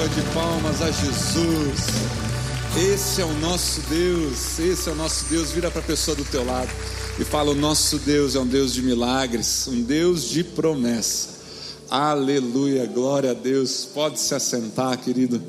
salva 0.00 0.08
de 0.08 0.22
palmas 0.32 0.82
a 0.82 0.90
Jesus. 0.90 1.80
Esse 2.92 3.20
é 3.20 3.24
o 3.24 3.34
nosso 3.34 3.82
Deus, 3.82 4.58
esse 4.58 4.88
é 4.88 4.92
o 4.92 4.94
nosso 4.94 5.26
Deus. 5.26 5.50
Vira 5.50 5.70
para 5.70 5.80
a 5.80 5.84
pessoa 5.84 6.16
do 6.16 6.24
teu 6.24 6.44
lado 6.44 6.70
e 7.18 7.24
fala: 7.24 7.50
O 7.50 7.54
nosso 7.54 7.98
Deus 7.98 8.34
é 8.34 8.40
um 8.40 8.46
Deus 8.46 8.72
de 8.72 8.82
milagres, 8.82 9.68
um 9.68 9.82
Deus 9.82 10.24
de 10.30 10.42
promessa. 10.42 11.40
Aleluia, 11.90 12.86
glória 12.86 13.32
a 13.32 13.34
Deus. 13.34 13.86
Pode 13.92 14.20
se 14.20 14.34
assentar, 14.34 14.96
querido. 14.98 15.42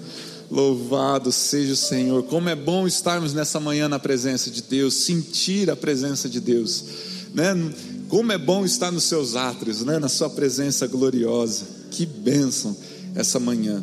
Louvado 0.50 1.32
seja 1.32 1.74
o 1.74 1.78
Senhor. 1.78 2.24
Como 2.24 2.50
é 2.50 2.56
bom 2.56 2.86
estarmos 2.86 3.34
nessa 3.34 3.60
manhã 3.60 3.88
na 3.88 4.00
presença 4.00 4.50
de 4.50 4.62
Deus, 4.64 4.96
sentir 4.96 5.70
a 5.70 5.78
presença 5.78 6.28
de 6.28 6.42
Deus, 6.42 6.84
né? 7.34 7.56
Como 8.10 8.34
é 8.34 8.38
bom 8.38 8.66
estar 8.66 8.92
nos 8.92 9.06
seus 9.06 9.38
átrios, 9.38 9.86
né? 9.86 9.98
Na 9.98 10.10
sua 10.10 10.30
presença 10.30 10.88
gloriosa. 10.88 11.66
Que 11.90 12.06
bênção 12.06 12.76
essa 13.16 13.40
manhã. 13.40 13.82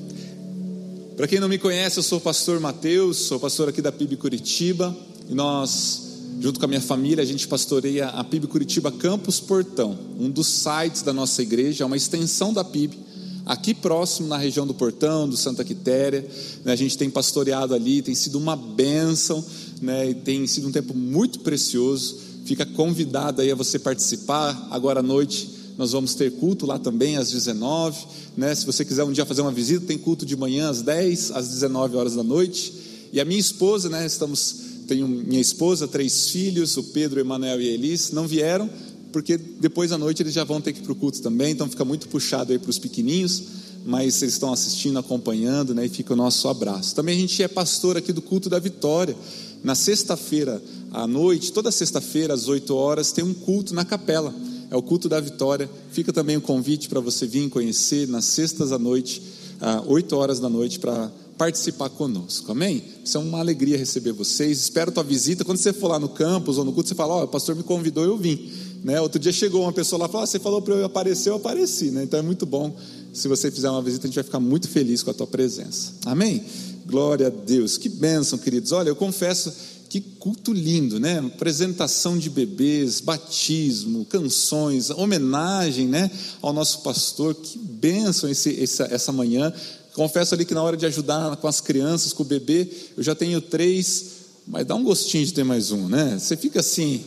Para 1.18 1.26
quem 1.26 1.40
não 1.40 1.48
me 1.48 1.58
conhece, 1.58 1.98
eu 1.98 2.02
sou 2.04 2.18
o 2.18 2.20
pastor 2.20 2.60
Mateus, 2.60 3.16
sou 3.16 3.40
pastor 3.40 3.68
aqui 3.68 3.82
da 3.82 3.90
PIB 3.90 4.14
Curitiba, 4.14 4.96
e 5.28 5.34
nós, 5.34 6.00
junto 6.40 6.60
com 6.60 6.64
a 6.64 6.68
minha 6.68 6.80
família, 6.80 7.24
a 7.24 7.26
gente 7.26 7.48
pastoreia 7.48 8.06
a 8.06 8.22
PIB 8.22 8.46
Curitiba 8.46 8.92
Campus 8.92 9.40
Portão, 9.40 9.98
um 10.16 10.30
dos 10.30 10.46
sites 10.46 11.02
da 11.02 11.12
nossa 11.12 11.42
igreja, 11.42 11.82
é 11.82 11.86
uma 11.88 11.96
extensão 11.96 12.52
da 12.52 12.62
PIB, 12.62 12.96
aqui 13.44 13.74
próximo 13.74 14.28
na 14.28 14.36
região 14.36 14.64
do 14.64 14.72
Portão, 14.72 15.28
do 15.28 15.36
Santa 15.36 15.64
Quitéria, 15.64 16.24
né, 16.64 16.70
a 16.70 16.76
gente 16.76 16.96
tem 16.96 17.10
pastoreado 17.10 17.74
ali, 17.74 18.00
tem 18.00 18.14
sido 18.14 18.38
uma 18.38 18.54
bênção, 18.54 19.44
né, 19.82 20.14
tem 20.14 20.46
sido 20.46 20.68
um 20.68 20.72
tempo 20.72 20.94
muito 20.94 21.40
precioso, 21.40 22.16
fica 22.44 22.64
convidado 22.64 23.42
aí 23.42 23.50
a 23.50 23.56
você 23.56 23.76
participar, 23.76 24.68
agora 24.70 25.00
à 25.00 25.02
noite 25.02 25.57
nós 25.78 25.92
vamos 25.92 26.14
ter 26.14 26.32
culto 26.32 26.66
lá 26.66 26.78
também 26.78 27.16
às 27.16 27.30
19, 27.30 27.96
né? 28.36 28.54
Se 28.54 28.66
você 28.66 28.84
quiser 28.84 29.04
um 29.04 29.12
dia 29.12 29.24
fazer 29.24 29.40
uma 29.40 29.52
visita, 29.52 29.86
tem 29.86 29.96
culto 29.96 30.26
de 30.26 30.36
manhã 30.36 30.68
às 30.68 30.82
10, 30.82 31.30
às 31.30 31.48
19 31.48 31.96
horas 31.96 32.16
da 32.16 32.22
noite. 32.22 32.74
E 33.12 33.20
a 33.20 33.24
minha 33.24 33.40
esposa, 33.40 33.88
né, 33.88 34.04
estamos 34.04 34.66
tenho 34.88 35.06
minha 35.06 35.40
esposa, 35.40 35.86
três 35.86 36.30
filhos, 36.30 36.76
o 36.76 36.82
Pedro, 36.82 37.20
Emanuel 37.20 37.60
e 37.60 37.68
a 37.68 37.72
Elis, 37.72 38.10
não 38.10 38.26
vieram 38.26 38.68
porque 39.12 39.36
depois 39.36 39.92
à 39.92 39.98
noite 39.98 40.22
eles 40.22 40.32
já 40.32 40.44
vão 40.44 40.60
ter 40.60 40.72
que 40.72 40.80
ir 40.80 40.82
para 40.82 40.92
o 40.92 40.96
culto 40.96 41.20
também, 41.20 41.52
então 41.52 41.68
fica 41.68 41.84
muito 41.84 42.08
puxado 42.08 42.52
aí 42.52 42.58
para 42.58 42.70
os 42.70 42.78
pequeninhos, 42.78 43.42
mas 43.84 44.20
eles 44.22 44.34
estão 44.34 44.52
assistindo, 44.52 44.98
acompanhando, 44.98 45.74
né, 45.74 45.86
e 45.86 45.88
fica 45.88 46.12
o 46.12 46.16
nosso 46.16 46.48
abraço. 46.48 46.94
Também 46.94 47.16
a 47.16 47.20
gente 47.20 47.42
é 47.42 47.48
pastor 47.48 47.96
aqui 47.96 48.12
do 48.12 48.20
culto 48.20 48.48
da 48.48 48.58
Vitória. 48.58 49.16
Na 49.64 49.74
sexta-feira 49.74 50.62
à 50.92 51.06
noite, 51.06 51.52
toda 51.52 51.70
sexta-feira 51.70 52.34
às 52.34 52.48
8 52.48 52.74
horas, 52.74 53.10
tem 53.10 53.24
um 53.24 53.34
culto 53.34 53.74
na 53.74 53.84
capela 53.84 54.32
é 54.70 54.76
o 54.76 54.82
culto 54.82 55.08
da 55.08 55.20
vitória. 55.20 55.68
Fica 55.90 56.12
também 56.12 56.36
o 56.36 56.40
convite 56.40 56.88
para 56.88 57.00
você 57.00 57.26
vir 57.26 57.48
conhecer 57.48 58.08
nas 58.08 58.24
sextas 58.24 58.72
à 58.72 58.78
noite, 58.78 59.22
às 59.60 59.86
8 59.86 60.16
horas 60.16 60.40
da 60.40 60.48
noite, 60.48 60.78
para 60.78 61.10
participar 61.38 61.88
conosco, 61.88 62.50
amém? 62.50 62.82
Isso 63.04 63.16
é 63.16 63.20
uma 63.20 63.38
alegria 63.38 63.78
receber 63.78 64.12
vocês. 64.12 64.58
Espero 64.58 64.90
tua 64.90 65.04
visita. 65.04 65.44
Quando 65.44 65.58
você 65.58 65.72
for 65.72 65.88
lá 65.88 65.98
no 65.98 66.08
campus 66.08 66.58
ou 66.58 66.64
no 66.64 66.72
culto, 66.72 66.88
você 66.88 66.94
fala: 66.94 67.14
Ó, 67.14 67.20
oh, 67.20 67.24
o 67.24 67.28
pastor 67.28 67.54
me 67.54 67.62
convidou, 67.62 68.04
eu 68.04 68.16
vim. 68.18 68.50
Né? 68.82 69.00
Outro 69.00 69.18
dia 69.18 69.32
chegou 69.32 69.62
uma 69.62 69.72
pessoa 69.72 70.00
lá 70.00 70.06
e 70.06 70.08
falou: 70.08 70.24
ah, 70.24 70.26
Você 70.26 70.38
falou 70.38 70.60
para 70.60 70.74
eu 70.74 70.84
aparecer, 70.84 71.30
eu 71.30 71.36
apareci. 71.36 71.90
Né? 71.92 72.02
Então 72.02 72.18
é 72.18 72.22
muito 72.22 72.44
bom. 72.44 72.76
Se 73.12 73.28
você 73.28 73.50
fizer 73.50 73.70
uma 73.70 73.80
visita, 73.80 74.06
a 74.06 74.08
gente 74.08 74.16
vai 74.16 74.24
ficar 74.24 74.40
muito 74.40 74.68
feliz 74.68 75.02
com 75.02 75.10
a 75.10 75.14
tua 75.14 75.26
presença, 75.26 75.94
amém? 76.04 76.44
Glória 76.86 77.28
a 77.28 77.30
Deus, 77.30 77.76
que 77.76 77.88
bênção, 77.88 78.38
queridos. 78.38 78.72
Olha, 78.72 78.88
eu 78.88 78.96
confesso 78.96 79.52
que 79.88 80.00
culto 80.00 80.52
lindo, 80.52 81.00
né? 81.00 81.18
Apresentação 81.18 82.18
de 82.18 82.28
bebês, 82.28 83.00
batismo, 83.00 84.04
canções, 84.04 84.90
homenagem, 84.90 85.86
né? 85.86 86.10
Ao 86.42 86.52
nosso 86.52 86.80
pastor. 86.80 87.34
Que 87.34 87.58
bênção 87.58 88.28
esse, 88.28 88.62
essa, 88.62 88.84
essa 88.84 89.12
manhã. 89.12 89.52
Confesso 89.94 90.34
ali 90.34 90.44
que 90.44 90.54
na 90.54 90.62
hora 90.62 90.76
de 90.76 90.84
ajudar 90.86 91.36
com 91.36 91.48
as 91.48 91.60
crianças, 91.60 92.12
com 92.12 92.22
o 92.22 92.26
bebê, 92.26 92.68
eu 92.96 93.02
já 93.02 93.14
tenho 93.14 93.40
três, 93.40 94.04
mas 94.46 94.66
dá 94.66 94.74
um 94.74 94.84
gostinho 94.84 95.24
de 95.24 95.32
ter 95.32 95.44
mais 95.44 95.72
um, 95.72 95.88
né? 95.88 96.18
Você 96.18 96.36
fica 96.36 96.60
assim, 96.60 97.02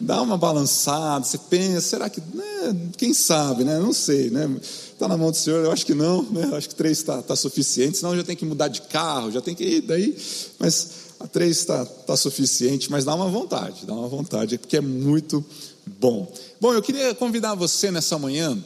dá 0.00 0.20
uma 0.20 0.36
balançada, 0.36 1.24
você 1.24 1.38
pensa, 1.38 1.80
será 1.80 2.10
que, 2.10 2.20
né? 2.34 2.76
quem 2.96 3.14
sabe, 3.14 3.64
né? 3.64 3.78
Não 3.78 3.92
sei, 3.92 4.30
né? 4.30 4.50
Está 4.60 5.06
na 5.06 5.16
mão 5.16 5.30
do 5.30 5.36
Senhor, 5.36 5.64
eu 5.64 5.70
acho 5.70 5.86
que 5.86 5.94
não, 5.94 6.24
né? 6.24 6.44
Eu 6.50 6.56
acho 6.56 6.68
que 6.68 6.74
três 6.74 6.98
está 6.98 7.22
tá 7.22 7.36
suficiente, 7.36 7.98
senão 7.98 8.16
já 8.16 8.24
tem 8.24 8.36
que 8.36 8.44
mudar 8.44 8.68
de 8.68 8.82
carro, 8.82 9.30
já 9.30 9.40
tem 9.40 9.54
que 9.54 9.64
ir 9.64 9.80
daí, 9.80 10.16
mas 10.58 11.05
três 11.26 11.58
está 11.58 11.84
tá 11.84 12.16
suficiente, 12.16 12.90
mas 12.90 13.04
dá 13.04 13.14
uma 13.14 13.28
vontade, 13.28 13.86
dá 13.86 13.94
uma 13.94 14.08
vontade, 14.08 14.58
porque 14.58 14.76
é 14.76 14.80
muito 14.80 15.44
bom. 15.86 16.32
Bom, 16.60 16.72
eu 16.72 16.82
queria 16.82 17.14
convidar 17.14 17.54
você 17.54 17.90
nessa 17.90 18.18
manhã 18.18 18.56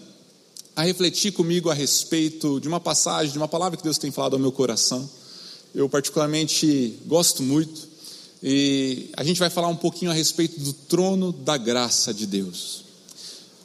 a 0.75 0.83
refletir 0.83 1.33
comigo 1.33 1.69
a 1.69 1.75
respeito 1.75 2.61
de 2.61 2.69
uma 2.69 2.81
passagem, 2.81 3.33
de 3.33 3.39
uma 3.39 3.49
palavra 3.49 3.77
que 3.77 3.83
Deus 3.83 3.99
tem 3.99 4.11
falado 4.11 4.35
ao 4.35 4.39
meu 4.39 4.53
coração. 4.53 5.09
Eu, 5.75 5.89
particularmente, 5.89 6.99
gosto 7.07 7.43
muito, 7.43 7.89
e 8.43 9.11
a 9.17 9.23
gente 9.23 9.39
vai 9.39 9.51
falar 9.51 9.69
um 9.69 9.77
pouquinho 9.77 10.11
a 10.11 10.15
respeito 10.15 10.59
do 10.61 10.73
trono 10.73 11.33
da 11.33 11.57
graça 11.57 12.15
de 12.15 12.27
Deus. 12.27 12.85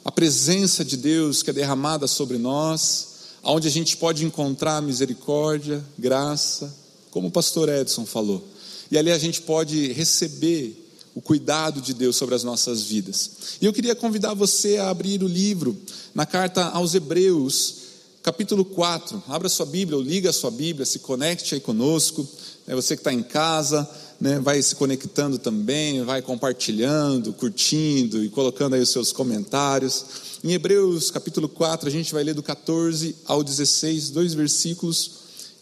A 0.04 0.12
presença 0.12 0.84
de 0.84 0.96
Deus 0.96 1.42
que 1.42 1.50
é 1.50 1.52
derramada 1.52 2.06
sobre 2.06 2.36
nós, 2.38 3.08
onde 3.42 3.66
a 3.66 3.70
gente 3.70 3.96
pode 3.96 4.24
encontrar 4.24 4.82
misericórdia, 4.82 5.82
graça, 5.98 6.72
como 7.10 7.28
o 7.28 7.30
pastor 7.30 7.68
Edson 7.68 8.04
falou 8.04 8.55
e 8.90 8.98
ali 8.98 9.10
a 9.10 9.18
gente 9.18 9.42
pode 9.42 9.92
receber 9.92 10.84
o 11.14 11.20
cuidado 11.20 11.80
de 11.80 11.94
Deus 11.94 12.14
sobre 12.14 12.34
as 12.34 12.44
nossas 12.44 12.82
vidas. 12.82 13.30
E 13.60 13.64
eu 13.64 13.72
queria 13.72 13.94
convidar 13.94 14.34
você 14.34 14.76
a 14.76 14.90
abrir 14.90 15.22
o 15.22 15.26
livro 15.26 15.74
na 16.14 16.26
carta 16.26 16.64
aos 16.64 16.94
Hebreus, 16.94 17.76
capítulo 18.22 18.66
4. 18.66 19.22
Abra 19.26 19.48
sua 19.48 19.64
Bíblia, 19.64 19.96
ou 19.96 20.02
liga 20.02 20.28
a 20.28 20.32
sua 20.32 20.50
Bíblia, 20.50 20.84
se 20.84 20.98
conecte 20.98 21.54
aí 21.54 21.60
conosco. 21.60 22.28
É 22.66 22.74
você 22.74 22.96
que 22.96 23.00
está 23.00 23.14
em 23.14 23.22
casa, 23.22 23.88
né, 24.20 24.38
vai 24.38 24.60
se 24.60 24.74
conectando 24.74 25.38
também, 25.38 26.04
vai 26.04 26.20
compartilhando, 26.20 27.32
curtindo 27.32 28.22
e 28.22 28.28
colocando 28.28 28.74
aí 28.74 28.80
os 28.82 28.90
seus 28.90 29.10
comentários. 29.10 30.04
Em 30.44 30.52
Hebreus 30.52 31.10
capítulo 31.10 31.48
4, 31.48 31.88
a 31.88 31.90
gente 31.90 32.12
vai 32.12 32.22
ler 32.24 32.34
do 32.34 32.42
14 32.42 33.16
ao 33.24 33.42
16, 33.42 34.10
dois 34.10 34.34
versículos, 34.34 35.10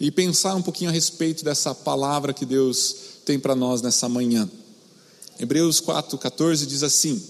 e 0.00 0.10
pensar 0.10 0.56
um 0.56 0.62
pouquinho 0.62 0.90
a 0.90 0.92
respeito 0.92 1.44
dessa 1.44 1.72
palavra 1.72 2.32
que 2.32 2.44
Deus 2.44 3.13
tem 3.24 3.38
para 3.38 3.54
nós 3.54 3.82
nessa 3.82 4.08
manhã. 4.08 4.48
Hebreus 5.38 5.80
4,14 5.80 6.66
diz 6.66 6.82
assim: 6.82 7.20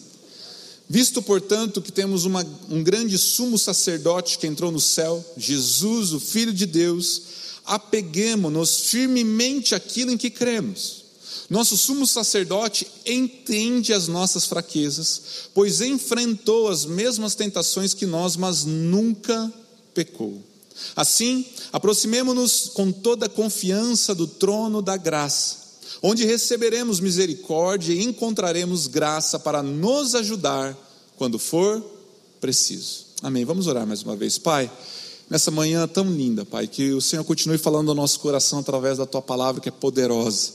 Visto, 0.88 1.22
portanto, 1.22 1.81
que 1.81 1.91
temos 1.91 2.25
uma, 2.25 2.47
um 2.69 2.82
grande 2.82 3.16
sumo 3.16 3.59
sacerdote 3.59 4.38
que 4.38 4.47
entrou 4.47 4.71
no 4.71 4.81
céu, 4.81 5.25
Jesus, 5.37 6.12
o 6.12 6.21
Filho 6.21 6.53
de 6.53 6.66
Deus, 6.66 7.22
apeguemos-nos 7.65 8.81
firmemente 8.81 9.75
àquilo 9.75 10.10
em 10.10 10.19
que 10.19 10.28
cremos. 10.28 11.04
Nosso 11.49 11.77
sumo 11.77 12.06
sacerdote 12.06 12.87
entende 13.06 13.93
as 13.93 14.09
nossas 14.09 14.47
fraquezas, 14.47 15.21
pois 15.54 15.81
enfrentou 15.81 16.69
as 16.69 16.84
mesmas 16.84 17.34
tentações 17.34 17.94
que 17.94 18.06
nós, 18.06 18.37
mas 18.37 18.65
nunca 18.65 19.53
pecou. 19.94 20.43
Assim, 20.97 21.47
aproximemo-nos 21.72 22.71
com 22.75 22.91
toda 22.91 23.27
a 23.27 23.28
confiança 23.28 24.15
do 24.15 24.27
trono 24.27 24.83
da 24.83 24.97
graça 24.97 25.63
onde 26.06 26.26
receberemos 26.26 27.00
misericórdia 27.00 27.94
e 27.94 28.04
encontraremos 28.04 28.87
graça 28.87 29.38
para 29.38 29.62
nos 29.62 30.15
ajudar 30.15 30.76
quando 31.16 31.38
for 31.38 31.82
preciso. 32.42 33.06
Amém. 33.22 33.42
Vamos 33.47 33.66
orar 33.66 33.87
mais 33.87 34.03
uma 34.03 34.15
vez, 34.15 34.37
Pai. 34.37 34.70
Nessa 35.31 35.50
manhã 35.50 35.88
tão 35.88 36.04
linda, 36.12 36.44
Pai, 36.44 36.66
que 36.66 36.92
o 36.92 37.00
Senhor 37.00 37.25
continue 37.25 37.56
falando 37.56 37.88
ao 37.88 37.94
nosso 37.94 38.20
coração 38.20 38.59
através 38.59 38.98
da 38.98 39.06
tua 39.06 39.22
palavra 39.22 39.62
que 39.62 39.69
é 39.70 39.72
poderosa. 39.72 40.53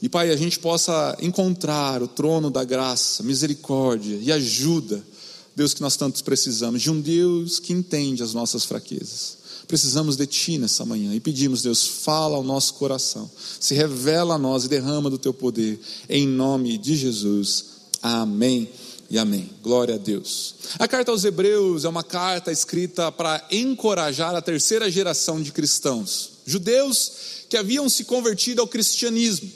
E, 0.00 0.08
Pai, 0.08 0.30
a 0.30 0.36
gente 0.36 0.60
possa 0.60 1.16
encontrar 1.20 2.00
o 2.00 2.06
trono 2.06 2.48
da 2.48 2.62
graça, 2.62 3.24
misericórdia 3.24 4.16
e 4.22 4.30
ajuda, 4.30 5.02
Deus, 5.56 5.74
que 5.74 5.82
nós 5.82 5.96
tantos 5.96 6.22
precisamos, 6.22 6.80
de 6.80 6.92
um 6.92 7.00
Deus 7.00 7.58
que 7.58 7.72
entende 7.72 8.22
as 8.22 8.32
nossas 8.32 8.64
fraquezas. 8.64 9.38
Precisamos 9.66 10.16
de 10.16 10.26
Ti 10.26 10.58
nessa 10.58 10.84
manhã 10.84 11.14
e 11.14 11.20
pedimos, 11.20 11.62
Deus, 11.62 11.86
fala 11.86 12.36
ao 12.36 12.42
nosso 12.44 12.74
coração, 12.74 13.30
se 13.58 13.74
revela 13.74 14.34
a 14.34 14.38
nós 14.38 14.64
e 14.64 14.68
derrama 14.68 15.10
do 15.10 15.18
Teu 15.18 15.34
poder, 15.34 15.80
em 16.08 16.26
nome 16.26 16.78
de 16.78 16.96
Jesus. 16.96 17.64
Amém 18.00 18.70
e 19.10 19.18
amém. 19.18 19.50
Glória 19.62 19.96
a 19.96 19.98
Deus. 19.98 20.54
A 20.78 20.86
carta 20.86 21.10
aos 21.10 21.24
Hebreus 21.24 21.84
é 21.84 21.88
uma 21.88 22.04
carta 22.04 22.52
escrita 22.52 23.10
para 23.10 23.44
encorajar 23.50 24.34
a 24.34 24.42
terceira 24.42 24.90
geração 24.90 25.42
de 25.42 25.50
cristãos, 25.52 26.30
judeus 26.46 27.12
que 27.48 27.56
haviam 27.56 27.88
se 27.88 28.04
convertido 28.04 28.60
ao 28.60 28.68
cristianismo, 28.68 29.50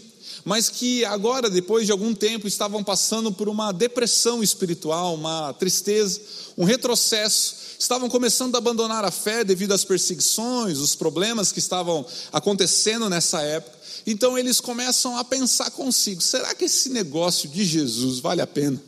mas 0.44 0.68
que 0.68 1.04
agora, 1.04 1.50
depois 1.50 1.86
de 1.86 1.92
algum 1.92 2.14
tempo, 2.14 2.46
estavam 2.46 2.82
passando 2.82 3.30
por 3.32 3.48
uma 3.48 3.72
depressão 3.72 4.42
espiritual, 4.42 5.14
uma 5.14 5.52
tristeza, 5.54 6.20
um 6.56 6.64
retrocesso 6.64 7.60
estavam 7.80 8.10
começando 8.10 8.54
a 8.54 8.58
abandonar 8.58 9.06
a 9.06 9.10
fé 9.10 9.42
devido 9.42 9.72
às 9.72 9.84
perseguições, 9.84 10.78
os 10.78 10.94
problemas 10.94 11.50
que 11.50 11.58
estavam 11.58 12.04
acontecendo 12.30 13.08
nessa 13.08 13.40
época. 13.40 13.78
Então 14.06 14.36
eles 14.36 14.60
começam 14.60 15.16
a 15.16 15.24
pensar 15.24 15.70
consigo: 15.70 16.20
será 16.20 16.54
que 16.54 16.66
esse 16.66 16.90
negócio 16.90 17.48
de 17.48 17.64
Jesus 17.64 18.18
vale 18.18 18.42
a 18.42 18.46
pena? 18.46 18.80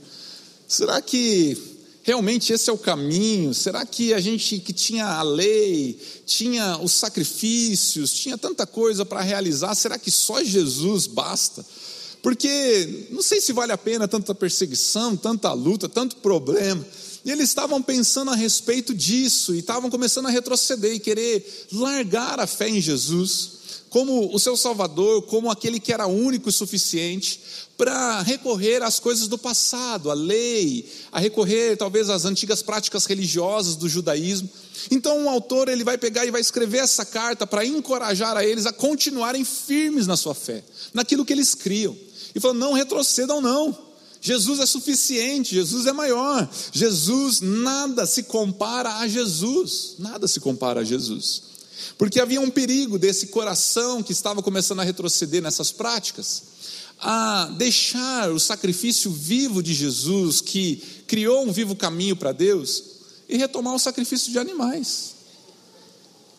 Será 0.69 1.01
que 1.01 1.72
realmente 2.03 2.53
esse 2.53 2.69
é 2.69 2.73
o 2.73 2.79
caminho? 2.79 3.55
Será 3.55 3.85
que 3.87 4.13
a 4.13 4.21
gente 4.21 4.59
que 4.59 4.73
tinha 4.73 5.07
a 5.07 5.23
lei, 5.23 5.99
tinha 6.27 6.79
os 6.79 6.93
sacrifícios, 6.93 8.13
tinha 8.13 8.37
tanta 8.37 8.67
coisa 8.67 9.05
para 9.05 9.21
realizar, 9.21 9.75
será 9.75 9.99
que 9.99 10.11
só 10.11 10.43
Jesus 10.43 11.07
basta? 11.07 11.65
Porque 12.23 13.09
não 13.11 13.23
sei 13.23 13.41
se 13.41 13.53
vale 13.53 13.73
a 13.73 13.79
pena 13.79 14.07
tanta 14.07 14.35
perseguição, 14.35 15.17
tanta 15.17 15.53
luta, 15.53 15.89
tanto 15.89 16.17
problema. 16.17 16.85
E 17.25 17.31
eles 17.31 17.49
estavam 17.49 17.81
pensando 17.81 18.31
a 18.31 18.35
respeito 18.35 18.93
disso 18.93 19.55
e 19.55 19.61
estavam 19.61 19.89
começando 19.89 20.27
a 20.27 20.31
retroceder 20.31 20.95
e 20.95 21.01
querer 21.01 21.69
largar 21.73 22.41
a 22.41 22.47
fé 22.47 22.69
em 22.69 22.81
Jesus 22.81 23.63
como 23.93 24.35
o 24.35 24.39
seu 24.41 24.57
Salvador, 24.57 25.21
como 25.23 25.51
aquele 25.51 25.79
que 25.79 25.93
era 25.93 26.07
único 26.07 26.49
e 26.49 26.53
suficiente 26.53 27.39
para 27.77 28.23
recorrer 28.23 28.83
às 28.83 28.99
coisas 28.99 29.29
do 29.29 29.37
passado, 29.37 30.11
à 30.11 30.15
lei, 30.15 30.91
a 31.13 31.21
recorrer 31.21 31.77
talvez 31.77 32.09
às 32.09 32.25
antigas 32.25 32.63
práticas 32.63 33.05
religiosas 33.05 33.77
do 33.77 33.91
judaísmo. 33.91 34.49
Então 34.91 35.27
o 35.27 35.29
autor 35.29 35.69
ele 35.69 35.85
vai 35.85 35.99
pegar 35.99 36.25
e 36.25 36.31
vai 36.31 36.41
escrever 36.41 36.79
essa 36.79 37.05
carta 37.05 37.47
para 37.47 37.67
encorajar 37.67 38.35
a 38.35 38.45
eles 38.47 38.65
a 38.65 38.73
continuarem 38.73 39.45
firmes 39.45 40.07
na 40.07 40.17
sua 40.17 40.35
fé, 40.35 40.65
naquilo 40.95 41.25
que 41.25 41.33
eles 41.35 41.55
criam. 41.55 41.95
E 42.35 42.41
falou: 42.41 42.57
não 42.57 42.73
retrocedam 42.73 43.43
não. 43.43 43.92
Jesus 44.25 44.61
é 44.61 44.67
suficiente, 44.67 45.57
Jesus 45.57 45.85
é 45.85 45.93
maior. 45.93 46.49
Jesus 46.73 47.41
nada 47.41 48.07
se 48.07 48.23
compara 48.23 48.99
a 48.99 49.09
Jesus, 49.09 49.97
nada 49.99 50.29
se 50.29 50.39
compara 50.39 50.81
a 50.81 50.85
Jesus. 50.85 51.43
Porque 51.99 52.21
havia 52.21 52.41
um 52.41 52.49
perigo 52.49 53.01
desse 53.01 53.27
coração 53.27 54.01
que 54.01 54.13
estava 54.13 54.41
começando 54.41 54.79
a 54.79 54.85
retroceder 54.85 55.43
nessas 55.43 55.73
práticas, 55.73 56.45
a 57.01 57.53
deixar 57.59 58.31
o 58.31 58.39
sacrifício 58.39 59.11
vivo 59.11 59.61
de 59.61 59.75
Jesus, 59.75 60.41
que 60.41 60.77
criou 61.09 61.45
um 61.45 61.51
vivo 61.53 61.75
caminho 61.75 62.15
para 62.15 62.31
Deus, 62.31 62.85
e 63.29 63.37
retomar 63.37 63.75
o 63.75 63.79
sacrifício 63.81 64.31
de 64.31 64.39
animais, 64.39 65.15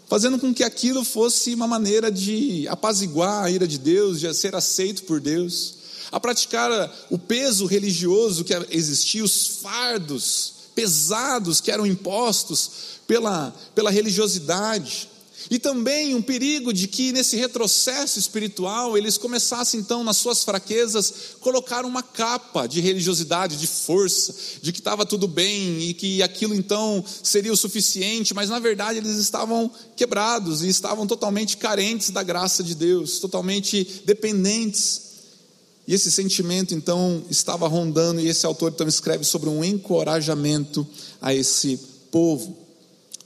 fazendo 0.07 0.39
com 0.39 0.53
que 0.53 0.63
aquilo 0.63 1.03
fosse 1.03 1.53
uma 1.53 1.67
maneira 1.67 2.09
de 2.09 2.65
apaziguar 2.69 3.43
a 3.43 3.51
ira 3.51 3.67
de 3.67 3.77
Deus, 3.77 4.21
de 4.21 4.33
ser 4.33 4.55
aceito 4.55 5.03
por 5.03 5.19
Deus, 5.19 5.82
a 6.13 6.19
praticar 6.19 6.69
o 7.09 7.17
peso 7.17 7.65
religioso 7.65 8.43
que 8.43 8.53
existia, 8.69 9.23
os 9.23 9.47
fardos 9.63 10.53
pesados 10.75 11.59
que 11.59 11.71
eram 11.71 11.87
impostos 11.87 12.69
pela, 13.07 13.51
pela 13.73 13.89
religiosidade. 13.89 15.09
E 15.49 15.57
também 15.57 16.13
um 16.13 16.21
perigo 16.21 16.71
de 16.71 16.87
que 16.87 17.11
nesse 17.11 17.35
retrocesso 17.35 18.19
espiritual 18.19 18.95
eles 18.95 19.17
começassem 19.17 19.79
então 19.79 20.03
nas 20.03 20.17
suas 20.17 20.43
fraquezas 20.43 21.13
colocar 21.39 21.83
uma 21.83 22.03
capa 22.03 22.67
de 22.67 22.79
religiosidade, 22.79 23.57
de 23.57 23.67
força, 23.67 24.35
de 24.61 24.71
que 24.71 24.79
estava 24.79 25.07
tudo 25.07 25.27
bem 25.27 25.81
e 25.81 25.95
que 25.95 26.21
aquilo 26.21 26.53
então 26.53 27.03
seria 27.23 27.51
o 27.51 27.57
suficiente, 27.57 28.35
mas 28.35 28.49
na 28.49 28.59
verdade 28.59 28.99
eles 28.99 29.17
estavam 29.17 29.69
quebrados 29.95 30.61
e 30.61 30.69
estavam 30.69 31.07
totalmente 31.07 31.57
carentes 31.57 32.11
da 32.11 32.21
graça 32.21 32.63
de 32.63 32.75
Deus, 32.75 33.17
totalmente 33.17 34.03
dependentes. 34.05 35.12
E 35.87 35.93
esse 35.93 36.11
sentimento 36.11 36.73
então 36.73 37.23
estava 37.29 37.67
rondando 37.67 38.21
e 38.21 38.27
esse 38.27 38.45
autor 38.45 38.71
então 38.71 38.87
escreve 38.87 39.23
sobre 39.23 39.49
um 39.49 39.63
encorajamento 39.63 40.87
a 41.21 41.33
esse 41.33 41.79
povo 42.11 42.63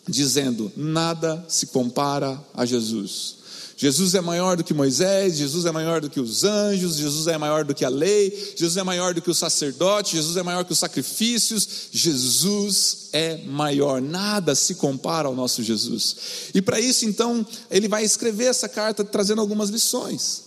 dizendo: 0.08 0.72
nada 0.76 1.44
se 1.48 1.68
compara 1.68 2.42
a 2.54 2.66
Jesus. 2.66 3.38
Jesus 3.80 4.16
é 4.16 4.22
maior 4.22 4.58
do 4.58 4.64
que 4.64 4.74
Moisés, 4.74 5.38
Jesus 5.38 5.66
é 5.66 5.72
maior 5.72 6.02
do 6.02 6.10
que 6.10 6.20
os 6.20 6.44
anjos, 6.44 6.96
Jesus 6.96 7.28
é 7.28 7.38
maior 7.38 7.64
do 7.64 7.76
que 7.76 7.86
a 7.86 7.90
lei, 7.90 8.32
Jesus 8.58 8.76
é 8.76 8.82
maior 8.82 9.14
do 9.14 9.22
que 9.22 9.30
o 9.30 9.36
sacerdote, 9.36 10.16
Jesus 10.16 10.36
é 10.36 10.42
maior 10.42 10.66
que 10.66 10.74
os 10.74 10.80
sacrifícios, 10.80 11.90
Jesus 11.92 13.10
é 13.14 13.38
maior, 13.46 14.02
nada 14.02 14.56
se 14.56 14.74
compara 14.74 15.28
ao 15.28 15.36
nosso 15.36 15.62
Jesus. 15.62 16.16
E 16.56 16.62
para 16.62 16.80
isso, 16.80 17.06
então, 17.06 17.46
ele 17.70 17.88
vai 17.88 18.04
escrever 18.04 18.46
essa 18.46 18.68
carta 18.68 19.04
trazendo 19.04 19.42
algumas 19.42 19.70
lições. 19.70 20.47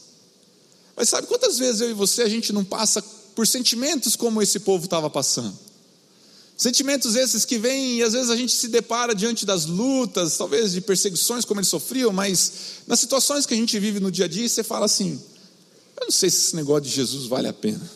Mas 1.00 1.08
sabe 1.08 1.26
quantas 1.26 1.58
vezes 1.58 1.80
eu 1.80 1.88
e 1.88 1.94
você 1.94 2.20
a 2.20 2.28
gente 2.28 2.52
não 2.52 2.62
passa 2.62 3.00
por 3.34 3.46
sentimentos 3.46 4.16
como 4.16 4.42
esse 4.42 4.60
povo 4.60 4.84
estava 4.84 5.08
passando? 5.08 5.58
Sentimentos 6.54 7.16
esses 7.16 7.46
que 7.46 7.56
vêm 7.56 7.96
e 7.96 8.02
às 8.02 8.12
vezes 8.12 8.28
a 8.28 8.36
gente 8.36 8.52
se 8.52 8.68
depara 8.68 9.14
diante 9.14 9.46
das 9.46 9.64
lutas, 9.64 10.36
talvez 10.36 10.72
de 10.72 10.82
perseguições 10.82 11.46
como 11.46 11.58
eles 11.58 11.70
sofriam, 11.70 12.12
mas 12.12 12.52
nas 12.86 13.00
situações 13.00 13.46
que 13.46 13.54
a 13.54 13.56
gente 13.56 13.78
vive 13.78 13.98
no 13.98 14.10
dia 14.10 14.26
a 14.26 14.28
dia, 14.28 14.46
você 14.46 14.62
fala 14.62 14.84
assim: 14.84 15.18
eu 15.98 16.04
não 16.04 16.10
sei 16.10 16.28
se 16.28 16.36
esse 16.36 16.56
negócio 16.56 16.82
de 16.82 16.90
Jesus 16.90 17.24
vale 17.24 17.48
a 17.48 17.52
pena. 17.54 17.90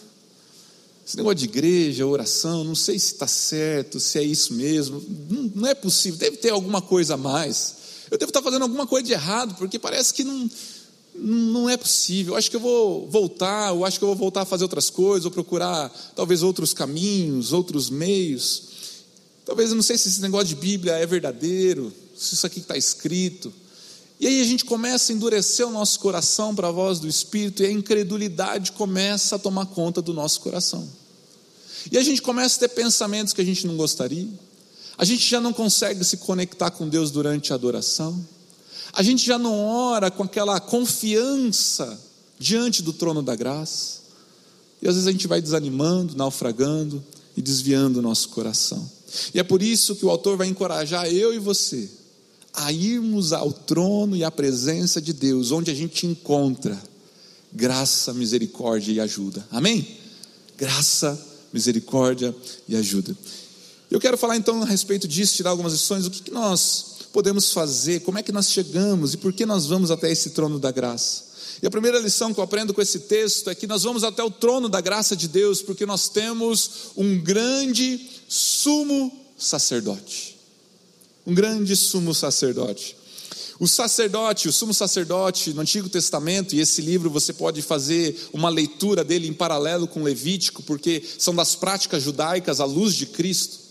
Esse 1.07 1.19
negócio 1.19 1.37
de 1.37 1.45
igreja, 1.45 2.07
oração, 2.07 2.65
não 2.65 2.75
sei 2.75 2.99
se 2.99 3.13
está 3.13 3.27
certo, 3.27 4.01
se 4.01 4.19
é 4.19 4.23
isso 4.23 4.55
mesmo. 4.55 5.05
Não, 5.29 5.53
não, 5.57 5.69
é 5.69 5.75
possível, 5.75 6.19
deve 6.19 6.39
ter 6.39 6.49
alguma 6.49 6.81
coisa 6.81 7.13
a 7.13 7.19
mais. 7.19 7.75
Eu 8.11 8.17
devo 8.17 8.31
estar 8.31 8.41
fazendo 8.41 8.63
alguma 8.63 8.87
coisa 8.87 9.07
de 9.07 9.13
errado, 9.13 9.57
porque 9.57 9.79
parece 9.79 10.15
que 10.15 10.25
não, 10.25 10.49
não 11.15 11.69
é 11.69 11.77
possível. 11.77 12.35
Eu 12.35 12.39
acho 12.39 12.51
que 12.51 12.57
eu 12.57 12.61
vou 12.61 13.09
voltar, 13.09 13.69
eu 13.69 13.85
acho 13.85 13.99
que 13.99 14.05
eu 14.05 14.09
vou 14.09 14.17
voltar 14.17 14.43
a 14.43 14.45
fazer 14.45 14.65
outras 14.65 14.91
coisas, 14.91 15.25
ou 15.25 15.31
procurar 15.31 15.89
talvez 16.17 16.43
outros 16.43 16.75
caminhos, 16.75 17.53
outros 17.53 17.89
meios. 17.89 18.63
Talvez 19.45 19.71
eu 19.71 19.77
não 19.77 19.83
sei 19.83 19.97
se 19.97 20.09
esse 20.09 20.21
negócio 20.21 20.49
de 20.49 20.57
Bíblia 20.57 20.95
é 20.95 21.07
verdadeiro, 21.07 21.93
se 22.17 22.35
isso 22.35 22.47
aqui 22.47 22.61
está 22.61 22.77
escrito. 22.77 23.53
E 24.19 24.27
aí 24.27 24.41
a 24.41 24.45
gente 24.45 24.65
começa 24.65 25.13
a 25.13 25.15
endurecer 25.15 25.67
o 25.67 25.71
nosso 25.71 26.01
coração 26.01 26.55
para 26.55 26.69
a 26.69 26.73
voz 26.73 26.99
do 26.99 27.09
Espírito 27.09 27.63
e 27.63 27.67
a 27.67 27.71
incredulidade 27.71 28.73
começa 28.73 29.37
a 29.37 29.39
tomar 29.39 29.67
conta 29.67 30.01
do 30.01 30.15
nosso 30.15 30.41
coração. 30.41 30.89
E 31.91 31.99
a 31.99 32.03
gente 32.03 32.23
começa 32.23 32.57
a 32.57 32.61
ter 32.61 32.75
pensamentos 32.75 33.35
que 33.35 33.41
a 33.41 33.45
gente 33.45 33.67
não 33.67 33.77
gostaria. 33.77 34.29
A 34.97 35.05
gente 35.05 35.29
já 35.29 35.41
não 35.41 35.53
consegue 35.53 36.05
se 36.05 36.17
conectar 36.17 36.71
com 36.71 36.89
Deus 36.89 37.11
durante 37.11 37.53
a 37.53 37.57
adoração. 37.57 38.25
A 38.95 39.03
gente 39.03 39.25
já 39.25 39.39
não 39.39 39.59
ora 39.67 40.11
com 40.11 40.23
aquela 40.23 40.61
confiança 40.61 42.01
diante 42.39 42.83
do 42.83 42.93
trono 42.93 43.23
da 43.23 43.35
graça. 43.35 44.03
E 44.81 44.89
às 44.89 44.95
vezes 44.95 45.09
a 45.09 45.13
gente 45.13 45.27
vai 45.27 45.41
desanimando, 45.41 46.17
naufragando 46.17 47.03
e 47.37 47.43
desviando 47.43 47.99
o 47.99 48.03
nosso 48.03 48.29
coração. 48.29 48.89
E 49.33 49.41
é 49.41 49.43
por 49.43 49.63
isso 49.63 49.97
que 49.97 50.05
o 50.05 50.11
autor 50.11 50.37
vai 50.37 50.47
encorajar 50.47 51.07
eu 51.07 51.33
e 51.33 51.39
você 51.39 51.89
a 52.53 52.71
irmos 52.71 53.33
ao 53.33 53.53
trono 53.53 54.15
e 54.15 54.23
à 54.23 54.31
presença 54.31 55.01
de 55.01 55.13
Deus, 55.13 55.51
onde 55.51 55.71
a 55.71 55.75
gente 55.75 56.07
encontra 56.07 56.81
graça, 57.53 58.15
misericórdia 58.15 58.93
e 58.93 59.01
ajuda. 59.01 59.47
Amém? 59.51 59.87
Graça, 60.57 61.21
misericórdia 61.53 62.35
e 62.69 62.77
ajuda. 62.77 63.17
Eu 63.91 63.99
quero 63.99 64.17
falar 64.17 64.37
então 64.37 64.63
a 64.63 64.67
respeito 64.67 65.09
disso, 65.09 65.35
tirar 65.35 65.51
algumas 65.51 65.73
lições. 65.73 66.07
O 66.07 66.11
que, 66.11 66.23
que 66.23 66.31
nós 66.31 66.94
podemos 67.15 67.53
fazer, 67.53 68.01
como 68.01 68.19
é 68.19 68.25
que 68.25 68.33
nós 68.33 68.51
chegamos 68.51 69.15
e 69.15 69.17
por 69.17 69.33
que 69.33 69.47
nós 69.47 69.67
vamos 69.67 69.93
até 69.93 70.11
esse 70.11 70.31
trono 70.31 70.59
da 70.59 70.73
graça. 70.73 71.23
E 71.63 71.67
a 71.67 71.71
primeira 71.71 72.01
lição 72.01 72.35
que 72.35 72.41
eu 72.41 72.45
aprendo 72.45 72.75
com 72.75 72.83
esse 72.83 72.99
texto 72.99 73.49
é 73.49 73.55
que 73.55 73.69
nós 73.69 73.85
vamos 73.85 74.03
até 74.03 74.21
o 74.25 74.31
trono 74.33 74.69
da 74.69 74.81
graça 74.81 75.15
de 75.15 75.29
Deus 75.29 75.63
porque 75.63 75.87
nós 75.87 76.09
temos 76.09 76.91
um 76.97 77.17
grande 77.17 78.01
sumo 78.29 79.17
sacerdote. 79.39 80.37
Um 81.25 81.33
grande 81.33 81.77
sumo 81.77 82.13
sacerdote. 82.13 82.97
O 83.61 83.69
sacerdote, 83.69 84.49
o 84.49 84.53
sumo 84.53 84.75
sacerdote 84.75 85.55
no 85.55 85.61
Antigo 85.61 85.89
Testamento, 85.89 86.57
e 86.57 86.61
esse 86.61 86.83
livro 86.83 87.09
você 87.09 87.33
pode 87.33 87.63
fazer 87.63 88.29
uma 88.33 88.49
leitura 88.49 89.05
dele 89.05 89.29
em 89.29 89.33
paralelo 89.33 89.87
com 89.87 90.03
Levítico, 90.03 90.65
porque 90.65 91.01
são 91.17 91.33
das 91.33 91.55
práticas 91.55 92.03
judaicas 92.03 92.59
à 92.59 92.65
luz 92.65 92.93
de 92.93 93.07
Cristo. 93.07 93.64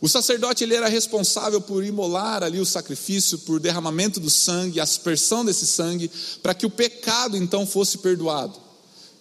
O 0.00 0.08
sacerdote 0.08 0.62
ele 0.62 0.74
era 0.74 0.88
responsável 0.88 1.60
por 1.60 1.84
imolar 1.84 2.44
ali 2.44 2.60
o 2.60 2.66
sacrifício, 2.66 3.38
por 3.38 3.58
derramamento 3.58 4.20
do 4.20 4.30
sangue, 4.30 4.78
aspersão 4.80 5.44
desse 5.44 5.66
sangue, 5.66 6.10
para 6.42 6.54
que 6.54 6.64
o 6.64 6.70
pecado 6.70 7.36
então 7.36 7.66
fosse 7.66 7.98
perdoado. 7.98 8.58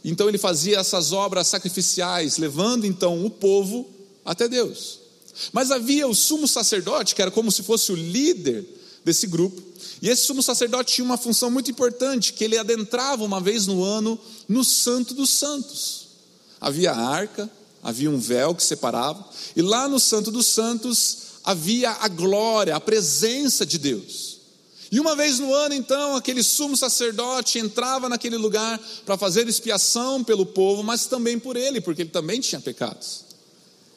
Então 0.05 0.29
ele 0.29 0.37
fazia 0.37 0.77
essas 0.77 1.11
obras 1.11 1.47
sacrificiais, 1.47 2.37
levando 2.37 2.85
então 2.85 3.25
o 3.25 3.29
povo 3.29 3.89
até 4.23 4.47
Deus. 4.47 4.99
Mas 5.51 5.71
havia 5.71 6.07
o 6.07 6.13
sumo 6.13 6.47
sacerdote, 6.47 7.15
que 7.15 7.21
era 7.21 7.31
como 7.31 7.51
se 7.51 7.63
fosse 7.63 7.91
o 7.91 7.95
líder 7.95 8.65
desse 9.03 9.25
grupo, 9.25 9.61
e 10.01 10.09
esse 10.09 10.23
sumo 10.25 10.43
sacerdote 10.43 10.93
tinha 10.93 11.05
uma 11.05 11.17
função 11.17 11.49
muito 11.49 11.71
importante, 11.71 12.33
que 12.33 12.43
ele 12.43 12.57
adentrava 12.57 13.23
uma 13.23 13.41
vez 13.41 13.65
no 13.65 13.83
ano 13.83 14.19
no 14.47 14.63
Santo 14.63 15.13
dos 15.13 15.31
Santos. 15.31 16.07
Havia 16.61 16.91
a 16.91 17.07
arca, 17.07 17.49
havia 17.87 18.11
um 18.11 18.19
véu 18.19 18.53
que 18.53 18.61
separava, 18.61 19.25
e 19.55 19.61
lá 19.61 19.87
no 19.87 19.97
Santo 19.97 20.29
dos 20.29 20.47
Santos 20.47 21.19
havia 21.41 21.91
a 21.91 22.09
glória, 22.09 22.75
a 22.75 22.81
presença 22.81 23.65
de 23.65 23.77
Deus. 23.77 24.39
E 24.91 24.99
uma 24.99 25.15
vez 25.15 25.39
no 25.39 25.53
ano, 25.53 25.73
então, 25.73 26.17
aquele 26.17 26.43
sumo 26.43 26.75
sacerdote 26.75 27.59
entrava 27.59 28.09
naquele 28.09 28.35
lugar 28.35 28.77
para 29.05 29.17
fazer 29.17 29.47
expiação 29.47 30.21
pelo 30.21 30.45
povo, 30.45 30.83
mas 30.83 31.05
também 31.05 31.39
por 31.39 31.55
ele, 31.55 31.79
porque 31.79 32.01
ele 32.01 32.09
também 32.09 32.41
tinha 32.41 32.59
pecados. 32.59 33.23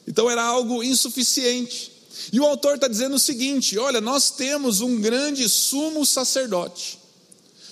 Então 0.06 0.30
era 0.30 0.44
algo 0.44 0.84
insuficiente. 0.84 1.90
E 2.32 2.38
o 2.38 2.46
autor 2.46 2.76
está 2.76 2.86
dizendo 2.86 3.16
o 3.16 3.20
seguinte: 3.20 3.76
olha, 3.76 4.00
nós 4.00 4.30
temos 4.30 4.80
um 4.80 5.00
grande 5.00 5.48
sumo 5.48 6.06
sacerdote, 6.06 6.96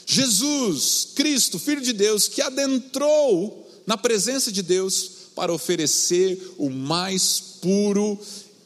Jesus, 0.05 1.11
Cristo, 1.15 1.61
Filho 1.61 1.81
de 1.81 1.93
Deus, 1.93 2.27
que 2.27 2.43
adentrou 2.43 3.71
na 3.87 3.97
presença 3.97 4.51
de 4.51 4.63
Deus 4.63 5.18
para 5.39 5.53
oferecer 5.53 6.57
o 6.59 6.69
mais 6.69 7.39
puro 7.63 8.19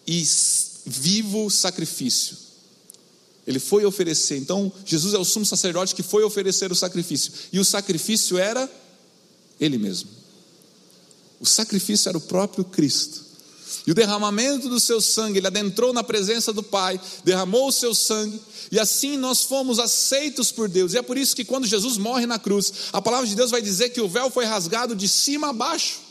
e 0.06 0.26
vivo 0.86 1.50
sacrifício. 1.50 2.34
Ele 3.46 3.58
foi 3.58 3.84
oferecer. 3.84 4.38
Então, 4.38 4.72
Jesus 4.86 5.12
é 5.12 5.18
o 5.18 5.24
sumo 5.24 5.44
sacerdote 5.44 5.94
que 5.94 6.02
foi 6.02 6.24
oferecer 6.24 6.72
o 6.72 6.74
sacrifício. 6.74 7.30
E 7.52 7.60
o 7.60 7.64
sacrifício 7.64 8.38
era 8.38 8.70
ele 9.60 9.76
mesmo. 9.76 10.08
O 11.38 11.44
sacrifício 11.44 12.08
era 12.08 12.16
o 12.16 12.22
próprio 12.22 12.64
Cristo. 12.64 13.20
E 13.86 13.90
o 13.90 13.94
derramamento 13.94 14.66
do 14.66 14.80
seu 14.80 14.98
sangue, 14.98 15.38
ele 15.38 15.46
adentrou 15.46 15.92
na 15.92 16.02
presença 16.02 16.54
do 16.54 16.62
Pai, 16.62 16.98
derramou 17.22 17.68
o 17.68 17.72
seu 17.72 17.94
sangue, 17.94 18.40
e 18.70 18.78
assim 18.78 19.18
nós 19.18 19.42
fomos 19.42 19.78
aceitos 19.78 20.50
por 20.50 20.68
Deus. 20.68 20.94
E 20.94 20.98
é 20.98 21.02
por 21.02 21.18
isso 21.18 21.36
que 21.36 21.44
quando 21.44 21.66
Jesus 21.66 21.98
morre 21.98 22.24
na 22.24 22.38
cruz, 22.38 22.72
a 22.92 23.02
palavra 23.02 23.26
de 23.26 23.34
Deus 23.34 23.50
vai 23.50 23.60
dizer 23.60 23.90
que 23.90 24.00
o 24.00 24.08
véu 24.08 24.30
foi 24.30 24.46
rasgado 24.46 24.94
de 24.94 25.06
cima 25.06 25.50
a 25.50 25.52
baixo. 25.52 26.01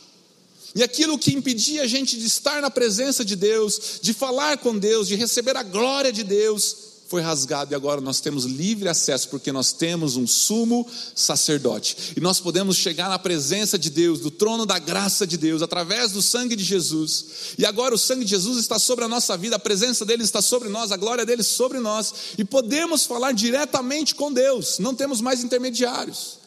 E 0.73 0.81
aquilo 0.83 1.17
que 1.17 1.33
impedia 1.33 1.83
a 1.83 1.87
gente 1.87 2.17
de 2.17 2.25
estar 2.25 2.61
na 2.61 2.69
presença 2.69 3.25
de 3.25 3.35
Deus, 3.35 3.99
de 4.01 4.13
falar 4.13 4.57
com 4.57 4.77
Deus, 4.77 5.07
de 5.07 5.15
receber 5.15 5.57
a 5.57 5.63
glória 5.63 6.11
de 6.13 6.23
Deus, 6.23 6.91
foi 7.11 7.21
rasgado 7.21 7.73
e 7.73 7.75
agora 7.75 7.99
nós 7.99 8.21
temos 8.21 8.45
livre 8.45 8.87
acesso, 8.87 9.27
porque 9.27 9.51
nós 9.51 9.73
temos 9.73 10.15
um 10.15 10.25
sumo 10.25 10.87
sacerdote. 11.13 12.13
E 12.15 12.21
nós 12.21 12.39
podemos 12.39 12.77
chegar 12.77 13.09
na 13.09 13.19
presença 13.19 13.77
de 13.77 13.89
Deus, 13.89 14.21
do 14.21 14.31
trono 14.31 14.65
da 14.65 14.79
graça 14.79 15.27
de 15.27 15.35
Deus, 15.37 15.61
através 15.61 16.13
do 16.13 16.21
sangue 16.21 16.55
de 16.55 16.63
Jesus. 16.63 17.25
E 17.57 17.65
agora 17.65 17.93
o 17.93 17.97
sangue 17.97 18.23
de 18.23 18.29
Jesus 18.29 18.57
está 18.57 18.79
sobre 18.79 19.03
a 19.03 19.09
nossa 19.09 19.35
vida, 19.35 19.57
a 19.57 19.59
presença 19.59 20.05
dele 20.05 20.23
está 20.23 20.41
sobre 20.41 20.69
nós, 20.69 20.89
a 20.89 20.95
glória 20.95 21.25
dele 21.25 21.43
sobre 21.43 21.81
nós. 21.81 22.13
E 22.37 22.45
podemos 22.45 23.03
falar 23.03 23.33
diretamente 23.33 24.15
com 24.15 24.31
Deus, 24.31 24.79
não 24.79 24.95
temos 24.95 25.19
mais 25.19 25.43
intermediários. 25.43 26.39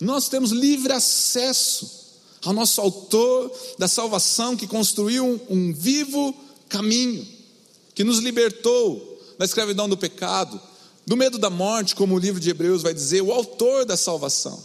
Nós 0.00 0.28
temos 0.28 0.50
livre 0.50 0.92
acesso 0.92 2.01
ao 2.44 2.52
nosso 2.52 2.80
autor 2.80 3.52
da 3.78 3.86
salvação 3.86 4.56
que 4.56 4.66
construiu 4.66 5.24
um, 5.24 5.40
um 5.48 5.72
vivo 5.72 6.34
caminho, 6.68 7.26
que 7.94 8.02
nos 8.02 8.18
libertou 8.18 9.20
da 9.38 9.44
escravidão 9.44 9.88
do 9.88 9.96
pecado, 9.96 10.60
do 11.06 11.16
medo 11.16 11.38
da 11.38 11.50
morte, 11.50 11.94
como 11.94 12.14
o 12.14 12.18
livro 12.18 12.40
de 12.40 12.50
Hebreus 12.50 12.82
vai 12.82 12.94
dizer, 12.94 13.22
o 13.22 13.32
autor 13.32 13.84
da 13.84 13.96
salvação. 13.96 14.62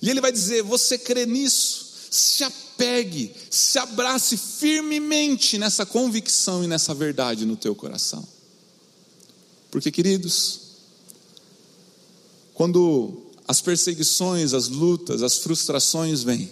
E 0.00 0.08
ele 0.08 0.20
vai 0.20 0.32
dizer: 0.32 0.62
você 0.62 0.96
crê 0.98 1.26
nisso? 1.26 1.92
Se 2.10 2.44
apegue, 2.44 3.34
se 3.50 3.78
abrace 3.78 4.36
firmemente 4.36 5.56
nessa 5.56 5.86
convicção 5.86 6.62
e 6.62 6.66
nessa 6.66 6.94
verdade 6.94 7.46
no 7.46 7.56
teu 7.56 7.74
coração. 7.74 8.26
Porque, 9.70 9.90
queridos, 9.90 10.60
quando 12.52 13.22
as 13.48 13.62
perseguições, 13.62 14.52
as 14.52 14.68
lutas, 14.68 15.22
as 15.22 15.38
frustrações 15.38 16.22
vêm, 16.22 16.50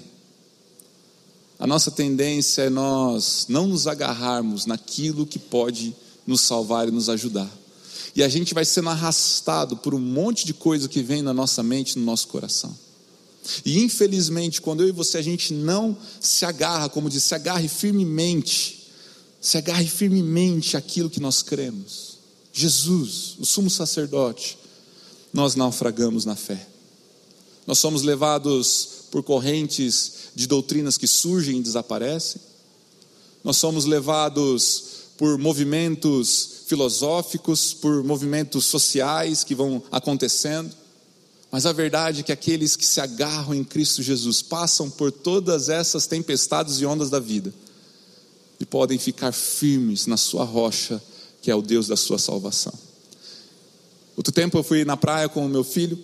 a 1.60 1.66
nossa 1.66 1.90
tendência 1.90 2.62
é 2.62 2.70
nós 2.70 3.44
não 3.46 3.68
nos 3.68 3.86
agarrarmos 3.86 4.64
naquilo 4.64 5.26
que 5.26 5.38
pode 5.38 5.94
nos 6.26 6.40
salvar 6.40 6.88
e 6.88 6.90
nos 6.90 7.10
ajudar. 7.10 7.50
E 8.16 8.22
a 8.22 8.28
gente 8.30 8.54
vai 8.54 8.64
sendo 8.64 8.88
arrastado 8.88 9.76
por 9.76 9.94
um 9.94 9.98
monte 9.98 10.46
de 10.46 10.54
coisa 10.54 10.88
que 10.88 11.02
vem 11.02 11.20
na 11.20 11.34
nossa 11.34 11.62
mente, 11.62 11.98
no 11.98 12.04
nosso 12.06 12.28
coração. 12.28 12.74
E 13.62 13.78
infelizmente, 13.78 14.62
quando 14.62 14.82
eu 14.82 14.88
e 14.88 14.92
você 14.92 15.18
a 15.18 15.22
gente 15.22 15.52
não 15.52 15.94
se 16.18 16.46
agarra, 16.46 16.88
como 16.88 17.10
disse, 17.10 17.28
se 17.28 17.34
agarre 17.34 17.68
firmemente, 17.68 18.88
se 19.38 19.58
agarre 19.58 19.86
firmemente 19.86 20.78
aquilo 20.78 21.10
que 21.10 21.20
nós 21.20 21.42
cremos. 21.42 22.18
Jesus, 22.54 23.36
o 23.38 23.44
sumo 23.44 23.68
sacerdote, 23.68 24.56
nós 25.30 25.54
naufragamos 25.56 26.24
na 26.24 26.34
fé. 26.34 26.66
Nós 27.66 27.78
somos 27.78 28.00
levados 28.00 28.99
por 29.10 29.22
correntes 29.22 30.12
de 30.34 30.46
doutrinas 30.46 30.96
que 30.96 31.06
surgem 31.06 31.58
e 31.58 31.62
desaparecem. 31.62 32.40
Nós 33.42 33.56
somos 33.56 33.84
levados 33.84 34.84
por 35.16 35.38
movimentos 35.38 36.62
filosóficos, 36.66 37.74
por 37.74 38.02
movimentos 38.04 38.64
sociais 38.66 39.44
que 39.44 39.54
vão 39.54 39.82
acontecendo. 39.90 40.70
Mas 41.50 41.66
a 41.66 41.72
verdade 41.72 42.20
é 42.20 42.22
que 42.22 42.32
aqueles 42.32 42.76
que 42.76 42.86
se 42.86 43.00
agarram 43.00 43.54
em 43.54 43.64
Cristo 43.64 44.02
Jesus 44.02 44.40
passam 44.40 44.88
por 44.88 45.10
todas 45.10 45.68
essas 45.68 46.06
tempestades 46.06 46.80
e 46.80 46.86
ondas 46.86 47.10
da 47.10 47.18
vida 47.18 47.52
e 48.60 48.64
podem 48.64 48.98
ficar 48.98 49.32
firmes 49.32 50.06
na 50.06 50.16
sua 50.16 50.44
rocha, 50.44 51.02
que 51.42 51.50
é 51.50 51.54
o 51.54 51.62
Deus 51.62 51.88
da 51.88 51.96
sua 51.96 52.18
salvação. 52.18 52.72
Outro 54.16 54.32
tempo 54.32 54.58
eu 54.58 54.62
fui 54.62 54.84
na 54.84 54.96
praia 54.96 55.28
com 55.28 55.44
o 55.44 55.48
meu 55.48 55.64
filho, 55.64 55.98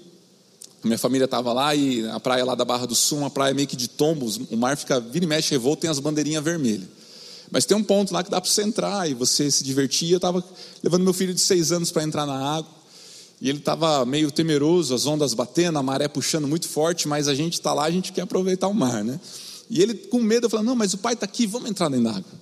minha 0.86 0.98
família 0.98 1.26
estava 1.26 1.52
lá 1.52 1.74
e 1.74 2.08
a 2.08 2.18
praia 2.18 2.44
lá 2.44 2.54
da 2.54 2.64
Barra 2.64 2.86
do 2.86 2.94
Sul, 2.94 3.18
uma 3.18 3.30
praia 3.30 3.52
meio 3.52 3.68
que 3.68 3.76
de 3.76 3.88
tombos, 3.88 4.36
o 4.50 4.56
mar 4.56 4.76
fica, 4.76 4.98
vira 5.00 5.24
e 5.24 5.28
mexe, 5.28 5.50
revolto, 5.50 5.82
tem 5.82 5.90
as 5.90 5.98
bandeirinhas 5.98 6.42
vermelhas. 6.42 6.88
Mas 7.50 7.64
tem 7.64 7.76
um 7.76 7.82
ponto 7.82 8.12
lá 8.12 8.24
que 8.24 8.30
dá 8.30 8.40
para 8.40 8.50
você 8.50 8.62
entrar 8.62 9.08
e 9.08 9.14
você 9.14 9.50
se 9.50 9.62
divertir. 9.62 10.10
Eu 10.10 10.16
estava 10.16 10.44
levando 10.82 11.04
meu 11.04 11.12
filho 11.12 11.32
de 11.32 11.40
seis 11.40 11.70
anos 11.70 11.92
para 11.92 12.02
entrar 12.02 12.26
na 12.26 12.56
água. 12.56 12.70
E 13.40 13.48
ele 13.48 13.58
estava 13.58 14.04
meio 14.06 14.30
temeroso, 14.30 14.94
as 14.94 15.06
ondas 15.06 15.34
batendo, 15.34 15.78
a 15.78 15.82
maré 15.82 16.08
puxando 16.08 16.48
muito 16.48 16.68
forte, 16.68 17.06
mas 17.06 17.28
a 17.28 17.34
gente 17.34 17.54
está 17.54 17.72
lá, 17.72 17.84
a 17.84 17.90
gente 17.90 18.12
quer 18.12 18.22
aproveitar 18.22 18.66
o 18.66 18.74
mar, 18.74 19.04
né? 19.04 19.20
E 19.68 19.82
ele 19.82 19.94
com 19.94 20.20
medo, 20.20 20.48
eu 20.50 20.62
não, 20.62 20.74
mas 20.74 20.94
o 20.94 20.98
pai 20.98 21.12
está 21.12 21.26
aqui, 21.26 21.46
vamos 21.46 21.68
entrar 21.68 21.88
dentro 21.88 22.04
da 22.04 22.10
água. 22.12 22.32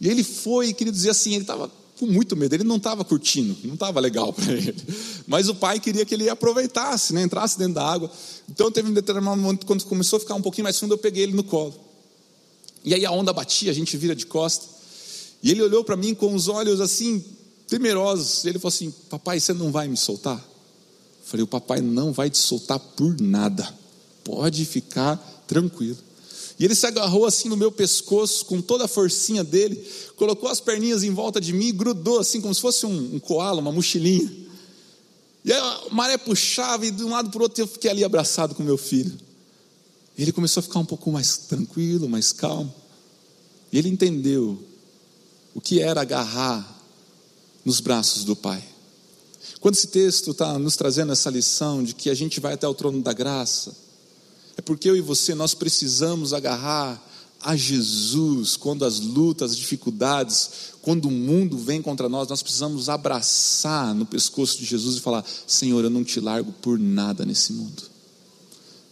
E 0.00 0.08
ele 0.08 0.22
foi, 0.22 0.72
queria 0.74 0.92
dizer 0.92 1.10
assim, 1.10 1.32
ele 1.32 1.42
estava 1.42 1.70
com 2.04 2.12
muito 2.12 2.36
medo, 2.36 2.54
ele 2.54 2.64
não 2.64 2.76
estava 2.76 3.04
curtindo, 3.04 3.56
não 3.64 3.74
estava 3.74 3.98
legal 3.98 4.32
para 4.32 4.52
ele. 4.52 4.76
Mas 5.26 5.48
o 5.48 5.54
pai 5.54 5.80
queria 5.80 6.04
que 6.04 6.14
ele 6.14 6.28
aproveitasse, 6.28 7.12
né, 7.12 7.22
entrasse 7.22 7.58
dentro 7.58 7.74
da 7.74 7.86
água. 7.86 8.10
Então 8.48 8.70
teve 8.70 8.88
um 8.90 8.92
determinado 8.92 9.40
momento, 9.40 9.66
quando 9.66 9.84
começou 9.84 10.18
a 10.18 10.20
ficar 10.20 10.34
um 10.34 10.42
pouquinho 10.42 10.64
mais 10.64 10.78
fundo, 10.78 10.94
eu 10.94 10.98
peguei 10.98 11.22
ele 11.22 11.32
no 11.32 11.42
colo. 11.42 11.74
E 12.84 12.94
aí 12.94 13.06
a 13.06 13.10
onda 13.10 13.32
batia, 13.32 13.70
a 13.70 13.74
gente 13.74 13.96
vira 13.96 14.14
de 14.14 14.26
costa. 14.26 14.66
E 15.42 15.50
ele 15.50 15.62
olhou 15.62 15.82
para 15.82 15.96
mim 15.96 16.14
com 16.14 16.34
os 16.34 16.48
olhos 16.48 16.80
assim, 16.80 17.24
temerosos. 17.66 18.44
Ele 18.44 18.58
falou 18.58 18.74
assim: 18.74 18.90
Papai, 19.08 19.40
você 19.40 19.52
não 19.52 19.72
vai 19.72 19.88
me 19.88 19.96
soltar? 19.96 20.36
Eu 20.36 21.26
falei: 21.26 21.44
O 21.44 21.46
papai 21.46 21.80
não 21.80 22.12
vai 22.12 22.28
te 22.28 22.38
soltar 22.38 22.78
por 22.78 23.18
nada. 23.20 23.66
Pode 24.22 24.64
ficar 24.66 25.16
tranquilo. 25.46 25.96
E 26.58 26.64
ele 26.64 26.74
se 26.74 26.86
agarrou 26.86 27.26
assim 27.26 27.48
no 27.48 27.56
meu 27.56 27.72
pescoço, 27.72 28.44
com 28.44 28.60
toda 28.60 28.84
a 28.84 28.88
forcinha 28.88 29.42
dele, 29.42 29.84
colocou 30.16 30.48
as 30.48 30.60
perninhas 30.60 31.02
em 31.02 31.10
volta 31.10 31.40
de 31.40 31.52
mim, 31.52 31.74
grudou 31.74 32.20
assim, 32.20 32.40
como 32.40 32.54
se 32.54 32.60
fosse 32.60 32.86
um, 32.86 33.16
um 33.16 33.18
coala, 33.18 33.60
uma 33.60 33.72
mochilinha. 33.72 34.30
E 35.44 35.52
aí 35.52 35.58
a 35.58 35.80
maré 35.90 36.16
puxava, 36.16 36.86
e 36.86 36.90
de 36.90 37.02
um 37.02 37.10
lado 37.10 37.30
para 37.30 37.40
o 37.40 37.42
outro 37.42 37.60
eu 37.62 37.66
fiquei 37.66 37.90
ali 37.90 38.04
abraçado 38.04 38.54
com 38.54 38.62
meu 38.62 38.78
filho. 38.78 39.12
E 40.16 40.22
ele 40.22 40.32
começou 40.32 40.60
a 40.60 40.62
ficar 40.62 40.78
um 40.78 40.84
pouco 40.84 41.10
mais 41.10 41.36
tranquilo, 41.38 42.08
mais 42.08 42.32
calmo. 42.32 42.72
E 43.72 43.78
ele 43.78 43.88
entendeu 43.88 44.56
o 45.52 45.60
que 45.60 45.80
era 45.80 46.00
agarrar 46.00 46.80
nos 47.64 47.80
braços 47.80 48.24
do 48.24 48.36
Pai. 48.36 48.62
Quando 49.60 49.74
esse 49.74 49.88
texto 49.88 50.30
está 50.30 50.58
nos 50.58 50.76
trazendo 50.76 51.12
essa 51.12 51.30
lição 51.30 51.82
de 51.82 51.94
que 51.94 52.10
a 52.10 52.14
gente 52.14 52.38
vai 52.38 52.54
até 52.54 52.68
o 52.68 52.74
trono 52.74 53.02
da 53.02 53.12
graça, 53.12 53.74
é 54.56 54.62
porque 54.62 54.88
eu 54.88 54.96
e 54.96 55.00
você 55.00 55.34
nós 55.34 55.54
precisamos 55.54 56.32
agarrar 56.32 57.02
a 57.40 57.54
Jesus 57.54 58.56
quando 58.56 58.84
as 58.84 59.00
lutas, 59.00 59.50
as 59.50 59.56
dificuldades, 59.56 60.50
quando 60.80 61.06
o 61.06 61.10
mundo 61.10 61.58
vem 61.58 61.82
contra 61.82 62.08
nós, 62.08 62.28
nós 62.28 62.42
precisamos 62.42 62.88
abraçar 62.88 63.94
no 63.94 64.06
pescoço 64.06 64.58
de 64.58 64.64
Jesus 64.64 64.96
e 64.96 65.00
falar: 65.00 65.24
Senhor, 65.46 65.84
eu 65.84 65.90
não 65.90 66.04
te 66.04 66.20
largo 66.20 66.52
por 66.52 66.78
nada 66.78 67.24
nesse 67.26 67.52
mundo 67.52 67.94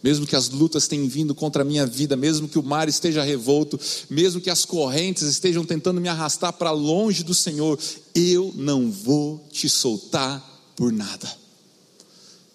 mesmo 0.03 0.27
que 0.27 0.35
as 0.35 0.49
lutas 0.49 0.85
tenham 0.85 1.07
vindo 1.07 1.33
contra 1.33 1.61
a 1.61 1.65
minha 1.65 1.87
vida, 1.87 2.17
mesmo 2.17 2.49
que 2.49 2.59
o 2.59 2.63
mar 2.63 2.89
esteja 2.89 3.23
revolto, 3.23 3.79
mesmo 4.09 4.41
que 4.41 4.49
as 4.49 4.65
correntes 4.65 5.23
estejam 5.23 5.63
tentando 5.63 6.01
me 6.01 6.09
arrastar 6.09 6.51
para 6.51 6.71
longe 6.71 7.23
do 7.23 7.33
Senhor, 7.33 7.79
eu 8.13 8.53
não 8.53 8.91
vou 8.91 9.47
te 9.49 9.69
soltar 9.69 10.43
por 10.75 10.91
nada. 10.91 11.42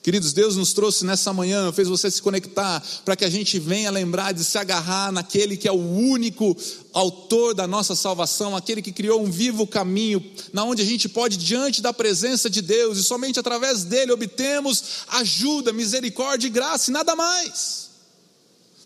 Queridos, 0.01 0.33
Deus 0.33 0.57
nos 0.57 0.73
trouxe 0.73 1.05
nessa 1.05 1.33
manhã, 1.33 1.73
fez 1.73 1.89
você 1.89 2.11
se 2.11 2.23
conectar, 2.23 2.83
para 3.05 3.17
que 3.17 3.25
a 3.25 3.31
gente 3.31 3.59
venha 3.59 3.91
lembrar 3.91 4.33
de 4.33 4.45
se 4.45 4.57
agarrar 4.57 5.11
naquele 5.11 5.57
que 5.57 5.67
é 5.67 5.73
o 5.73 5.75
único 5.75 6.57
autor 6.93 7.53
da 7.53 7.67
nossa 7.67 7.97
salvação, 7.97 8.57
aquele 8.57 8.81
que 8.81 8.93
criou 8.93 9.21
um 9.21 9.31
vivo 9.31 9.67
caminho, 9.67 10.25
na 10.53 10.63
onde 10.63 10.83
a 10.83 10.85
gente 10.85 11.09
pode, 11.09 11.37
diante 11.37 11.83
da 11.83 11.93
presença 11.93 12.49
de 12.49 12.63
Deus, 12.63 12.97
e 12.97 13.03
somente 13.03 13.41
através 13.41 13.83
dele 13.83 14.13
obtemos 14.13 14.83
ajuda, 15.09 15.73
misericórdia 15.73 16.47
e 16.47 16.51
graça, 16.51 16.91
e 16.91 16.95
nada 16.95 17.17
mais. 17.17 17.89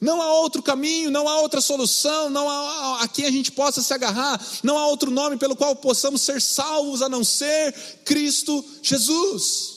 Não 0.00 0.20
há 0.20 0.34
outro 0.40 0.62
caminho, 0.62 1.10
não 1.10 1.28
há 1.28 1.40
outra 1.40 1.60
solução, 1.60 2.30
não 2.30 2.50
há 2.50 3.02
a 3.02 3.06
quem 3.06 3.26
a 3.26 3.30
gente 3.30 3.52
possa 3.52 3.80
se 3.80 3.94
agarrar, 3.94 4.44
não 4.64 4.76
há 4.76 4.88
outro 4.88 5.10
nome 5.10 5.36
pelo 5.36 5.54
qual 5.54 5.76
possamos 5.76 6.22
ser 6.22 6.40
salvos 6.40 7.02
a 7.02 7.08
não 7.08 7.22
ser 7.22 7.72
Cristo 8.04 8.64
Jesus. 8.82 9.71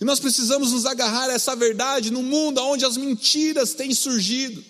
E 0.00 0.04
nós 0.04 0.20
precisamos 0.20 0.72
nos 0.72 0.86
agarrar 0.86 1.30
a 1.30 1.34
essa 1.34 1.54
verdade 1.54 2.10
no 2.10 2.22
mundo 2.22 2.60
onde 2.62 2.84
as 2.84 2.96
mentiras 2.96 3.74
têm 3.74 3.94
surgido, 3.94 4.62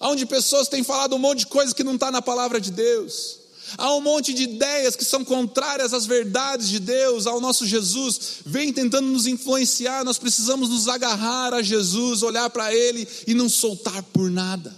onde 0.00 0.26
pessoas 0.26 0.68
têm 0.68 0.82
falado 0.82 1.14
um 1.14 1.18
monte 1.18 1.40
de 1.40 1.46
coisa 1.46 1.74
que 1.74 1.84
não 1.84 1.94
está 1.94 2.10
na 2.10 2.22
palavra 2.22 2.60
de 2.60 2.70
Deus. 2.70 3.42
Há 3.78 3.94
um 3.94 4.00
monte 4.00 4.34
de 4.34 4.42
ideias 4.42 4.96
que 4.96 5.04
são 5.04 5.24
contrárias 5.24 5.94
às 5.94 6.04
verdades 6.04 6.68
de 6.68 6.78
Deus, 6.78 7.26
ao 7.26 7.40
nosso 7.40 7.66
Jesus, 7.66 8.40
vem 8.44 8.72
tentando 8.72 9.08
nos 9.08 9.26
influenciar. 9.26 10.04
Nós 10.04 10.18
precisamos 10.18 10.68
nos 10.68 10.88
agarrar 10.88 11.54
a 11.54 11.62
Jesus, 11.62 12.22
olhar 12.22 12.50
para 12.50 12.74
Ele 12.74 13.06
e 13.26 13.32
não 13.32 13.48
soltar 13.48 14.02
por 14.02 14.30
nada, 14.30 14.74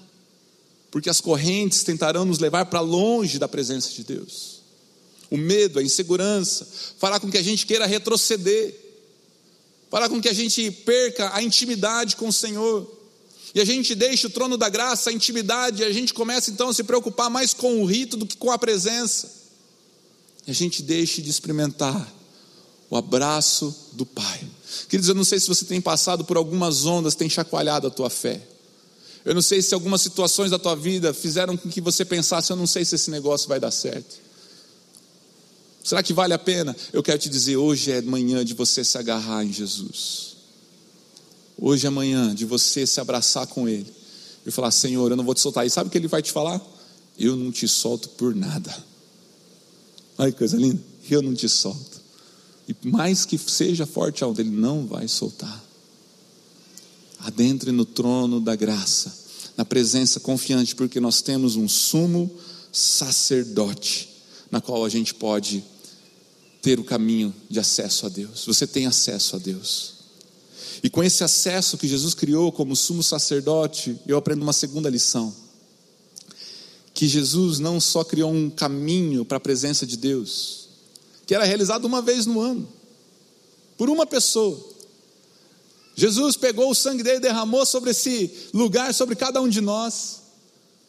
porque 0.91 1.11
as 1.11 1.21
correntes 1.21 1.83
tentarão 1.83 2.25
nos 2.25 2.39
levar 2.39 2.67
para 2.67 2.81
longe 2.81 3.39
da 3.39 3.49
presença 3.49 3.91
de 3.91 4.05
Deus. 4.05 4.63
o 5.31 5.37
medo, 5.37 5.81
a 5.81 5.83
insegurança, 5.83 6.67
fará 6.99 7.19
com 7.19 7.31
que 7.31 7.39
a 7.39 7.43
gente 7.43 7.67
queira 7.67 7.87
retroceder, 7.87 8.84
fará 9.95 10.09
com 10.09 10.21
que 10.21 10.29
a 10.29 10.33
gente 10.33 10.73
perca 10.73 11.37
a 11.37 11.41
intimidade 11.41 12.17
com 12.17 12.27
o 12.27 12.33
Senhor. 12.33 12.85
E 13.55 13.61
a 13.61 13.65
gente 13.65 13.95
deixa 13.95 14.27
o 14.27 14.31
trono 14.31 14.57
da 14.57 14.69
graça, 14.69 15.09
a 15.09 15.13
intimidade, 15.13 15.83
e 15.83 15.85
a 15.85 15.93
gente 15.93 16.13
começa 16.13 16.51
então 16.51 16.71
a 16.71 16.75
se 16.75 16.83
preocupar 16.83 17.31
mais 17.31 17.55
com 17.55 17.81
o 17.81 17.85
rito 17.85 18.17
do 18.17 18.27
que 18.27 18.37
com 18.37 18.51
a 18.51 18.59
presença. 18.59 19.31
E 20.49 20.51
a 20.51 20.53
gente 20.53 20.83
deixa 20.83 21.23
de 21.23 21.31
experimentar 21.31 22.13
o 22.91 22.97
abraço 22.97 23.73
do 23.93 24.05
Pai. 24.05 24.41
Queridos, 24.89 25.09
eu 25.09 25.15
não 25.15 25.23
sei 25.23 25.39
se 25.39 25.47
você 25.47 25.65
tem 25.65 25.81
passado 25.81 26.25
por 26.25 26.37
algumas 26.37 26.85
ondas, 26.85 27.15
tem 27.15 27.31
chacoalhado 27.31 27.87
a 27.87 27.91
tua 27.91 28.11
fé. 28.11 28.43
Eu 29.25 29.33
não 29.33 29.43
sei 29.43 29.63
se 29.63 29.75
algumas 29.75 30.03
situações 30.03 30.51
da 30.51 30.59
tua 30.59 30.75
vida 30.75 31.15
fizeram 31.15 31.57
com 31.57 31.71
que 31.71 31.81
você 31.81 32.05
pensasse, 32.05 32.51
eu 32.51 32.57
não 32.57 32.67
sei 32.67 32.85
se 32.85 32.97
esse 32.97 33.13
negócio 33.13 33.49
vai 33.49 33.61
dar 33.61 33.71
certo. 33.71 34.24
Será 35.85 36.03
que 36.03 36.15
vale 36.15 36.33
a 36.33 36.39
pena? 36.39 36.75
Eu 36.95 37.03
quero 37.03 37.19
te 37.19 37.29
dizer, 37.29 37.59
hoje 37.59 37.93
é 37.93 38.01
manhã 38.01 38.43
de 38.43 38.55
você 38.55 38.83
se 38.83 38.97
agarrar 38.97 39.45
em 39.45 39.53
Jesus. 39.53 40.35
Hoje 41.59 41.87
é 41.87 41.91
manhã 41.91 42.35
de 42.35 42.47
você 42.47 42.87
se 42.87 42.99
abraçar 43.01 43.47
com 43.47 43.69
Ele 43.69 43.93
e 44.47 44.51
falar: 44.51 44.71
Senhor, 44.71 45.11
eu 45.11 45.17
não 45.17 45.23
vou 45.23 45.35
te 45.35 45.43
soltar. 45.43 45.67
E 45.67 45.71
sabe 45.71 45.89
o 45.89 45.91
que 45.91 45.99
Ele 45.99 46.09
vai 46.09 46.23
te 46.23 46.33
falar? 46.33 46.59
Eu 47.19 47.37
não 47.37 47.53
te 47.53 47.69
solto 47.69 48.09
por 48.09 48.35
nada. 48.35 48.75
Olha 50.17 50.33
que 50.33 50.39
coisa 50.39 50.57
linda. 50.57 50.83
Eu 51.11 51.21
não 51.21 51.35
te 51.35 51.51
solto. 51.51 52.01
E 52.67 52.75
mais 52.89 53.27
que 53.27 53.37
seja 53.37 53.85
forte 53.85 54.25
a 54.25 54.27
onda, 54.27 54.41
Ele 54.41 54.51
não 54.51 54.87
vai 54.87 55.07
soltar. 55.07 55.63
Adentre 57.19 57.71
no 57.71 57.85
trono 57.85 58.41
da 58.41 58.57
graça, 58.57 59.15
na 59.55 59.67
presença 59.67 60.19
confiante, 60.19 60.75
porque 60.75 60.99
nós 60.99 61.21
temos 61.21 61.57
um 61.57 61.69
sumo 61.69 62.31
sacerdote, 62.73 64.09
na 64.51 64.63
qual 64.63 64.83
a 64.83 64.89
gente 64.89 65.13
pode 65.13 65.63
ter 66.65 66.81
o 66.81 66.85
caminho 66.85 67.33
de 67.51 67.61
acesso 67.61 68.07
a 68.07 68.09
Deus. 68.09 68.47
Você 68.47 68.67
tem 68.67 68.87
acesso 68.87 69.37
a 69.37 69.39
Deus. 69.39 69.93
E 70.83 70.89
com 70.89 71.05
esse 71.05 71.23
acesso 71.23 71.77
que 71.77 71.87
Jesus 71.87 72.15
criou 72.15 72.51
como 72.51 72.75
sumo 72.75 73.03
sacerdote, 73.03 74.01
eu 74.07 74.17
aprendo 74.17 74.41
uma 74.43 74.53
segunda 74.55 74.89
lição. 74.89 75.35
Que 76.95 77.07
Jesus 77.07 77.59
não 77.59 77.79
só 77.79 78.03
criou 78.03 78.33
um 78.33 78.49
caminho 78.49 79.27
para 79.27 79.37
a 79.37 79.41
presença 79.41 79.85
de 79.85 79.99
Deus, 79.99 80.69
que 81.27 81.35
era 81.35 81.45
realizado 81.45 81.85
uma 81.85 82.01
vez 82.01 82.25
no 82.25 82.41
ano, 82.41 82.67
por 83.77 83.91
uma 83.91 84.07
pessoa. 84.07 84.59
Jesus 85.95 86.35
pegou 86.35 86.71
o 86.71 86.75
sangue 86.75 87.03
dele, 87.03 87.21
derramou 87.21 87.67
sobre 87.67 87.91
esse 87.91 88.33
lugar, 88.55 88.95
sobre 88.95 89.15
cada 89.15 89.39
um 89.39 89.51
de 89.51 89.61
nós, 89.61 90.23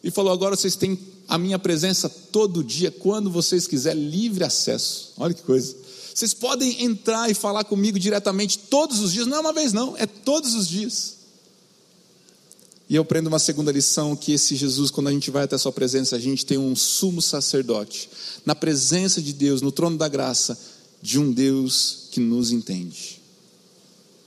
e 0.01 0.09
falou: 0.09 0.31
agora 0.31 0.55
vocês 0.55 0.77
têm 0.77 0.97
a 1.27 1.37
minha 1.37 1.57
presença 1.57 2.07
todo 2.09 2.63
dia, 2.63 2.91
quando 2.91 3.29
vocês 3.29 3.67
quiserem, 3.67 4.07
livre 4.09 4.43
acesso. 4.43 5.13
Olha 5.17 5.33
que 5.33 5.41
coisa. 5.41 5.75
Vocês 6.13 6.33
podem 6.33 6.83
entrar 6.83 7.29
e 7.29 7.33
falar 7.33 7.63
comigo 7.63 7.99
diretamente 7.99 8.57
todos 8.57 8.99
os 8.99 9.11
dias, 9.11 9.27
não 9.27 9.37
é 9.37 9.39
uma 9.41 9.53
vez, 9.53 9.73
não, 9.73 9.97
é 9.97 10.05
todos 10.05 10.53
os 10.53 10.67
dias. 10.67 11.15
E 12.87 12.95
eu 12.95 13.01
aprendo 13.01 13.27
uma 13.27 13.39
segunda 13.39 13.71
lição: 13.71 14.15
que 14.15 14.31
esse 14.31 14.55
Jesus, 14.55 14.91
quando 14.91 15.07
a 15.07 15.11
gente 15.11 15.31
vai 15.31 15.43
até 15.43 15.55
a 15.55 15.59
Sua 15.59 15.71
presença, 15.71 16.15
a 16.15 16.19
gente 16.19 16.45
tem 16.45 16.57
um 16.57 16.75
sumo 16.75 17.21
sacerdote, 17.21 18.09
na 18.45 18.55
presença 18.55 19.21
de 19.21 19.33
Deus, 19.33 19.61
no 19.61 19.71
trono 19.71 19.97
da 19.97 20.07
graça, 20.07 20.57
de 21.01 21.19
um 21.19 21.31
Deus 21.31 22.07
que 22.11 22.19
nos 22.19 22.51
entende. 22.51 23.21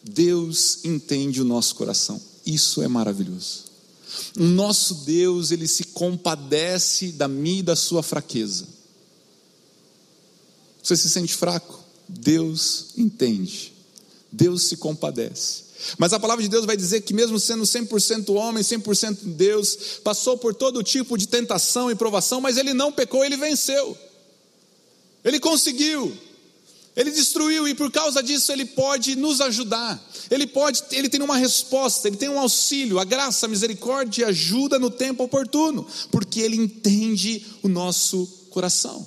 Deus 0.02 0.84
entende 0.84 1.40
o 1.40 1.44
nosso 1.44 1.74
coração, 1.74 2.20
isso 2.44 2.82
é 2.82 2.88
maravilhoso. 2.88 3.67
O 4.36 4.42
nosso 4.42 4.94
Deus, 5.06 5.50
ele 5.50 5.68
se 5.68 5.84
compadece 5.84 7.12
da 7.12 7.28
minha 7.28 7.60
e 7.60 7.62
da 7.62 7.76
sua 7.76 8.02
fraqueza. 8.02 8.66
Você 10.82 10.96
se 10.96 11.08
sente 11.08 11.34
fraco? 11.34 11.84
Deus 12.08 12.86
entende. 12.96 13.72
Deus 14.32 14.64
se 14.64 14.76
compadece. 14.76 15.68
Mas 15.96 16.12
a 16.12 16.20
palavra 16.20 16.42
de 16.42 16.48
Deus 16.48 16.64
vai 16.64 16.76
dizer 16.76 17.02
que, 17.02 17.14
mesmo 17.14 17.38
sendo 17.38 17.64
100% 17.64 18.34
homem, 18.34 18.62
100% 18.62 19.18
Deus, 19.22 19.76
passou 20.02 20.36
por 20.36 20.54
todo 20.54 20.82
tipo 20.82 21.16
de 21.16 21.28
tentação 21.28 21.90
e 21.90 21.94
provação, 21.94 22.40
mas 22.40 22.56
ele 22.56 22.74
não 22.74 22.90
pecou, 22.90 23.24
ele 23.24 23.36
venceu. 23.36 23.96
Ele 25.24 25.38
conseguiu. 25.38 26.16
Ele 26.96 27.10
destruiu 27.10 27.68
e 27.68 27.74
por 27.74 27.90
causa 27.90 28.22
disso 28.22 28.50
ele 28.50 28.64
pode 28.64 29.14
nos 29.14 29.40
ajudar. 29.40 30.02
Ele 30.30 30.46
pode, 30.46 30.82
ele 30.90 31.08
tem 31.08 31.22
uma 31.22 31.36
resposta, 31.36 32.08
ele 32.08 32.16
tem 32.16 32.28
um 32.28 32.40
auxílio, 32.40 32.98
a 32.98 33.04
graça, 33.04 33.46
a 33.46 33.48
misericórdia 33.48 34.26
ajuda 34.26 34.78
no 34.78 34.90
tempo 34.90 35.22
oportuno, 35.22 35.86
porque 36.10 36.40
ele 36.40 36.56
entende 36.56 37.46
o 37.62 37.68
nosso 37.68 38.26
coração. 38.50 39.06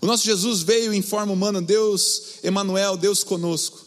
O 0.00 0.06
nosso 0.06 0.24
Jesus 0.24 0.62
veio 0.62 0.94
em 0.94 1.02
forma 1.02 1.32
humana, 1.32 1.60
Deus, 1.60 2.22
Emanuel, 2.42 2.96
Deus 2.96 3.22
conosco. 3.22 3.84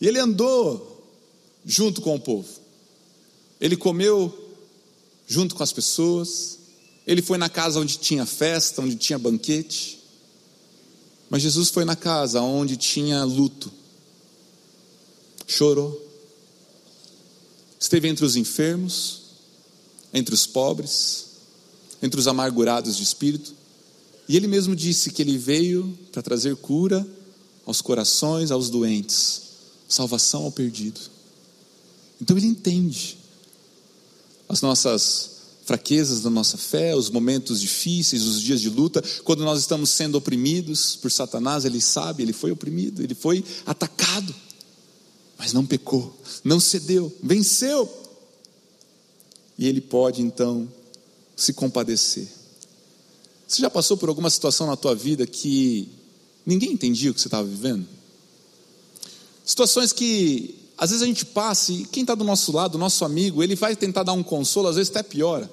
E 0.00 0.08
ele 0.08 0.18
andou 0.18 0.94
junto 1.64 2.00
com 2.02 2.16
o 2.16 2.20
povo. 2.20 2.48
Ele 3.60 3.76
comeu 3.76 4.52
junto 5.26 5.54
com 5.54 5.62
as 5.62 5.72
pessoas. 5.72 6.58
Ele 7.06 7.22
foi 7.22 7.38
na 7.38 7.48
casa 7.48 7.80
onde 7.80 7.98
tinha 7.98 8.26
festa, 8.26 8.82
onde 8.82 8.96
tinha 8.96 9.18
banquete. 9.18 10.00
Mas 11.28 11.42
Jesus 11.42 11.70
foi 11.70 11.84
na 11.84 11.96
casa 11.96 12.40
onde 12.40 12.76
tinha 12.76 13.24
luto. 13.24 13.72
Chorou. 15.46 16.00
Esteve 17.78 18.08
entre 18.08 18.24
os 18.24 18.36
enfermos, 18.36 19.22
entre 20.12 20.34
os 20.34 20.46
pobres, 20.46 21.26
entre 22.02 22.18
os 22.18 22.26
amargurados 22.26 22.96
de 22.96 23.02
espírito 23.02 23.54
e 24.28 24.36
ele 24.36 24.46
mesmo 24.46 24.74
disse 24.74 25.10
que 25.10 25.22
ele 25.22 25.36
veio 25.36 25.98
para 26.10 26.22
trazer 26.22 26.56
cura 26.56 27.06
aos 27.66 27.80
corações, 27.80 28.50
aos 28.50 28.70
doentes, 28.70 29.42
salvação 29.88 30.44
ao 30.44 30.52
perdido. 30.52 31.00
Então 32.20 32.36
ele 32.36 32.46
entende 32.46 33.18
as 34.48 34.62
nossas 34.62 35.33
fraquezas 35.64 36.22
da 36.22 36.30
nossa 36.30 36.56
fé, 36.56 36.94
os 36.94 37.10
momentos 37.10 37.60
difíceis, 37.60 38.22
os 38.22 38.40
dias 38.40 38.60
de 38.60 38.68
luta, 38.68 39.02
quando 39.24 39.44
nós 39.44 39.60
estamos 39.60 39.90
sendo 39.90 40.16
oprimidos 40.16 40.96
por 40.96 41.10
Satanás, 41.10 41.64
ele 41.64 41.80
sabe, 41.80 42.22
ele 42.22 42.32
foi 42.32 42.50
oprimido, 42.50 43.02
ele 43.02 43.14
foi 43.14 43.44
atacado, 43.64 44.34
mas 45.38 45.52
não 45.52 45.64
pecou, 45.64 46.16
não 46.42 46.60
cedeu, 46.60 47.12
venceu. 47.22 47.90
E 49.58 49.66
ele 49.66 49.80
pode 49.80 50.20
então 50.20 50.68
se 51.36 51.52
compadecer 51.52 52.28
você 53.54 53.62
já 53.62 53.70
passou 53.70 53.96
por 53.96 54.08
alguma 54.08 54.30
situação 54.30 54.66
na 54.66 54.76
tua 54.76 54.94
vida 54.94 55.26
que 55.26 55.88
ninguém 56.44 56.72
entendia 56.72 57.10
o 57.10 57.14
que 57.14 57.20
você 57.20 57.28
estava 57.28 57.46
vivendo? 57.46 57.86
Situações 59.44 59.92
que 59.92 60.54
às 60.76 60.90
vezes 60.90 61.02
a 61.02 61.06
gente 61.06 61.24
passa 61.24 61.72
e 61.72 61.84
quem 61.84 62.02
está 62.02 62.14
do 62.14 62.24
nosso 62.24 62.52
lado, 62.52 62.76
nosso 62.76 63.04
amigo, 63.04 63.42
ele 63.42 63.54
vai 63.54 63.76
tentar 63.76 64.02
dar 64.02 64.12
um 64.12 64.22
consolo, 64.22 64.68
às 64.68 64.76
vezes 64.76 64.90
até 64.90 65.02
piora, 65.02 65.50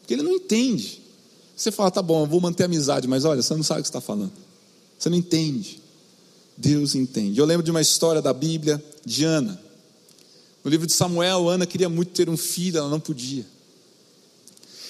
porque 0.00 0.14
ele 0.14 0.22
não 0.22 0.32
entende. 0.32 1.00
Você 1.56 1.72
fala, 1.72 1.90
tá 1.90 2.02
bom, 2.02 2.22
eu 2.22 2.26
vou 2.26 2.40
manter 2.40 2.64
a 2.64 2.66
amizade, 2.66 3.08
mas 3.08 3.24
olha, 3.24 3.42
você 3.42 3.54
não 3.54 3.62
sabe 3.62 3.80
o 3.80 3.82
que 3.82 3.88
está 3.88 4.00
falando. 4.00 4.32
Você 4.98 5.08
não 5.08 5.16
entende. 5.16 5.80
Deus 6.56 6.94
entende. 6.94 7.38
Eu 7.38 7.44
lembro 7.44 7.64
de 7.64 7.70
uma 7.70 7.80
história 7.80 8.20
da 8.20 8.32
Bíblia 8.32 8.82
de 9.04 9.24
Ana. 9.24 9.60
No 10.62 10.70
livro 10.70 10.86
de 10.86 10.92
Samuel, 10.92 11.48
Ana 11.48 11.66
queria 11.66 11.88
muito 11.88 12.12
ter 12.12 12.28
um 12.28 12.36
filho, 12.36 12.78
ela 12.78 12.88
não 12.88 13.00
podia. 13.00 13.46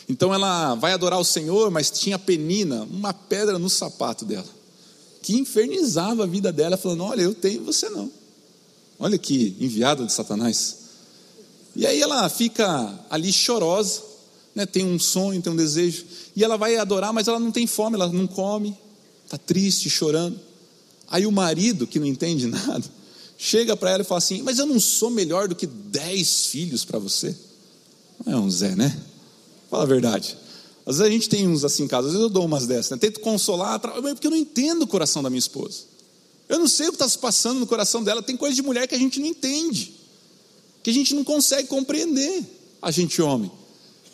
Então 0.08 0.32
ela 0.32 0.74
vai 0.74 0.92
adorar 0.92 1.20
o 1.20 1.24
Senhor, 1.24 1.70
mas 1.70 1.90
tinha 1.90 2.18
penina, 2.18 2.82
uma 2.90 3.12
pedra 3.12 3.58
no 3.58 3.68
sapato 3.68 4.24
dela, 4.24 4.46
que 5.22 5.34
infernizava 5.34 6.24
a 6.24 6.26
vida 6.26 6.50
dela, 6.50 6.78
falando: 6.78 7.04
Olha, 7.04 7.20
eu 7.20 7.34
tenho, 7.34 7.62
você 7.64 7.90
não. 7.90 8.10
Olha 8.98 9.16
que 9.16 9.56
enviada 9.60 10.04
de 10.04 10.12
Satanás. 10.12 10.76
E 11.76 11.86
aí 11.86 12.00
ela 12.00 12.28
fica 12.28 12.98
ali 13.08 13.32
chorosa, 13.32 14.02
né? 14.54 14.66
tem 14.66 14.84
um 14.84 14.98
sonho, 14.98 15.40
tem 15.40 15.52
um 15.52 15.56
desejo, 15.56 16.04
e 16.34 16.42
ela 16.42 16.56
vai 16.56 16.76
adorar, 16.76 17.12
mas 17.12 17.28
ela 17.28 17.38
não 17.38 17.52
tem 17.52 17.66
fome, 17.66 17.94
ela 17.94 18.08
não 18.08 18.26
come, 18.26 18.76
está 19.24 19.38
triste, 19.38 19.88
chorando. 19.88 20.38
Aí 21.08 21.26
o 21.26 21.32
marido, 21.32 21.86
que 21.86 22.00
não 22.00 22.06
entende 22.06 22.46
nada, 22.50 22.84
chega 23.36 23.76
para 23.76 23.90
ela 23.90 24.02
e 24.02 24.04
fala 24.04 24.18
assim: 24.18 24.42
Mas 24.42 24.58
eu 24.58 24.66
não 24.66 24.80
sou 24.80 25.10
melhor 25.10 25.46
do 25.46 25.54
que 25.54 25.66
dez 25.66 26.46
filhos 26.46 26.84
para 26.84 26.98
você. 26.98 27.34
Não 28.26 28.32
é 28.32 28.36
um 28.36 28.50
Zé, 28.50 28.74
né? 28.74 29.00
Fala 29.70 29.84
a 29.84 29.86
verdade. 29.86 30.36
Às 30.84 30.96
vezes 30.96 31.10
a 31.10 31.12
gente 31.12 31.28
tem 31.28 31.46
uns 31.46 31.64
assim 31.64 31.84
em 31.84 31.88
casa, 31.88 32.08
às 32.08 32.14
vezes 32.14 32.26
eu 32.26 32.30
dou 32.30 32.44
umas 32.44 32.66
dessas, 32.66 32.90
né? 32.90 32.96
tento 32.96 33.20
consolar, 33.20 33.78
porque 33.78 34.26
eu 34.26 34.30
não 34.30 34.38
entendo 34.38 34.82
o 34.82 34.86
coração 34.86 35.22
da 35.22 35.28
minha 35.28 35.38
esposa. 35.38 35.82
Eu 36.48 36.58
não 36.58 36.68
sei 36.68 36.88
o 36.88 36.90
que 36.90 36.96
está 36.96 37.08
se 37.08 37.18
passando 37.18 37.60
no 37.60 37.66
coração 37.66 38.02
dela. 38.02 38.22
Tem 38.22 38.36
coisa 38.36 38.54
de 38.54 38.62
mulher 38.62 38.86
que 38.88 38.94
a 38.94 38.98
gente 38.98 39.20
não 39.20 39.26
entende, 39.26 39.94
que 40.82 40.90
a 40.90 40.92
gente 40.92 41.14
não 41.14 41.22
consegue 41.22 41.68
compreender, 41.68 42.42
a 42.80 42.90
gente 42.90 43.20
homem, 43.20 43.50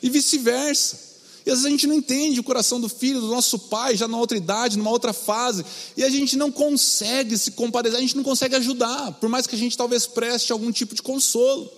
e 0.02 0.10
vice-versa. 0.10 1.04
E 1.46 1.50
às 1.50 1.58
vezes 1.58 1.66
a 1.66 1.70
gente 1.70 1.86
não 1.86 1.94
entende 1.94 2.40
o 2.40 2.42
coração 2.42 2.80
do 2.80 2.88
filho, 2.88 3.20
do 3.20 3.28
nosso 3.28 3.58
pai, 3.58 3.96
já 3.96 4.08
numa 4.08 4.18
outra 4.18 4.36
idade, 4.36 4.78
numa 4.78 4.90
outra 4.90 5.12
fase, 5.12 5.64
e 5.96 6.02
a 6.02 6.08
gente 6.08 6.36
não 6.36 6.50
consegue 6.50 7.36
se 7.36 7.50
compadecer, 7.50 7.98
a 7.98 8.00
gente 8.00 8.16
não 8.16 8.24
consegue 8.24 8.56
ajudar, 8.56 9.12
por 9.12 9.28
mais 9.28 9.46
que 9.46 9.54
a 9.54 9.58
gente 9.58 9.76
talvez 9.76 10.06
preste 10.06 10.52
algum 10.52 10.72
tipo 10.72 10.94
de 10.94 11.02
consolo. 11.02 11.70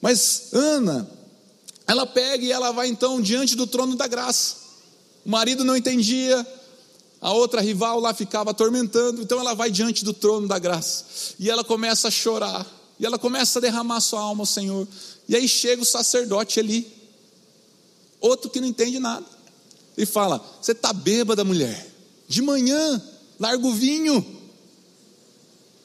Mas 0.00 0.48
Ana, 0.52 1.08
ela 1.86 2.04
pega 2.04 2.44
e 2.44 2.50
ela 2.50 2.72
vai 2.72 2.88
então 2.88 3.20
diante 3.20 3.54
do 3.54 3.68
trono 3.68 3.94
da 3.94 4.08
graça. 4.08 4.56
O 5.24 5.30
marido 5.30 5.64
não 5.64 5.76
entendia, 5.76 6.44
A 7.22 7.32
outra 7.32 7.60
rival 7.60 8.00
lá 8.00 8.12
ficava 8.12 8.50
atormentando, 8.50 9.22
então 9.22 9.38
ela 9.38 9.54
vai 9.54 9.70
diante 9.70 10.04
do 10.04 10.12
trono 10.12 10.48
da 10.48 10.58
graça 10.58 11.04
e 11.38 11.48
ela 11.48 11.62
começa 11.62 12.08
a 12.08 12.10
chorar, 12.10 12.66
e 12.98 13.06
ela 13.06 13.16
começa 13.16 13.60
a 13.60 13.62
derramar 13.62 14.00
sua 14.00 14.20
alma 14.20 14.42
ao 14.42 14.46
Senhor. 14.46 14.88
E 15.28 15.36
aí 15.36 15.46
chega 15.46 15.80
o 15.80 15.86
sacerdote 15.86 16.58
ali, 16.58 16.84
outro 18.20 18.50
que 18.50 18.60
não 18.60 18.66
entende 18.66 18.98
nada, 18.98 19.24
e 19.96 20.04
fala: 20.04 20.44
Você 20.60 20.72
está 20.72 20.92
bêbada, 20.92 21.44
mulher? 21.44 21.94
De 22.26 22.42
manhã, 22.42 23.00
larga 23.38 23.64
o 23.68 23.72
vinho. 23.72 24.26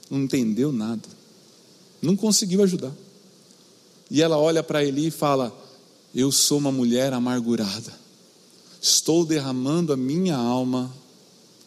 Não 0.09 0.23
entendeu 0.23 0.71
nada, 0.71 1.07
não 2.01 2.15
conseguiu 2.15 2.63
ajudar. 2.63 2.93
E 4.09 4.23
ela 4.23 4.39
olha 4.39 4.63
para 4.63 4.83
ele 4.83 5.05
e 5.05 5.11
fala: 5.11 5.55
Eu 6.15 6.31
sou 6.31 6.57
uma 6.57 6.71
mulher 6.71 7.13
amargurada, 7.13 7.93
estou 8.81 9.23
derramando 9.23 9.93
a 9.93 9.97
minha 9.97 10.35
alma 10.35 10.91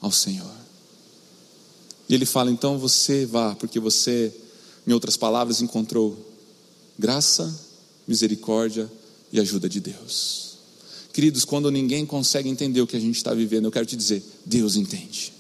ao 0.01 0.13
Senhor. 0.13 0.55
E 2.09 2.15
ele 2.15 2.27
fala: 2.27 2.51
Então 2.51 2.79
você 2.79 3.25
vá, 3.27 3.55
porque 3.55 3.79
você, 3.79 4.33
em 4.87 4.93
outras 4.93 5.17
palavras, 5.17 5.61
encontrou 5.61 6.19
graça, 6.99 7.55
misericórdia 8.07 8.91
e 9.33 9.39
ajuda 9.39 9.69
de 9.69 9.81
Deus. 9.81 10.51
Queridos, 11.13 11.45
quando 11.45 11.71
ninguém 11.71 12.07
consegue 12.07 12.49
entender 12.49 12.81
o 12.81 12.87
que 12.87 12.97
a 12.97 13.01
gente 13.01 13.17
está 13.17 13.35
vivendo, 13.35 13.67
eu 13.67 13.73
quero 13.73 13.87
te 13.87 13.97
dizer: 13.97 14.23
Deus 14.45 14.77
entende. 14.77 15.33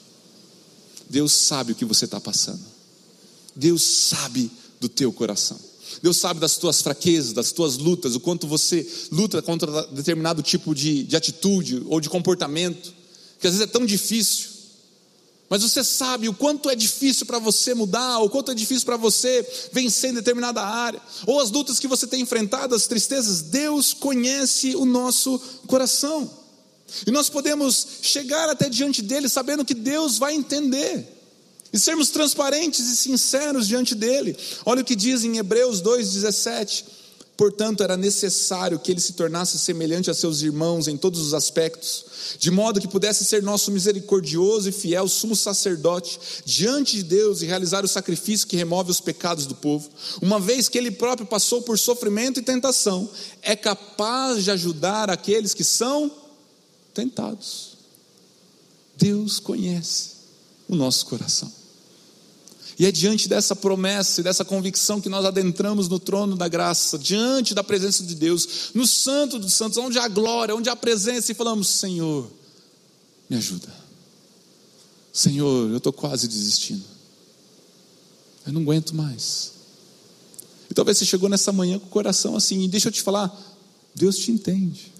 Deus 1.08 1.32
sabe 1.32 1.72
o 1.72 1.74
que 1.74 1.84
você 1.84 2.04
está 2.04 2.20
passando. 2.20 2.64
Deus 3.54 3.82
sabe 3.82 4.50
do 4.80 4.88
teu 4.88 5.12
coração. 5.12 5.58
Deus 6.00 6.16
sabe 6.18 6.38
das 6.38 6.56
tuas 6.56 6.80
fraquezas, 6.80 7.32
das 7.32 7.50
tuas 7.50 7.76
lutas, 7.76 8.14
o 8.14 8.20
quanto 8.20 8.46
você 8.46 8.88
luta 9.10 9.42
contra 9.42 9.82
determinado 9.86 10.40
tipo 10.40 10.72
de, 10.74 11.02
de 11.02 11.16
atitude 11.16 11.82
ou 11.86 12.00
de 12.00 12.08
comportamento, 12.08 12.94
que 13.40 13.46
às 13.46 13.54
vezes 13.54 13.68
é 13.68 13.70
tão 13.70 13.84
difícil. 13.84 14.49
Mas 15.50 15.62
você 15.62 15.82
sabe 15.82 16.28
o 16.28 16.32
quanto 16.32 16.70
é 16.70 16.76
difícil 16.76 17.26
para 17.26 17.40
você 17.40 17.74
mudar, 17.74 18.20
o 18.20 18.30
quanto 18.30 18.52
é 18.52 18.54
difícil 18.54 18.86
para 18.86 18.96
você 18.96 19.44
vencer 19.72 20.10
em 20.10 20.14
determinada 20.14 20.62
área, 20.62 21.02
ou 21.26 21.40
as 21.40 21.50
lutas 21.50 21.80
que 21.80 21.88
você 21.88 22.06
tem 22.06 22.20
enfrentado, 22.20 22.72
as 22.72 22.86
tristezas. 22.86 23.42
Deus 23.42 23.92
conhece 23.92 24.76
o 24.76 24.86
nosso 24.86 25.40
coração, 25.66 26.30
e 27.04 27.10
nós 27.10 27.28
podemos 27.28 27.84
chegar 28.00 28.48
até 28.48 28.68
diante 28.68 29.02
dele 29.02 29.28
sabendo 29.28 29.64
que 29.64 29.74
Deus 29.74 30.18
vai 30.18 30.36
entender, 30.36 31.04
e 31.72 31.78
sermos 31.80 32.10
transparentes 32.10 32.86
e 32.86 32.96
sinceros 32.96 33.66
diante 33.66 33.92
dele. 33.92 34.36
Olha 34.64 34.82
o 34.82 34.84
que 34.84 34.94
diz 34.94 35.24
em 35.24 35.36
Hebreus 35.36 35.82
2,17. 35.82 36.84
Portanto, 37.40 37.83
era 37.83 37.96
necessário 37.96 38.79
que 38.79 38.92
ele 38.92 39.00
se 39.00 39.14
tornasse 39.14 39.59
semelhante 39.59 40.11
a 40.11 40.14
seus 40.14 40.42
irmãos 40.42 40.87
em 40.88 40.94
todos 40.98 41.18
os 41.20 41.33
aspectos, 41.33 42.05
de 42.38 42.50
modo 42.50 42.83
que 42.83 42.87
pudesse 42.87 43.24
ser 43.24 43.42
nosso 43.42 43.70
misericordioso 43.70 44.68
e 44.68 44.72
fiel 44.72 45.09
sumo 45.09 45.35
sacerdote 45.35 46.20
diante 46.44 46.96
de 46.96 47.03
Deus 47.03 47.40
e 47.40 47.46
realizar 47.46 47.83
o 47.83 47.88
sacrifício 47.88 48.46
que 48.46 48.59
remove 48.59 48.90
os 48.90 49.00
pecados 49.00 49.46
do 49.46 49.55
povo. 49.55 49.88
Uma 50.20 50.38
vez 50.38 50.68
que 50.68 50.76
ele 50.76 50.90
próprio 50.90 51.26
passou 51.26 51.62
por 51.62 51.79
sofrimento 51.79 52.38
e 52.38 52.42
tentação, 52.42 53.09
é 53.40 53.57
capaz 53.57 54.44
de 54.44 54.50
ajudar 54.50 55.09
aqueles 55.09 55.55
que 55.55 55.64
são 55.64 56.12
tentados. 56.92 57.79
Deus 58.98 59.40
conhece 59.40 60.11
o 60.68 60.76
nosso 60.76 61.07
coração. 61.07 61.59
E 62.80 62.86
é 62.86 62.90
diante 62.90 63.28
dessa 63.28 63.54
promessa 63.54 64.22
e 64.22 64.24
dessa 64.24 64.42
convicção 64.42 65.02
que 65.02 65.10
nós 65.10 65.26
adentramos 65.26 65.86
no 65.86 65.98
trono 65.98 66.34
da 66.34 66.48
graça, 66.48 66.98
diante 66.98 67.52
da 67.54 67.62
presença 67.62 68.02
de 68.02 68.14
Deus, 68.14 68.70
no 68.72 68.86
Santo 68.86 69.38
dos 69.38 69.52
Santos, 69.52 69.76
onde 69.76 69.98
há 69.98 70.08
glória, 70.08 70.56
onde 70.56 70.70
há 70.70 70.74
presença, 70.74 71.30
e 71.30 71.34
falamos: 71.34 71.68
Senhor, 71.68 72.32
me 73.28 73.36
ajuda. 73.36 73.68
Senhor, 75.12 75.70
eu 75.70 75.76
estou 75.76 75.92
quase 75.92 76.26
desistindo. 76.26 76.82
Eu 78.46 78.54
não 78.54 78.62
aguento 78.62 78.94
mais. 78.94 79.52
E 80.70 80.72
talvez 80.72 80.96
você 80.96 81.04
chegou 81.04 81.28
nessa 81.28 81.52
manhã 81.52 81.78
com 81.78 81.84
o 81.84 81.90
coração 81.90 82.34
assim, 82.34 82.62
e 82.62 82.68
deixa 82.68 82.88
eu 82.88 82.92
te 82.92 83.02
falar, 83.02 83.30
Deus 83.94 84.16
te 84.16 84.32
entende. 84.32 84.90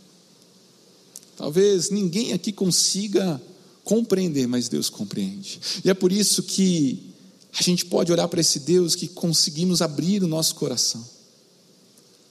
Talvez 1.35 1.89
ninguém 1.89 2.35
aqui 2.35 2.53
consiga 2.53 3.41
compreender, 3.85 4.47
mas 4.47 4.69
Deus 4.69 4.91
compreende. 4.91 5.59
E 5.83 5.89
é 5.89 5.95
por 5.95 6.13
isso 6.13 6.43
que 6.43 7.10
a 7.53 7.63
gente 7.63 7.85
pode 7.85 8.13
olhar 8.13 8.29
para 8.29 8.41
esse 8.41 8.61
Deus 8.61 8.95
que 8.95 9.09
conseguimos 9.09 9.83
abrir 9.83 10.23
o 10.23 10.29
nosso 10.29 10.55
coração. 10.55 11.05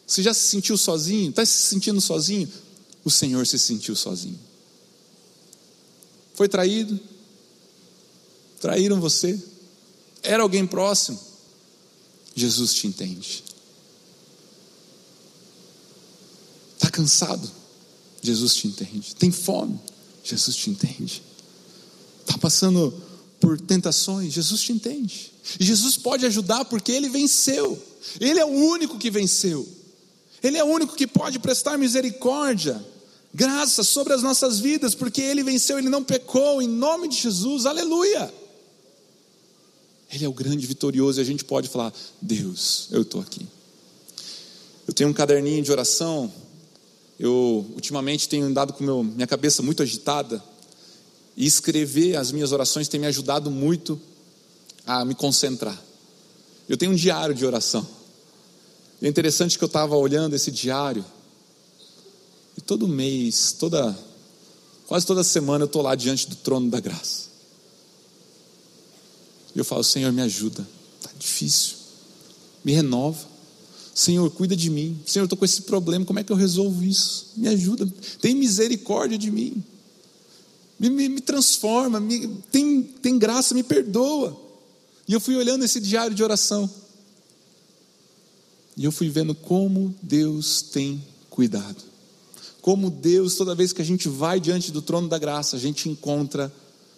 Você 0.08 0.24
já 0.24 0.34
se 0.34 0.48
sentiu 0.48 0.78
sozinho? 0.78 1.30
Está 1.30 1.46
se 1.46 1.68
sentindo 1.68 2.02
sozinho? 2.02 2.50
O 3.04 3.12
Senhor 3.12 3.46
se 3.46 3.60
sentiu 3.60 3.96
sozinho. 3.96 4.40
Foi 6.34 6.48
traído? 6.48 7.00
Traíram 8.60 9.00
você? 9.00 9.40
Era 10.24 10.44
alguém 10.44 10.66
próximo? 10.66 11.20
Jesus 12.36 12.74
te 12.74 12.88
entende. 12.88 13.44
Está 16.76 16.90
cansado? 16.90 17.50
Jesus 18.22 18.56
te 18.56 18.68
entende. 18.68 19.16
Tem 19.16 19.32
fome? 19.32 19.80
Jesus 20.24 20.56
te 20.56 20.70
entende. 20.70 21.22
Está 22.22 22.38
passando 22.38 22.94
por 23.40 23.60
tentações, 23.60 24.34
Jesus 24.34 24.62
te 24.62 24.72
entende. 24.72 25.32
E 25.60 25.64
Jesus 25.64 25.98
pode 25.98 26.26
ajudar 26.26 26.66
porque 26.66 26.92
ele 26.92 27.10
venceu. 27.10 27.82
Ele 28.20 28.40
é 28.40 28.46
o 28.46 28.50
único 28.50 28.98
que 28.98 29.10
venceu. 29.10 29.68
Ele 30.44 30.58
é 30.58 30.64
o 30.64 30.68
único 30.68 30.96
que 30.96 31.08
pode 31.08 31.40
prestar 31.40 31.78
misericórdia, 31.78 32.84
graça 33.34 33.84
sobre 33.84 34.14
as 34.14 34.22
nossas 34.22 34.60
vidas, 34.60 34.96
porque 34.96 35.22
ele 35.22 35.44
venceu, 35.44 35.78
ele 35.78 35.90
não 35.90 36.04
pecou, 36.04 36.62
em 36.62 36.68
nome 36.68 37.08
de 37.08 37.18
Jesus, 37.18 37.66
aleluia. 37.66 38.34
Ele 40.12 40.26
é 40.26 40.30
o 40.30 40.34
grande 40.34 40.66
vitorioso 40.66 41.20
e 41.20 41.22
a 41.22 41.26
gente 41.26 41.44
pode 41.44 41.68
falar: 41.68 41.94
Deus, 42.22 42.88
eu 42.92 43.02
estou 43.02 43.22
aqui. 43.22 43.46
Eu 44.88 44.94
tenho 44.94 45.10
um 45.10 45.14
caderninho 45.14 45.62
de 45.62 45.72
oração. 45.72 46.34
Eu 47.20 47.66
ultimamente 47.74 48.30
tenho 48.30 48.46
andado 48.46 48.72
com 48.74 48.84
meu, 48.84 49.04
minha 49.04 49.28
cabeça 49.28 49.62
muito 49.62 49.84
agitada 49.84 50.42
e 51.40 51.46
escrever 51.46 52.18
as 52.18 52.34
minhas 52.34 52.52
orações 52.52 52.90
tem 52.90 53.00
me 53.00 53.08
ajudado 53.08 53.50
muito 53.50 54.00
a 54.86 55.06
me 55.06 55.16
concentrar. 55.16 55.82
Eu 56.68 56.76
tenho 56.76 56.92
um 56.92 56.96
diário 56.96 57.34
de 57.34 57.46
oração. 57.46 57.88
E 59.02 59.06
é 59.06 59.10
interessante 59.10 59.58
que 59.58 59.64
eu 59.64 59.68
estava 59.68 59.96
olhando 59.96 60.36
esse 60.36 60.52
diário, 60.52 61.04
e 62.58 62.62
todo 62.62 62.90
mês, 62.90 63.56
toda, 63.58 63.98
quase 64.86 65.06
toda 65.06 65.24
semana 65.24 65.64
eu 65.64 65.68
estou 65.68 65.82
lá 65.82 65.96
diante 65.96 66.28
do 66.28 66.36
trono 66.36 66.70
da 66.70 66.82
graça. 66.82 67.30
E 69.56 69.60
eu 69.60 69.64
falo, 69.64 69.82
Senhor, 69.82 70.12
me 70.12 70.22
ajuda. 70.22 70.68
Está 71.00 71.12
difícil. 71.18 71.78
Me 72.66 72.74
renova. 72.74 73.26
Senhor, 73.96 74.30
cuida 74.32 74.58
de 74.58 74.70
mim. 74.70 75.00
Senhor, 75.06 75.24
eu 75.24 75.26
estou 75.26 75.38
com 75.38 75.46
esse 75.46 75.62
problema, 75.62 76.04
como 76.04 76.20
é 76.20 76.24
que 76.24 76.34
eu 76.34 76.36
resolvo 76.36 76.84
isso? 76.84 77.32
Me 77.38 77.48
ajuda. 77.48 77.88
Tem 78.20 78.36
misericórdia 78.36 79.18
de 79.18 79.32
mim 79.32 79.64
me, 80.80 80.90
me, 80.90 81.10
me 81.10 81.22
transforma, 81.22 82.00
me, 82.00 82.28
tem, 82.52 82.82
tem 82.82 83.18
graça, 83.18 83.54
me 83.54 83.64
perdoa. 83.64 84.40
E 85.08 85.14
eu 85.14 85.20
fui 85.20 85.36
olhando 85.36 85.66
esse 85.66 85.80
diário 85.80 86.16
de 86.16 86.24
oração. 86.24 86.70
E 88.78 88.86
eu 88.86 88.92
fui 88.92 89.10
vendo 89.10 89.36
como 89.36 89.94
Deus 90.02 90.62
tem 90.62 91.04
cuidado. 91.30 91.84
Como 92.62 92.90
Deus, 92.90 93.36
toda 93.36 93.56
vez 93.56 93.74
que 93.74 93.82
a 93.82 93.86
gente 93.86 94.08
vai 94.08 94.40
diante 94.40 94.72
do 94.72 94.82
trono 94.82 95.08
da 95.08 95.18
graça, 95.18 95.56
a 95.56 95.60
gente 95.60 95.90
encontra 95.90 96.54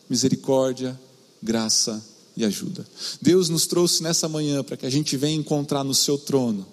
misericórdia, 0.10 1.00
graça 1.42 2.04
e 2.36 2.46
ajuda. 2.46 2.86
Deus 3.22 3.50
nos 3.50 3.66
trouxe 3.66 4.04
nessa 4.04 4.28
manhã 4.28 4.64
para 4.64 4.78
que 4.78 4.86
a 4.86 4.90
gente 4.90 5.18
venha 5.18 5.36
encontrar 5.36 5.84
no 5.84 5.94
seu 5.94 6.18
trono 6.18 6.68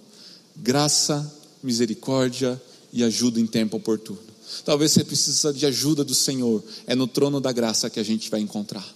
graça, 0.60 1.32
misericórdia 1.62 2.60
e 2.92 3.04
ajuda 3.04 3.40
em 3.40 3.46
tempo 3.46 3.76
oportuno. 3.76 4.27
Talvez 4.64 4.92
você 4.92 5.04
precise 5.04 5.52
de 5.52 5.66
ajuda 5.66 6.04
do 6.04 6.14
Senhor. 6.14 6.62
É 6.86 6.94
no 6.94 7.06
trono 7.06 7.40
da 7.40 7.52
graça 7.52 7.90
que 7.90 8.00
a 8.00 8.04
gente 8.04 8.30
vai 8.30 8.40
encontrar. 8.40 8.86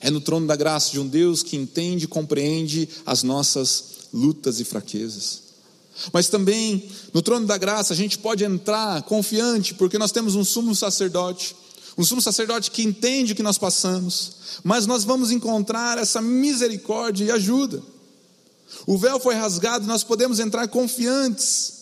É 0.00 0.10
no 0.10 0.20
trono 0.20 0.46
da 0.46 0.56
graça 0.56 0.92
de 0.92 1.00
um 1.00 1.06
Deus 1.06 1.42
que 1.42 1.56
entende 1.56 2.04
e 2.04 2.08
compreende 2.08 2.88
as 3.04 3.22
nossas 3.22 3.84
lutas 4.12 4.60
e 4.60 4.64
fraquezas. 4.64 5.42
Mas 6.12 6.28
também 6.28 6.90
no 7.12 7.22
trono 7.22 7.46
da 7.46 7.56
graça 7.56 7.94
a 7.94 7.96
gente 7.96 8.18
pode 8.18 8.44
entrar 8.44 9.02
confiante, 9.02 9.74
porque 9.74 9.98
nós 9.98 10.12
temos 10.12 10.34
um 10.34 10.44
sumo 10.44 10.74
sacerdote, 10.74 11.56
um 11.96 12.04
sumo 12.04 12.20
sacerdote 12.20 12.70
que 12.70 12.82
entende 12.82 13.32
o 13.32 13.36
que 13.36 13.42
nós 13.42 13.56
passamos, 13.56 14.32
mas 14.62 14.86
nós 14.86 15.04
vamos 15.04 15.30
encontrar 15.30 15.96
essa 15.96 16.20
misericórdia 16.20 17.24
e 17.24 17.30
ajuda. 17.30 17.82
O 18.86 18.98
véu 18.98 19.18
foi 19.18 19.34
rasgado, 19.34 19.86
nós 19.86 20.04
podemos 20.04 20.38
entrar 20.38 20.68
confiantes 20.68 21.75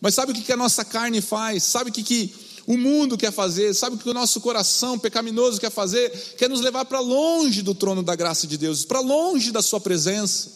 mas 0.00 0.14
sabe 0.14 0.32
o 0.32 0.34
que 0.34 0.52
a 0.52 0.56
nossa 0.56 0.84
carne 0.84 1.20
faz? 1.20 1.62
Sabe 1.64 1.90
o 1.90 1.92
que 1.92 2.34
o 2.66 2.76
mundo 2.76 3.16
quer 3.16 3.32
fazer? 3.32 3.74
Sabe 3.74 3.96
o 3.96 3.98
que 3.98 4.08
o 4.08 4.14
nosso 4.14 4.40
coração 4.40 4.98
pecaminoso 4.98 5.60
quer 5.60 5.70
fazer? 5.70 6.10
Quer 6.36 6.48
nos 6.48 6.60
levar 6.60 6.84
para 6.84 7.00
longe 7.00 7.62
do 7.62 7.74
trono 7.74 8.02
da 8.02 8.14
graça 8.14 8.46
de 8.46 8.56
Deus, 8.56 8.84
para 8.84 9.00
longe 9.00 9.50
da 9.50 9.62
Sua 9.62 9.80
presença, 9.80 10.50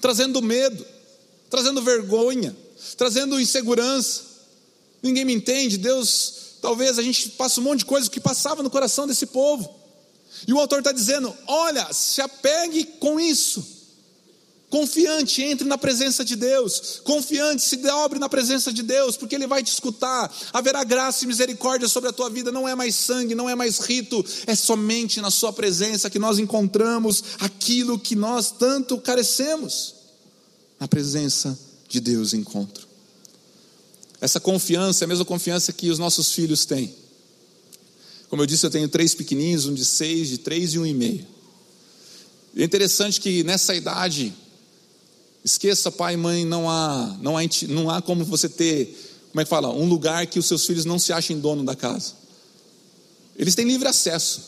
trazendo 0.00 0.40
medo, 0.40 0.84
trazendo 1.50 1.82
vergonha, 1.82 2.56
trazendo 2.96 3.40
insegurança. 3.40 4.22
Ninguém 5.02 5.24
me 5.24 5.34
entende, 5.34 5.76
Deus 5.76 6.44
Talvez 6.64 6.98
a 6.98 7.02
gente 7.02 7.28
passe 7.28 7.60
um 7.60 7.62
monte 7.62 7.80
de 7.80 7.84
coisa 7.84 8.08
que 8.08 8.18
passava 8.18 8.62
no 8.62 8.70
coração 8.70 9.06
desse 9.06 9.26
povo. 9.26 9.68
E 10.48 10.52
o 10.54 10.58
autor 10.58 10.78
está 10.78 10.92
dizendo: 10.92 11.36
olha, 11.46 11.92
se 11.92 12.22
apegue 12.22 12.84
com 12.98 13.20
isso. 13.20 13.73
Confiante, 14.74 15.40
entre 15.40 15.68
na 15.68 15.78
presença 15.78 16.24
de 16.24 16.34
Deus. 16.34 17.00
Confiante, 17.04 17.62
se 17.62 17.76
dobre 17.76 18.18
na 18.18 18.28
presença 18.28 18.72
de 18.72 18.82
Deus, 18.82 19.16
porque 19.16 19.36
Ele 19.36 19.46
vai 19.46 19.62
te 19.62 19.70
escutar. 19.70 20.36
Haverá 20.52 20.82
graça 20.82 21.22
e 21.22 21.28
misericórdia 21.28 21.86
sobre 21.86 22.10
a 22.10 22.12
tua 22.12 22.28
vida. 22.28 22.50
Não 22.50 22.68
é 22.68 22.74
mais 22.74 22.96
sangue, 22.96 23.36
não 23.36 23.48
é 23.48 23.54
mais 23.54 23.78
rito, 23.78 24.26
é 24.48 24.54
somente 24.56 25.20
na 25.20 25.30
Sua 25.30 25.52
presença 25.52 26.10
que 26.10 26.18
nós 26.18 26.40
encontramos 26.40 27.22
aquilo 27.38 27.96
que 27.96 28.16
nós 28.16 28.50
tanto 28.50 28.98
carecemos. 28.98 29.94
Na 30.80 30.88
presença 30.88 31.56
de 31.88 32.00
Deus 32.00 32.34
encontro. 32.34 32.88
Essa 34.20 34.40
confiança 34.40 35.04
é 35.04 35.06
a 35.06 35.08
mesma 35.08 35.24
confiança 35.24 35.72
que 35.72 35.88
os 35.88 36.00
nossos 36.00 36.32
filhos 36.32 36.64
têm. 36.64 36.92
Como 38.28 38.42
eu 38.42 38.46
disse, 38.46 38.66
eu 38.66 38.70
tenho 38.72 38.88
três 38.88 39.14
pequenininhos, 39.14 39.66
um 39.66 39.74
de 39.74 39.84
seis, 39.84 40.30
de 40.30 40.38
três 40.38 40.74
e 40.74 40.80
um 40.80 40.84
e 40.84 40.92
meio. 40.92 41.24
é 42.56 42.64
interessante 42.64 43.20
que 43.20 43.44
nessa 43.44 43.72
idade 43.72 44.34
Esqueça 45.44 45.92
pai 45.92 46.14
e 46.14 46.16
mãe, 46.16 46.44
não 46.44 46.70
há, 46.70 47.18
não 47.20 47.36
há, 47.36 47.42
não 47.68 47.90
há 47.90 48.00
como 48.00 48.24
você 48.24 48.48
ter, 48.48 48.96
como 49.30 49.42
é 49.42 49.44
que 49.44 49.50
fala, 49.50 49.68
um 49.68 49.86
lugar 49.86 50.26
que 50.26 50.38
os 50.38 50.46
seus 50.46 50.64
filhos 50.64 50.86
não 50.86 50.98
se 50.98 51.12
achem 51.12 51.38
dono 51.38 51.62
da 51.62 51.76
casa. 51.76 52.14
Eles 53.36 53.54
têm 53.54 53.66
livre 53.66 53.86
acesso, 53.86 54.40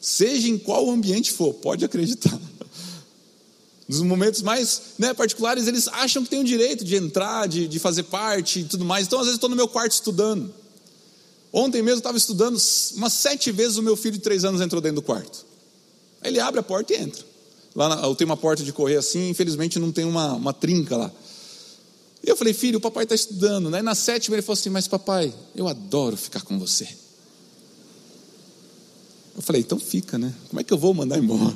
seja 0.00 0.48
em 0.48 0.58
qual 0.58 0.90
ambiente 0.90 1.32
for, 1.32 1.54
pode 1.54 1.84
acreditar. 1.84 2.36
Nos 3.88 4.00
momentos 4.00 4.42
mais 4.42 4.82
né, 4.98 5.14
particulares, 5.14 5.68
eles 5.68 5.86
acham 5.86 6.24
que 6.24 6.30
têm 6.30 6.40
o 6.40 6.44
direito 6.44 6.84
de 6.84 6.96
entrar, 6.96 7.46
de, 7.46 7.68
de 7.68 7.78
fazer 7.78 8.02
parte 8.02 8.60
e 8.60 8.64
tudo 8.64 8.84
mais. 8.84 9.06
Então, 9.06 9.20
às 9.20 9.26
vezes, 9.26 9.36
estou 9.36 9.48
no 9.48 9.54
meu 9.54 9.68
quarto 9.68 9.92
estudando. 9.92 10.52
Ontem 11.52 11.82
mesmo 11.82 11.98
estava 11.98 12.18
estudando, 12.18 12.60
umas 12.96 13.12
sete 13.12 13.52
vezes 13.52 13.76
o 13.76 13.82
meu 13.82 13.96
filho 13.96 14.14
de 14.14 14.22
três 14.22 14.44
anos 14.44 14.60
entrou 14.60 14.82
dentro 14.82 14.96
do 14.96 15.02
quarto. 15.02 15.46
Aí 16.20 16.32
ele 16.32 16.40
abre 16.40 16.58
a 16.58 16.64
porta 16.64 16.92
e 16.92 16.96
entra. 16.96 17.24
Lá 17.76 17.90
na, 17.90 18.06
eu 18.06 18.14
tenho 18.14 18.30
uma 18.30 18.36
porta 18.38 18.64
de 18.64 18.72
correr 18.72 18.96
assim, 18.96 19.28
infelizmente 19.28 19.78
não 19.78 19.92
tem 19.92 20.06
uma, 20.06 20.32
uma 20.32 20.52
trinca 20.54 20.96
lá. 20.96 21.12
E 22.24 22.28
eu 22.28 22.34
falei, 22.34 22.54
filho, 22.54 22.78
o 22.78 22.80
papai 22.80 23.04
está 23.04 23.14
estudando. 23.14 23.68
Né? 23.68 23.80
E 23.80 23.82
na 23.82 23.94
sétima 23.94 24.34
ele 24.34 24.42
falou 24.42 24.58
assim: 24.58 24.70
Mas 24.70 24.88
papai, 24.88 25.32
eu 25.54 25.68
adoro 25.68 26.16
ficar 26.16 26.40
com 26.40 26.58
você. 26.58 26.88
Eu 29.36 29.42
falei, 29.42 29.60
então 29.60 29.78
fica, 29.78 30.16
né? 30.16 30.34
Como 30.48 30.58
é 30.58 30.64
que 30.64 30.72
eu 30.72 30.78
vou 30.78 30.94
mandar 30.94 31.18
embora? 31.18 31.54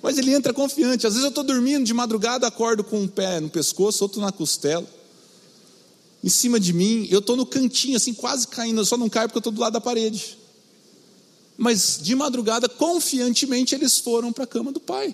Mas 0.00 0.16
ele 0.16 0.32
entra 0.32 0.54
confiante. 0.54 1.08
Às 1.08 1.14
vezes 1.14 1.24
eu 1.24 1.30
estou 1.30 1.42
dormindo 1.42 1.84
de 1.84 1.92
madrugada, 1.92 2.46
acordo 2.46 2.84
com 2.84 3.00
um 3.00 3.08
pé 3.08 3.40
no 3.40 3.50
pescoço, 3.50 4.04
outro 4.04 4.20
na 4.20 4.30
costela. 4.30 4.86
Em 6.22 6.28
cima 6.28 6.60
de 6.60 6.72
mim, 6.72 7.08
eu 7.10 7.18
estou 7.18 7.34
no 7.34 7.44
cantinho, 7.44 7.96
assim, 7.96 8.14
quase 8.14 8.46
caindo. 8.46 8.80
Eu 8.80 8.84
só 8.84 8.96
não 8.96 9.08
caio 9.08 9.28
porque 9.28 9.38
eu 9.38 9.40
estou 9.40 9.52
do 9.52 9.60
lado 9.60 9.72
da 9.72 9.80
parede. 9.80 10.38
Mas 11.58 11.98
de 12.00 12.14
madrugada, 12.14 12.68
confiantemente, 12.68 13.74
eles 13.74 13.98
foram 13.98 14.32
para 14.32 14.44
a 14.44 14.46
cama 14.46 14.70
do 14.70 14.78
pai. 14.78 15.12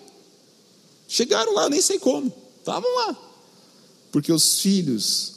Chegaram 1.09 1.55
lá, 1.55 1.69
nem 1.69 1.81
sei 1.81 1.99
como, 1.99 2.33
estavam 2.59 2.92
lá. 2.97 3.16
Porque 4.11 4.33
os 4.33 4.61
filhos 4.61 5.33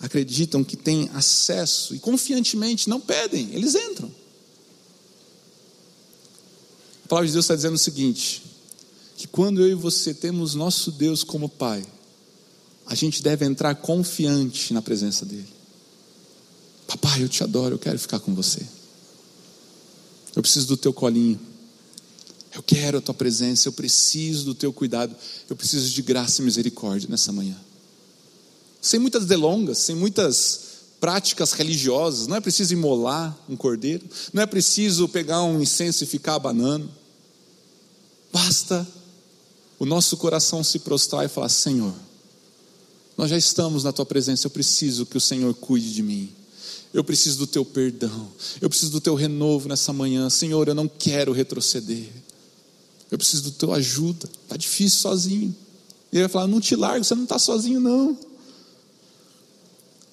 acreditam 0.00 0.64
que 0.64 0.76
têm 0.76 1.10
acesso 1.14 1.94
e 1.94 1.98
confiantemente 1.98 2.88
não 2.88 3.00
pedem, 3.00 3.50
eles 3.52 3.74
entram. 3.74 4.10
A 7.04 7.08
palavra 7.08 7.26
de 7.26 7.32
Deus 7.32 7.44
está 7.44 7.54
dizendo 7.54 7.74
o 7.74 7.78
seguinte: 7.78 8.42
que 9.16 9.26
quando 9.26 9.60
eu 9.60 9.68
e 9.68 9.74
você 9.74 10.14
temos 10.14 10.54
nosso 10.54 10.90
Deus 10.90 11.22
como 11.22 11.48
Pai, 11.48 11.84
a 12.86 12.94
gente 12.94 13.22
deve 13.22 13.44
entrar 13.44 13.74
confiante 13.74 14.72
na 14.72 14.80
presença 14.82 15.24
dEle. 15.24 15.46
Papai, 16.86 17.22
eu 17.22 17.28
te 17.28 17.44
adoro, 17.44 17.76
eu 17.76 17.78
quero 17.78 17.98
ficar 17.98 18.18
com 18.18 18.34
você. 18.34 18.66
Eu 20.34 20.42
preciso 20.42 20.66
do 20.66 20.76
teu 20.76 20.92
colinho. 20.92 21.38
Eu 22.52 22.62
quero 22.62 22.98
a 22.98 23.00
tua 23.00 23.14
presença, 23.14 23.68
eu 23.68 23.72
preciso 23.72 24.44
do 24.44 24.54
teu 24.54 24.72
cuidado, 24.72 25.14
eu 25.48 25.54
preciso 25.54 25.88
de 25.88 26.02
graça 26.02 26.42
e 26.42 26.44
misericórdia 26.44 27.08
nessa 27.08 27.32
manhã. 27.32 27.56
Sem 28.80 28.98
muitas 28.98 29.26
delongas, 29.26 29.78
sem 29.78 29.94
muitas 29.94 30.60
práticas 31.00 31.52
religiosas, 31.52 32.26
não 32.26 32.36
é 32.36 32.40
preciso 32.40 32.72
imolar 32.72 33.38
um 33.48 33.56
cordeiro, 33.56 34.04
não 34.32 34.42
é 34.42 34.46
preciso 34.46 35.08
pegar 35.08 35.42
um 35.42 35.62
incenso 35.62 36.02
e 36.02 36.06
ficar 36.06 36.34
abanando. 36.34 36.90
Basta 38.32 38.86
o 39.78 39.86
nosso 39.86 40.16
coração 40.16 40.64
se 40.64 40.80
prostrar 40.80 41.24
e 41.24 41.28
falar: 41.28 41.48
Senhor, 41.48 41.94
nós 43.16 43.30
já 43.30 43.38
estamos 43.38 43.84
na 43.84 43.92
tua 43.92 44.06
presença, 44.06 44.46
eu 44.46 44.50
preciso 44.50 45.06
que 45.06 45.16
o 45.16 45.20
Senhor 45.20 45.54
cuide 45.54 45.92
de 45.92 46.02
mim. 46.02 46.32
Eu 46.92 47.04
preciso 47.04 47.38
do 47.38 47.46
teu 47.46 47.64
perdão, 47.64 48.28
eu 48.60 48.68
preciso 48.68 48.90
do 48.90 49.00
teu 49.00 49.14
renovo 49.14 49.68
nessa 49.68 49.92
manhã. 49.92 50.28
Senhor, 50.28 50.66
eu 50.66 50.74
não 50.74 50.88
quero 50.88 51.32
retroceder. 51.32 52.08
Eu 53.10 53.18
preciso 53.18 53.44
do 53.44 53.50
teu 53.52 53.72
ajuda. 53.72 54.28
Está 54.42 54.56
difícil 54.56 55.00
sozinho. 55.00 55.54
E 56.12 56.16
ele 56.16 56.24
vai 56.24 56.28
falar: 56.28 56.46
Não 56.46 56.60
te 56.60 56.76
largo, 56.76 57.04
você 57.04 57.14
não 57.14 57.24
está 57.24 57.38
sozinho, 57.38 57.80
não. 57.80 58.16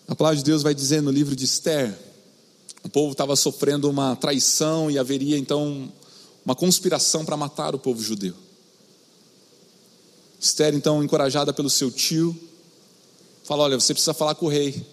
A 0.07 0.15
palavra 0.15 0.37
de 0.37 0.43
Deus 0.43 0.63
vai 0.63 0.73
dizer 0.73 1.01
no 1.01 1.11
livro 1.11 1.35
de 1.35 1.45
Esther: 1.45 1.97
o 2.83 2.89
povo 2.89 3.11
estava 3.11 3.35
sofrendo 3.35 3.89
uma 3.89 4.15
traição 4.15 4.89
e 4.89 4.97
haveria 4.97 5.37
então 5.37 5.91
uma 6.45 6.55
conspiração 6.55 7.25
para 7.25 7.35
matar 7.35 7.75
o 7.75 7.79
povo 7.79 8.01
judeu. 8.01 8.33
Esther, 10.39 10.73
então, 10.73 11.03
encorajada 11.03 11.51
pelo 11.51 11.69
seu 11.69 11.91
tio, 11.91 12.37
fala: 13.43 13.63
Olha, 13.63 13.79
você 13.79 13.93
precisa 13.93 14.13
falar 14.13 14.35
com 14.35 14.45
o 14.45 14.49
rei. 14.49 14.85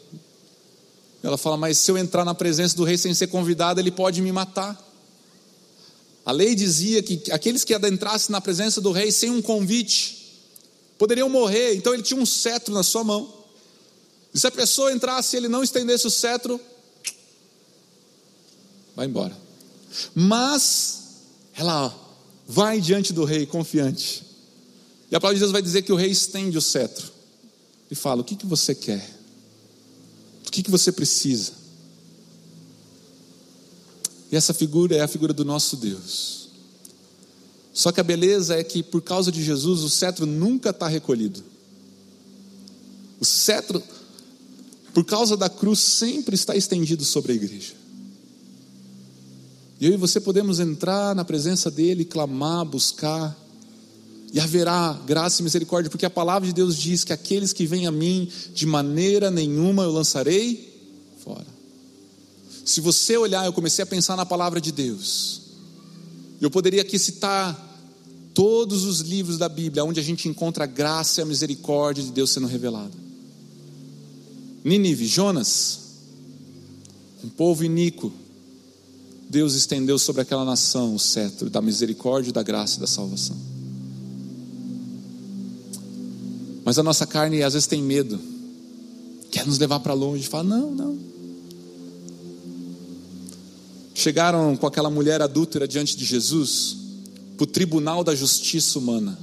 Ela 1.22 1.38
fala: 1.38 1.56
Mas 1.56 1.78
se 1.78 1.90
eu 1.90 1.96
entrar 1.96 2.24
na 2.24 2.34
presença 2.34 2.76
do 2.76 2.84
rei 2.84 2.98
sem 2.98 3.14
ser 3.14 3.28
convidada, 3.28 3.80
ele 3.80 3.90
pode 3.90 4.20
me 4.20 4.32
matar. 4.32 4.83
A 6.24 6.32
lei 6.32 6.54
dizia 6.54 7.02
que 7.02 7.30
aqueles 7.30 7.64
que 7.64 7.74
adentrassem 7.74 8.32
na 8.32 8.40
presença 8.40 8.80
do 8.80 8.92
rei 8.92 9.12
sem 9.12 9.30
um 9.30 9.42
convite 9.42 10.24
poderiam 10.96 11.28
morrer, 11.28 11.74
então 11.74 11.92
ele 11.92 12.02
tinha 12.02 12.18
um 12.18 12.24
cetro 12.24 12.72
na 12.72 12.82
sua 12.82 13.04
mão. 13.04 13.32
E 14.32 14.38
se 14.38 14.46
a 14.46 14.50
pessoa 14.50 14.92
entrasse 14.92 15.36
e 15.36 15.38
ele 15.38 15.48
não 15.48 15.62
estendesse 15.62 16.06
o 16.06 16.10
cetro, 16.10 16.58
vai 18.96 19.06
embora. 19.06 19.36
Mas 20.14 21.02
ela 21.56 21.94
vai 22.48 22.80
diante 22.80 23.12
do 23.12 23.24
rei 23.24 23.46
confiante. 23.46 24.24
E 25.10 25.16
a 25.16 25.20
palavra 25.20 25.36
de 25.36 25.40
Deus 25.40 25.52
vai 25.52 25.62
dizer 25.62 25.82
que 25.82 25.92
o 25.92 25.96
rei 25.96 26.10
estende 26.10 26.56
o 26.56 26.62
cetro 26.62 27.12
e 27.90 27.94
fala: 27.94 28.22
O 28.22 28.24
que, 28.24 28.34
que 28.34 28.46
você 28.46 28.74
quer? 28.74 29.08
O 30.46 30.50
que, 30.50 30.62
que 30.62 30.70
você 30.70 30.90
precisa? 30.90 31.52
E 34.34 34.36
essa 34.36 34.52
figura 34.52 34.96
é 34.96 35.00
a 35.00 35.06
figura 35.06 35.32
do 35.32 35.44
nosso 35.44 35.76
Deus. 35.76 36.48
Só 37.72 37.92
que 37.92 38.00
a 38.00 38.02
beleza 38.02 38.56
é 38.56 38.64
que 38.64 38.82
por 38.82 39.00
causa 39.00 39.30
de 39.30 39.40
Jesus 39.40 39.82
o 39.82 39.88
cetro 39.88 40.26
nunca 40.26 40.70
está 40.70 40.88
recolhido. 40.88 41.40
O 43.20 43.24
cetro, 43.24 43.80
por 44.92 45.04
causa 45.04 45.36
da 45.36 45.48
cruz, 45.48 45.78
sempre 45.78 46.34
está 46.34 46.56
estendido 46.56 47.04
sobre 47.04 47.30
a 47.30 47.34
igreja. 47.36 47.74
E 49.80 49.86
eu 49.86 49.92
e 49.94 49.96
você 49.96 50.18
podemos 50.18 50.58
entrar 50.58 51.14
na 51.14 51.24
presença 51.24 51.70
dEle, 51.70 52.04
clamar, 52.04 52.64
buscar, 52.64 53.38
e 54.32 54.40
haverá 54.40 55.00
graça 55.06 55.42
e 55.42 55.44
misericórdia, 55.44 55.88
porque 55.88 56.06
a 56.06 56.10
palavra 56.10 56.48
de 56.48 56.52
Deus 56.52 56.76
diz 56.76 57.04
que 57.04 57.12
aqueles 57.12 57.52
que 57.52 57.66
vêm 57.66 57.86
a 57.86 57.92
mim, 57.92 58.28
de 58.52 58.66
maneira 58.66 59.30
nenhuma 59.30 59.84
eu 59.84 59.92
lançarei 59.92 60.76
fora. 61.22 61.53
Se 62.64 62.80
você 62.80 63.16
olhar, 63.16 63.44
eu 63.44 63.52
comecei 63.52 63.82
a 63.82 63.86
pensar 63.86 64.16
na 64.16 64.24
palavra 64.24 64.60
de 64.60 64.72
Deus. 64.72 65.42
Eu 66.40 66.50
poderia 66.50 66.82
aqui 66.82 66.98
citar 66.98 67.72
todos 68.32 68.84
os 68.84 69.00
livros 69.00 69.38
da 69.38 69.48
Bíblia 69.48 69.84
onde 69.84 70.00
a 70.00 70.02
gente 70.02 70.28
encontra 70.28 70.64
a 70.64 70.66
graça 70.66 71.20
e 71.20 71.22
a 71.22 71.26
misericórdia 71.26 72.02
de 72.02 72.10
Deus 72.10 72.30
sendo 72.30 72.46
revelada. 72.46 72.92
Nínive, 74.64 75.06
Jonas, 75.06 75.80
um 77.22 77.28
povo 77.28 77.62
iníquo. 77.62 78.10
Deus 79.28 79.54
estendeu 79.54 79.98
sobre 79.98 80.22
aquela 80.22 80.44
nação 80.44 80.94
o 80.94 80.98
cetro 80.98 81.50
da 81.50 81.60
misericórdia, 81.60 82.32
da 82.32 82.42
graça 82.42 82.78
e 82.78 82.80
da 82.80 82.86
salvação. 82.86 83.36
Mas 86.64 86.78
a 86.78 86.82
nossa 86.82 87.06
carne 87.06 87.42
às 87.42 87.52
vezes 87.52 87.66
tem 87.66 87.82
medo, 87.82 88.18
quer 89.30 89.46
nos 89.46 89.58
levar 89.58 89.80
para 89.80 89.92
longe, 89.92 90.26
fala: 90.26 90.44
não, 90.44 90.70
não. 90.70 91.13
Chegaram 93.94 94.56
com 94.56 94.66
aquela 94.66 94.90
mulher 94.90 95.22
adúltera 95.22 95.68
diante 95.68 95.96
de 95.96 96.04
Jesus, 96.04 96.76
para 97.36 97.44
o 97.44 97.46
tribunal 97.46 98.02
da 98.02 98.14
justiça 98.14 98.78
humana. 98.78 99.16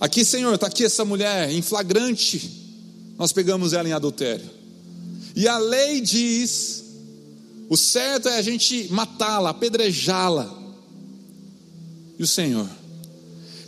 Aqui, 0.00 0.24
Senhor, 0.24 0.54
está 0.54 0.66
aqui 0.66 0.84
essa 0.84 1.04
mulher 1.04 1.50
em 1.50 1.60
flagrante, 1.60 2.50
nós 3.18 3.32
pegamos 3.32 3.74
ela 3.74 3.86
em 3.86 3.92
adultério. 3.92 4.48
E 5.36 5.46
a 5.46 5.58
lei 5.58 6.00
diz: 6.00 6.82
o 7.68 7.76
certo 7.76 8.28
é 8.28 8.38
a 8.38 8.42
gente 8.42 8.88
matá-la, 8.90 9.50
apedrejá-la. 9.50 10.58
E 12.18 12.22
o 12.22 12.26
Senhor? 12.26 12.68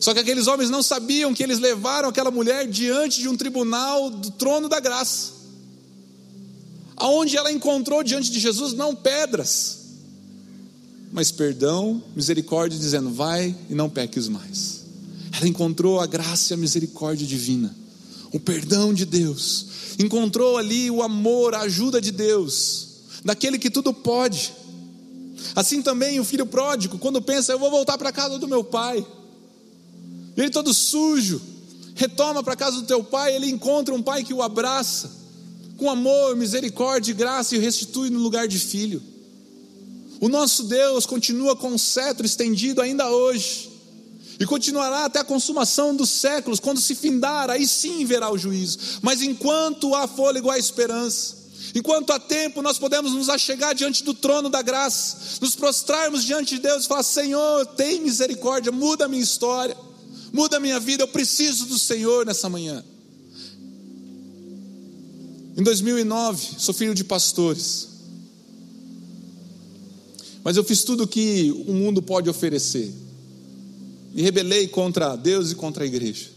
Só 0.01 0.13
que 0.13 0.21
aqueles 0.21 0.47
homens 0.47 0.71
não 0.71 0.83
sabiam 0.83 1.33
que 1.33 1.43
eles 1.43 1.61
levaram 1.61 2.09
aquela 2.09 2.31
mulher 2.31 2.67
diante 2.67 3.21
de 3.21 3.29
um 3.29 3.37
tribunal 3.37 4.11
do 4.11 4.31
trono 4.33 4.69
da 4.69 4.81
graça 4.81 5.42
Aonde 7.03 7.37
ela 7.37 7.51
encontrou 7.51 8.05
diante 8.05 8.31
de 8.31 8.39
Jesus 8.39 8.75
não 8.75 8.95
pedras, 8.95 9.81
mas 11.11 11.33
perdão, 11.33 12.01
misericórdia, 12.15 12.79
dizendo: 12.79 13.11
vai 13.11 13.53
e 13.69 13.75
não 13.75 13.91
peques 13.91 14.29
mais. 14.29 14.85
Ela 15.33 15.49
encontrou 15.49 15.99
a 15.99 16.07
graça 16.07 16.53
e 16.53 16.55
a 16.55 16.57
misericórdia 16.57 17.27
divina, 17.27 17.75
o 18.33 18.39
perdão 18.39 18.95
de 18.95 19.05
Deus, 19.05 19.67
encontrou 19.99 20.57
ali 20.57 20.93
o 20.93 21.03
amor, 21.03 21.57
a 21.57 21.63
ajuda 21.63 22.01
de 22.01 22.13
Deus, 22.13 22.91
daquele 23.25 23.59
que 23.59 23.69
tudo 23.69 23.93
pode. 23.93 24.53
Assim 25.57 25.83
também 25.83 26.21
o 26.21 26.25
filho 26.25 26.47
pródigo, 26.47 26.99
quando 26.99 27.21
pensa, 27.21 27.51
eu 27.51 27.59
vou 27.59 27.69
voltar 27.69 27.99
para 27.99 28.11
a 28.11 28.13
casa 28.13 28.39
do 28.39 28.47
meu 28.47 28.63
pai, 28.63 29.05
ele 30.37 30.51
todo 30.51 30.73
sujo, 30.73 31.43
retoma 31.97 32.45
para 32.45 32.53
a 32.53 32.57
casa 32.57 32.77
do 32.77 32.87
teu 32.87 33.03
pai, 33.03 33.35
ele 33.35 33.51
encontra 33.51 33.93
um 33.93 34.01
pai 34.01 34.23
que 34.23 34.33
o 34.33 34.41
abraça, 34.41 35.22
com 35.83 35.91
amor, 35.91 36.37
misericórdia 36.37 37.11
e 37.11 37.15
graça, 37.15 37.57
e 37.57 37.59
o 37.59 37.61
restitui 37.61 38.09
no 38.09 38.21
lugar 38.21 38.47
de 38.47 38.57
filho. 38.57 39.03
O 40.21 40.29
nosso 40.29 40.63
Deus 40.63 41.05
continua 41.05 41.57
com 41.57 41.75
o 41.75 41.79
cetro 41.79 42.25
estendido 42.25 42.81
ainda 42.81 43.11
hoje, 43.11 43.69
e 44.39 44.47
continuará 44.47 45.07
até 45.07 45.19
a 45.19 45.25
consumação 45.25 45.95
dos 45.97 46.09
séculos, 46.09 46.61
quando 46.61 46.81
se 46.81 46.95
findar, 46.95 47.51
aí 47.51 47.67
sim 47.67 48.05
verá 48.05 48.31
o 48.31 48.39
juízo. 48.39 48.79
Mas 49.03 49.23
enquanto 49.23 49.93
há 49.97 50.07
fôlego, 50.07 50.51
há 50.51 50.59
esperança. 50.59 51.43
Enquanto 51.75 52.13
há 52.13 52.19
tempo, 52.21 52.63
nós 52.63 52.79
podemos 52.79 53.13
nos 53.13 53.29
achegar 53.29 53.75
diante 53.75 54.05
do 54.05 54.15
trono 54.15 54.49
da 54.49 54.63
graça, 54.63 55.41
nos 55.41 55.57
prostrarmos 55.57 56.23
diante 56.23 56.55
de 56.55 56.61
Deus 56.61 56.85
e 56.85 56.89
falar: 56.89 57.03
Senhor, 57.03 57.67
tem 57.67 58.01
misericórdia, 58.01 58.71
muda 58.71 59.07
a 59.07 59.09
minha 59.09 59.23
história, 59.23 59.77
muda 60.33 60.59
a 60.59 60.61
minha 60.61 60.79
vida, 60.79 61.03
eu 61.03 61.09
preciso 61.09 61.67
do 61.67 61.79
Senhor 61.79 62.25
nessa 62.25 62.49
manhã. 62.49 62.85
Em 65.57 65.63
2009, 65.63 66.55
sou 66.59 66.75
filho 66.75 66.95
de 66.95 67.05
pastores, 67.05 67.89
mas 70.43 70.57
eu 70.57 70.65
fiz 70.65 70.83
tudo 70.83 71.05
o 71.05 71.07
que 71.07 71.53
o 71.67 71.75
mundo 71.75 72.03
pode 72.03 72.31
oferecer, 72.31 72.93
me 74.15 74.23
rebelei 74.23 74.67
contra 74.67 75.15
Deus 75.15 75.51
e 75.51 75.55
contra 75.55 75.85
a 75.85 75.87
igreja, 75.87 76.31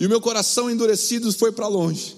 e 0.00 0.06
o 0.06 0.08
meu 0.08 0.20
coração 0.20 0.70
endurecido 0.70 1.32
foi 1.32 1.52
para 1.52 1.68
longe. 1.68 2.16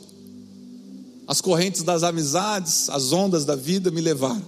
As 1.26 1.40
correntes 1.40 1.82
das 1.82 2.02
amizades, 2.02 2.90
as 2.90 3.12
ondas 3.12 3.44
da 3.44 3.54
vida 3.54 3.90
me 3.90 4.00
levaram. 4.00 4.44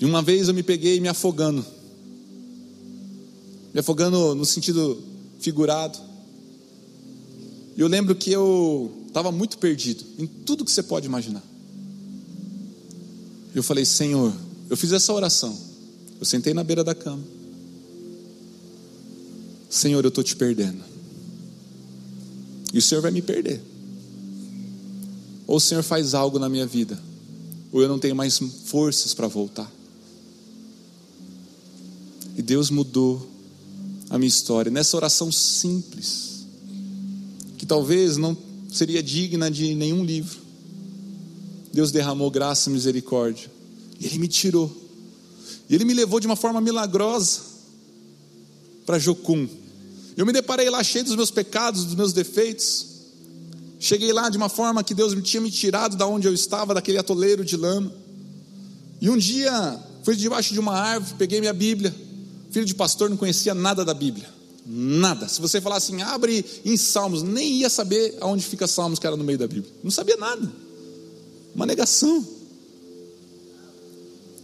E 0.00 0.04
uma 0.04 0.22
vez 0.22 0.48
eu 0.48 0.54
me 0.54 0.62
peguei 0.62 0.98
me 0.98 1.08
afogando. 1.08 1.64
Me 3.72 3.80
afogando 3.80 4.34
no 4.34 4.44
sentido 4.44 5.02
figurado. 5.40 5.98
E 7.76 7.80
eu 7.80 7.88
lembro 7.88 8.14
que 8.14 8.30
eu 8.30 8.92
estava 9.06 9.32
muito 9.32 9.58
perdido 9.58 10.04
em 10.18 10.26
tudo 10.26 10.64
que 10.64 10.70
você 10.70 10.82
pode 10.82 11.06
imaginar. 11.06 11.42
Eu 13.54 13.62
falei, 13.62 13.84
Senhor, 13.84 14.32
eu 14.70 14.76
fiz 14.76 14.92
essa 14.92 15.12
oração. 15.12 15.56
Eu 16.18 16.26
sentei 16.26 16.54
na 16.54 16.64
beira 16.64 16.82
da 16.82 16.94
cama. 16.94 17.22
Senhor, 19.68 20.04
eu 20.04 20.08
estou 20.08 20.22
te 20.22 20.36
perdendo. 20.36 20.82
E 22.72 22.78
o 22.78 22.82
Senhor 22.82 23.00
vai 23.00 23.10
me 23.10 23.22
perder. 23.22 23.60
Ou 25.46 25.56
o 25.56 25.60
Senhor 25.60 25.82
faz 25.82 26.14
algo 26.14 26.38
na 26.38 26.48
minha 26.48 26.66
vida, 26.66 26.98
ou 27.70 27.82
eu 27.82 27.88
não 27.88 27.98
tenho 27.98 28.16
mais 28.16 28.38
forças 28.64 29.12
para 29.12 29.28
voltar. 29.28 29.70
E 32.36 32.42
Deus 32.42 32.70
mudou 32.70 33.28
a 34.10 34.18
minha 34.18 34.28
história 34.28 34.70
nessa 34.70 34.96
oração 34.96 35.30
simples, 35.30 36.33
que 37.64 37.66
talvez 37.66 38.18
não 38.18 38.36
seria 38.70 39.02
digna 39.02 39.50
de 39.50 39.74
nenhum 39.74 40.04
livro. 40.04 40.38
Deus 41.72 41.90
derramou 41.90 42.30
graça 42.30 42.68
e 42.68 42.72
misericórdia, 42.74 43.50
e 43.98 44.04
Ele 44.04 44.18
me 44.18 44.28
tirou, 44.28 44.70
e 45.70 45.74
Ele 45.74 45.86
me 45.86 45.94
levou 45.94 46.20
de 46.20 46.26
uma 46.26 46.36
forma 46.36 46.60
milagrosa 46.60 47.40
para 48.84 48.98
Jocum 48.98 49.48
eu 50.14 50.24
me 50.24 50.32
deparei 50.32 50.70
lá 50.70 50.84
cheio 50.84 51.04
dos 51.04 51.16
meus 51.16 51.30
pecados, 51.30 51.86
dos 51.86 51.94
meus 51.94 52.12
defeitos. 52.12 52.86
Cheguei 53.80 54.12
lá 54.12 54.28
de 54.28 54.36
uma 54.36 54.48
forma 54.48 54.84
que 54.84 54.94
Deus 54.94 55.12
me 55.12 55.20
tinha 55.20 55.40
me 55.40 55.50
tirado 55.50 55.96
da 55.96 56.06
onde 56.06 56.28
eu 56.28 56.34
estava, 56.34 56.72
daquele 56.72 56.98
atoleiro 56.98 57.44
de 57.44 57.56
lama. 57.56 57.92
E 59.00 59.10
um 59.10 59.16
dia 59.16 59.80
fui 60.04 60.14
debaixo 60.14 60.52
de 60.52 60.60
uma 60.60 60.78
árvore, 60.78 61.14
peguei 61.18 61.40
minha 61.40 61.52
Bíblia. 61.52 61.92
Filho 62.50 62.64
de 62.64 62.74
pastor 62.74 63.10
não 63.10 63.16
conhecia 63.16 63.54
nada 63.54 63.84
da 63.84 63.92
Bíblia. 63.92 64.33
Nada. 64.66 65.28
Se 65.28 65.40
você 65.40 65.60
falar 65.60 65.76
assim, 65.76 66.00
abre 66.02 66.44
em 66.64 66.76
Salmos, 66.76 67.22
nem 67.22 67.54
ia 67.54 67.68
saber 67.68 68.16
aonde 68.20 68.44
fica 68.44 68.66
Salmos 68.66 68.98
que 68.98 69.06
era 69.06 69.16
no 69.16 69.24
meio 69.24 69.38
da 69.38 69.46
Bíblia. 69.46 69.70
Não 69.82 69.90
sabia 69.90 70.16
nada. 70.16 70.50
Uma 71.54 71.66
negação. 71.66 72.26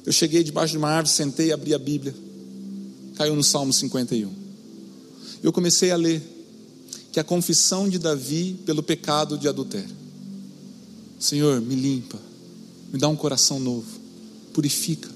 Eu 0.04 0.12
cheguei 0.12 0.42
debaixo 0.42 0.72
de 0.72 0.78
uma 0.78 0.88
árvore, 0.88 1.14
sentei, 1.14 1.52
abri 1.52 1.74
a 1.74 1.78
Bíblia. 1.78 2.14
Caiu 3.16 3.34
no 3.34 3.44
Salmo 3.44 3.72
51 3.72 4.40
eu 5.42 5.52
comecei 5.52 5.90
a 5.90 5.96
ler 5.96 6.22
que 7.12 7.18
a 7.18 7.24
confissão 7.24 7.88
de 7.88 7.98
Davi 7.98 8.58
pelo 8.64 8.82
pecado 8.82 9.38
de 9.38 9.48
adultério. 9.48 9.96
Senhor, 11.18 11.60
me 11.60 11.74
limpa, 11.74 12.18
me 12.92 12.98
dá 12.98 13.08
um 13.08 13.16
coração 13.16 13.58
novo, 13.58 13.86
purifica, 14.52 15.08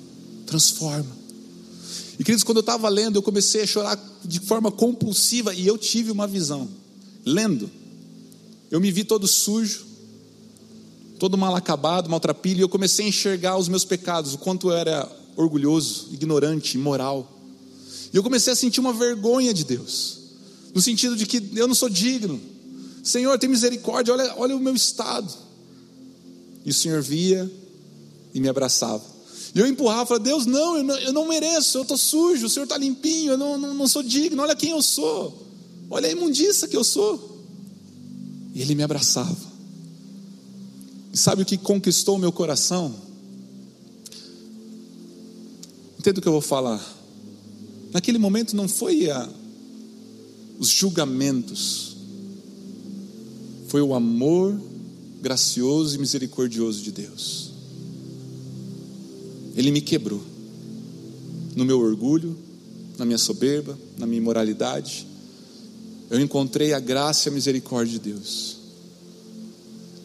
transforma. 0.47 1.25
E 2.19 2.25
queridos, 2.25 2.45
quando 2.45 2.59
eu 2.59 2.63
estava 2.63 2.89
lendo, 2.89 3.17
eu 3.17 3.23
comecei 3.23 3.63
a 3.63 3.67
chorar 3.67 3.97
de 4.25 4.41
forma 4.41 4.71
compulsiva 4.71 5.55
e 5.55 5.67
eu 5.67 5.79
tive 5.79 6.11
uma 6.11 6.27
visão. 6.27 6.69
Lendo, 7.25 7.71
eu 8.71 8.81
me 8.81 8.91
vi 8.91 9.05
todo 9.05 9.27
sujo, 9.27 9.87
todo 11.19 11.39
mal 11.39 11.55
acabado, 11.55 12.11
maltrapilho, 12.11 12.61
e 12.61 12.63
eu 12.63 12.69
comecei 12.69 13.07
a 13.07 13.09
enxergar 13.09 13.57
os 13.57 13.69
meus 13.69 13.85
pecados, 13.85 14.35
o 14.35 14.39
quanto 14.39 14.71
eu 14.71 14.77
era 14.77 15.11
orgulhoso, 15.37 16.09
ignorante, 16.13 16.77
imoral. 16.77 17.31
E 18.13 18.17
eu 18.17 18.23
comecei 18.23 18.53
a 18.53 18.57
sentir 18.57 18.81
uma 18.81 18.93
vergonha 18.93 19.55
de 19.55 19.65
Deus, 19.65 20.19
no 20.75 20.83
sentido 20.83 21.17
de 21.17 21.27
que 21.27 21.43
eu 21.55 21.67
não 21.67 21.75
sou 21.75 21.89
digno. 21.89 22.41
Senhor, 23.03 23.39
tem 23.39 23.49
misericórdia, 23.49 24.13
olha, 24.13 24.35
olha 24.37 24.57
o 24.57 24.61
meu 24.61 24.75
estado. 24.75 25.33
E 26.65 26.71
o 26.71 26.75
Senhor 26.75 27.03
via 27.03 27.51
e 28.33 28.41
me 28.41 28.49
abraçava. 28.49 29.14
E 29.55 29.61
eu 29.61 29.67
empurrava, 29.69 30.07
falava, 30.07 30.25
Deus, 30.25 30.47
não, 30.47 30.77
eu 30.77 30.83
não, 30.83 30.99
eu 30.99 31.13
não 31.13 31.29
mereço, 31.29 31.79
eu 31.79 31.83
estou 31.83 31.97
sujo, 31.97 32.47
o 32.47 32.51
Senhor 32.51 32.65
está 32.65 32.77
limpinho, 32.77 33.33
eu 33.33 33.39
não, 33.39 33.57
não, 33.57 33.73
não 33.73 33.87
sou 33.87 34.03
digno, 34.03 34.43
olha 34.43 34.57
quem 34.57 34.71
eu 34.71 34.83
sou, 34.83 35.47
olha 35.89 36.09
a 36.09 36.11
imundiça 36.11 36.67
que 36.67 36.77
eu 36.77 36.83
sou. 36.83 37.41
E 38.53 38.61
Ele 38.61 38.75
me 38.75 38.83
abraçava. 38.83 39.55
E 41.13 41.17
sabe 41.17 41.43
o 41.43 41.47
que 41.47 41.57
conquistou 41.57 42.17
o 42.17 42.19
meu 42.19 42.33
coração? 42.33 42.93
Entendo 45.97 46.19
o 46.19 46.21
que 46.21 46.29
eu 46.29 46.33
vou 46.33 46.41
falar. 46.41 46.85
Naquele 47.93 48.19
momento 48.19 48.57
não 48.57 48.67
foi 48.67 49.09
a, 49.09 49.29
os 50.59 50.69
julgamentos, 50.69 51.97
foi 53.69 53.81
o 53.81 53.95
amor 53.95 54.61
gracioso 55.23 55.95
e 55.95 55.99
misericordioso 55.99 56.83
de 56.83 56.91
Deus. 56.91 57.54
Ele 59.55 59.71
me 59.71 59.81
quebrou 59.81 60.23
no 61.55 61.65
meu 61.65 61.81
orgulho, 61.81 62.37
na 62.99 63.05
minha 63.05 63.19
soberba, 63.19 63.79
na 63.97 64.07
minha 64.07 64.19
imoralidade. 64.19 65.07
Eu 66.11 66.21
encontrei 66.21 66.73
a 66.73 66.81
graça 66.81 67.29
e 67.29 67.31
a 67.31 67.35
misericórdia 67.35 67.99
de 67.99 68.11
Deus. 68.11 68.57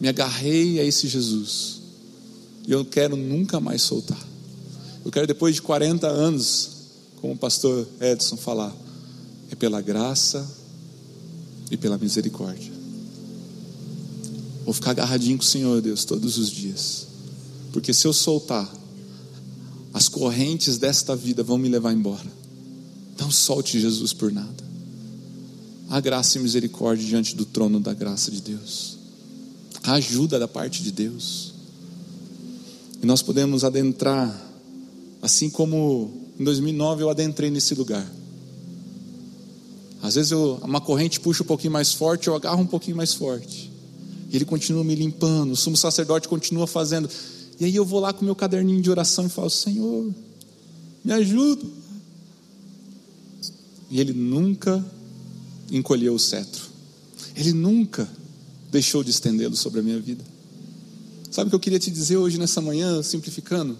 Me 0.00 0.08
agarrei 0.08 0.80
a 0.80 0.84
esse 0.84 1.08
Jesus. 1.08 1.80
E 2.66 2.72
eu 2.72 2.84
quero 2.84 3.16
nunca 3.16 3.60
mais 3.60 3.82
soltar. 3.82 4.20
Eu 5.04 5.10
quero, 5.10 5.26
depois 5.26 5.54
de 5.56 5.62
40 5.62 6.06
anos, 6.06 6.70
como 7.20 7.34
o 7.34 7.36
pastor 7.36 7.86
Edson 8.00 8.36
falar, 8.36 8.74
é 9.50 9.54
pela 9.54 9.80
graça 9.80 10.46
e 11.70 11.76
pela 11.76 11.98
misericórdia. 11.98 12.72
Vou 14.64 14.74
ficar 14.74 14.90
agarradinho 14.90 15.38
com 15.38 15.42
o 15.42 15.46
Senhor, 15.46 15.80
Deus, 15.80 16.04
todos 16.04 16.38
os 16.38 16.50
dias, 16.50 17.06
porque 17.72 17.92
se 17.92 18.06
eu 18.06 18.12
soltar, 18.12 18.70
as 19.92 20.08
correntes 20.08 20.78
desta 20.78 21.16
vida 21.16 21.42
vão 21.42 21.58
me 21.58 21.68
levar 21.68 21.92
embora. 21.92 22.30
Não 23.18 23.30
solte 23.30 23.80
Jesus 23.80 24.12
por 24.12 24.32
nada. 24.32 24.64
Há 25.88 26.00
graça 26.00 26.38
e 26.38 26.40
misericórdia 26.40 27.06
diante 27.06 27.34
do 27.34 27.44
trono 27.44 27.80
da 27.80 27.92
graça 27.92 28.30
de 28.30 28.40
Deus. 28.40 28.96
Há 29.82 29.94
ajuda 29.94 30.38
da 30.38 30.46
parte 30.46 30.82
de 30.82 30.92
Deus. 30.92 31.52
E 33.02 33.06
nós 33.06 33.22
podemos 33.22 33.64
adentrar, 33.64 34.40
assim 35.20 35.50
como 35.50 36.10
em 36.38 36.44
2009 36.44 37.02
eu 37.02 37.10
adentrei 37.10 37.50
nesse 37.50 37.74
lugar. 37.74 38.06
Às 40.02 40.14
vezes 40.14 40.30
eu, 40.30 40.58
uma 40.62 40.80
corrente 40.80 41.20
puxa 41.20 41.42
um 41.42 41.46
pouquinho 41.46 41.72
mais 41.72 41.92
forte, 41.92 42.28
eu 42.28 42.34
agarro 42.34 42.62
um 42.62 42.66
pouquinho 42.66 42.96
mais 42.96 43.12
forte. 43.12 43.70
E 44.30 44.36
ele 44.36 44.44
continua 44.44 44.84
me 44.84 44.94
limpando, 44.94 45.52
o 45.52 45.56
sumo 45.56 45.76
sacerdote 45.76 46.28
continua 46.28 46.66
fazendo. 46.66 47.10
E 47.60 47.66
aí 47.66 47.76
eu 47.76 47.84
vou 47.84 48.00
lá 48.00 48.10
com 48.10 48.24
meu 48.24 48.34
caderninho 48.34 48.80
de 48.80 48.90
oração 48.90 49.26
e 49.26 49.28
falo: 49.28 49.50
Senhor, 49.50 50.12
me 51.04 51.12
ajuda. 51.12 51.64
E 53.90 54.00
ele 54.00 54.14
nunca 54.14 54.82
encolheu 55.70 56.14
o 56.14 56.18
cetro. 56.18 56.62
Ele 57.36 57.52
nunca 57.52 58.08
deixou 58.70 59.04
de 59.04 59.10
estendê-lo 59.10 59.56
sobre 59.56 59.80
a 59.80 59.82
minha 59.82 60.00
vida. 60.00 60.24
Sabe 61.30 61.48
o 61.48 61.50
que 61.50 61.54
eu 61.56 61.60
queria 61.60 61.78
te 61.78 61.90
dizer 61.90 62.16
hoje 62.16 62.38
nessa 62.38 62.60
manhã, 62.60 63.02
simplificando? 63.02 63.76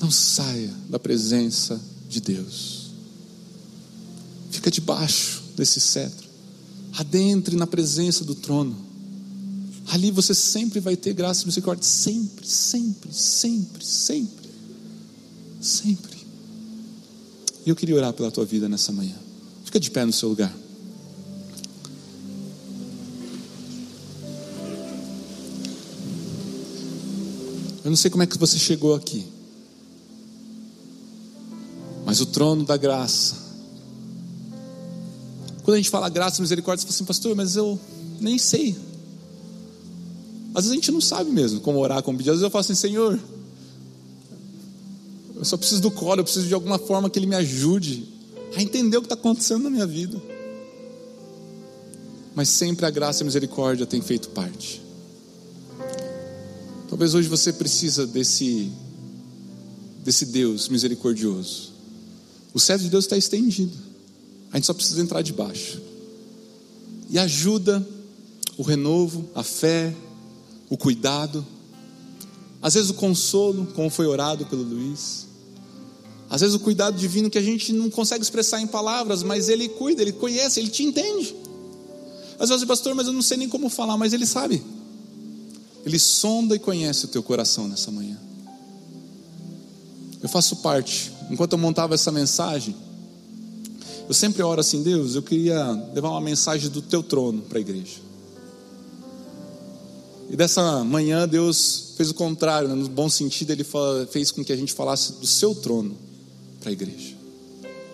Não 0.00 0.10
saia 0.10 0.72
da 0.88 0.98
presença 0.98 1.80
de 2.08 2.20
Deus. 2.20 2.90
Fica 4.50 4.70
debaixo 4.70 5.42
desse 5.56 5.80
cetro. 5.80 6.28
Adentre 6.98 7.56
na 7.56 7.66
presença 7.66 8.24
do 8.24 8.34
trono. 8.34 8.89
Ali 9.90 10.12
você 10.12 10.32
sempre 10.32 10.78
vai 10.78 10.96
ter 10.96 11.12
graça 11.12 11.42
e 11.42 11.46
misericórdia. 11.46 11.84
Sempre, 11.84 12.46
sempre, 12.46 13.12
sempre, 13.12 13.84
sempre. 13.84 14.50
Sempre. 15.60 16.18
E 17.66 17.68
eu 17.68 17.74
queria 17.74 17.96
orar 17.96 18.12
pela 18.12 18.30
tua 18.30 18.44
vida 18.44 18.68
nessa 18.68 18.92
manhã. 18.92 19.16
Fica 19.64 19.80
de 19.80 19.90
pé 19.90 20.04
no 20.04 20.12
seu 20.12 20.28
lugar. 20.28 20.54
Eu 27.82 27.90
não 27.90 27.96
sei 27.96 28.12
como 28.12 28.22
é 28.22 28.26
que 28.26 28.38
você 28.38 28.58
chegou 28.58 28.94
aqui. 28.94 29.26
Mas 32.06 32.20
o 32.20 32.26
trono 32.26 32.64
da 32.64 32.76
graça. 32.76 33.34
Quando 35.64 35.74
a 35.74 35.78
gente 35.78 35.90
fala 35.90 36.08
graça 36.08 36.38
e 36.38 36.42
misericórdia, 36.42 36.82
você 36.82 36.86
fala 36.86 36.94
assim, 36.94 37.04
pastor, 37.04 37.34
mas 37.34 37.56
eu 37.56 37.78
nem 38.20 38.38
sei. 38.38 38.89
Às 40.54 40.64
vezes 40.64 40.72
a 40.72 40.74
gente 40.74 40.92
não 40.92 41.00
sabe 41.00 41.30
mesmo 41.30 41.60
como 41.60 41.78
orar, 41.78 42.02
como 42.02 42.18
pedir. 42.18 42.30
Às 42.30 42.36
vezes 42.36 42.44
eu 42.44 42.50
falo 42.50 42.60
assim, 42.60 42.74
Senhor, 42.74 43.18
eu 45.36 45.44
só 45.44 45.56
preciso 45.56 45.80
do 45.80 45.90
colo, 45.90 46.20
eu 46.20 46.24
preciso 46.24 46.46
de 46.46 46.54
alguma 46.54 46.78
forma 46.78 47.08
que 47.08 47.18
Ele 47.18 47.26
me 47.26 47.36
ajude 47.36 48.06
a 48.56 48.62
entender 48.62 48.96
o 48.96 49.00
que 49.00 49.06
está 49.06 49.14
acontecendo 49.14 49.62
na 49.62 49.70
minha 49.70 49.86
vida. 49.86 50.20
Mas 52.34 52.48
sempre 52.48 52.84
a 52.84 52.90
graça 52.90 53.20
e 53.20 53.22
a 53.22 53.26
misericórdia 53.26 53.86
têm 53.86 54.02
feito 54.02 54.28
parte. 54.30 54.82
Talvez 56.88 57.14
hoje 57.14 57.28
você 57.28 57.52
precisa 57.52 58.06
desse, 58.06 58.70
desse 60.04 60.26
Deus 60.26 60.68
misericordioso. 60.68 61.70
O 62.52 62.58
cetro 62.58 62.82
de 62.84 62.90
Deus 62.90 63.04
está 63.04 63.16
estendido. 63.16 63.76
A 64.52 64.56
gente 64.56 64.66
só 64.66 64.74
precisa 64.74 65.00
entrar 65.00 65.22
debaixo. 65.22 65.80
E 67.08 67.18
ajuda, 67.18 67.86
o 68.56 68.62
renovo, 68.62 69.28
a 69.34 69.42
fé, 69.44 69.94
o 70.70 70.76
cuidado. 70.76 71.44
Às 72.62 72.74
vezes 72.74 72.90
o 72.90 72.94
consolo, 72.94 73.66
como 73.74 73.90
foi 73.90 74.06
orado 74.06 74.46
pelo 74.46 74.62
Luiz. 74.62 75.26
Às 76.30 76.40
vezes 76.40 76.54
o 76.54 76.60
cuidado 76.60 76.96
divino 76.96 77.28
que 77.28 77.36
a 77.36 77.42
gente 77.42 77.72
não 77.72 77.90
consegue 77.90 78.22
expressar 78.22 78.60
em 78.60 78.66
palavras, 78.66 79.24
mas 79.24 79.48
Ele 79.48 79.68
cuida, 79.68 80.00
Ele 80.00 80.12
conhece, 80.12 80.60
Ele 80.60 80.70
te 80.70 80.84
entende. 80.84 81.34
Às 82.38 82.48
vezes, 82.48 82.64
pastor, 82.64 82.94
mas 82.94 83.06
eu 83.06 83.12
não 83.12 83.20
sei 83.20 83.36
nem 83.36 83.48
como 83.48 83.68
falar, 83.68 83.98
mas 83.98 84.12
Ele 84.12 84.24
sabe. 84.24 84.62
Ele 85.84 85.98
sonda 85.98 86.54
e 86.54 86.58
conhece 86.58 87.06
o 87.06 87.08
teu 87.08 87.22
coração 87.22 87.66
nessa 87.66 87.90
manhã. 87.90 88.16
Eu 90.22 90.28
faço 90.28 90.56
parte. 90.56 91.12
Enquanto 91.30 91.52
eu 91.52 91.58
montava 91.58 91.94
essa 91.94 92.12
mensagem, 92.12 92.76
eu 94.08 94.14
sempre 94.14 94.42
oro 94.42 94.60
assim, 94.60 94.82
Deus, 94.82 95.14
eu 95.14 95.22
queria 95.22 95.70
levar 95.94 96.10
uma 96.10 96.20
mensagem 96.20 96.70
do 96.70 96.80
teu 96.80 97.02
trono 97.02 97.42
para 97.42 97.58
a 97.58 97.60
igreja. 97.60 98.09
E 100.30 100.36
dessa 100.36 100.84
manhã 100.84 101.26
Deus 101.26 101.94
fez 101.96 102.10
o 102.10 102.14
contrário, 102.14 102.68
né? 102.68 102.74
no 102.74 102.88
bom 102.88 103.10
sentido, 103.10 103.50
Ele 103.50 103.66
fez 104.10 104.30
com 104.30 104.44
que 104.44 104.52
a 104.52 104.56
gente 104.56 104.72
falasse 104.72 105.14
do 105.14 105.26
seu 105.26 105.54
trono 105.54 105.96
para 106.60 106.70
a 106.70 106.72
igreja. 106.72 107.16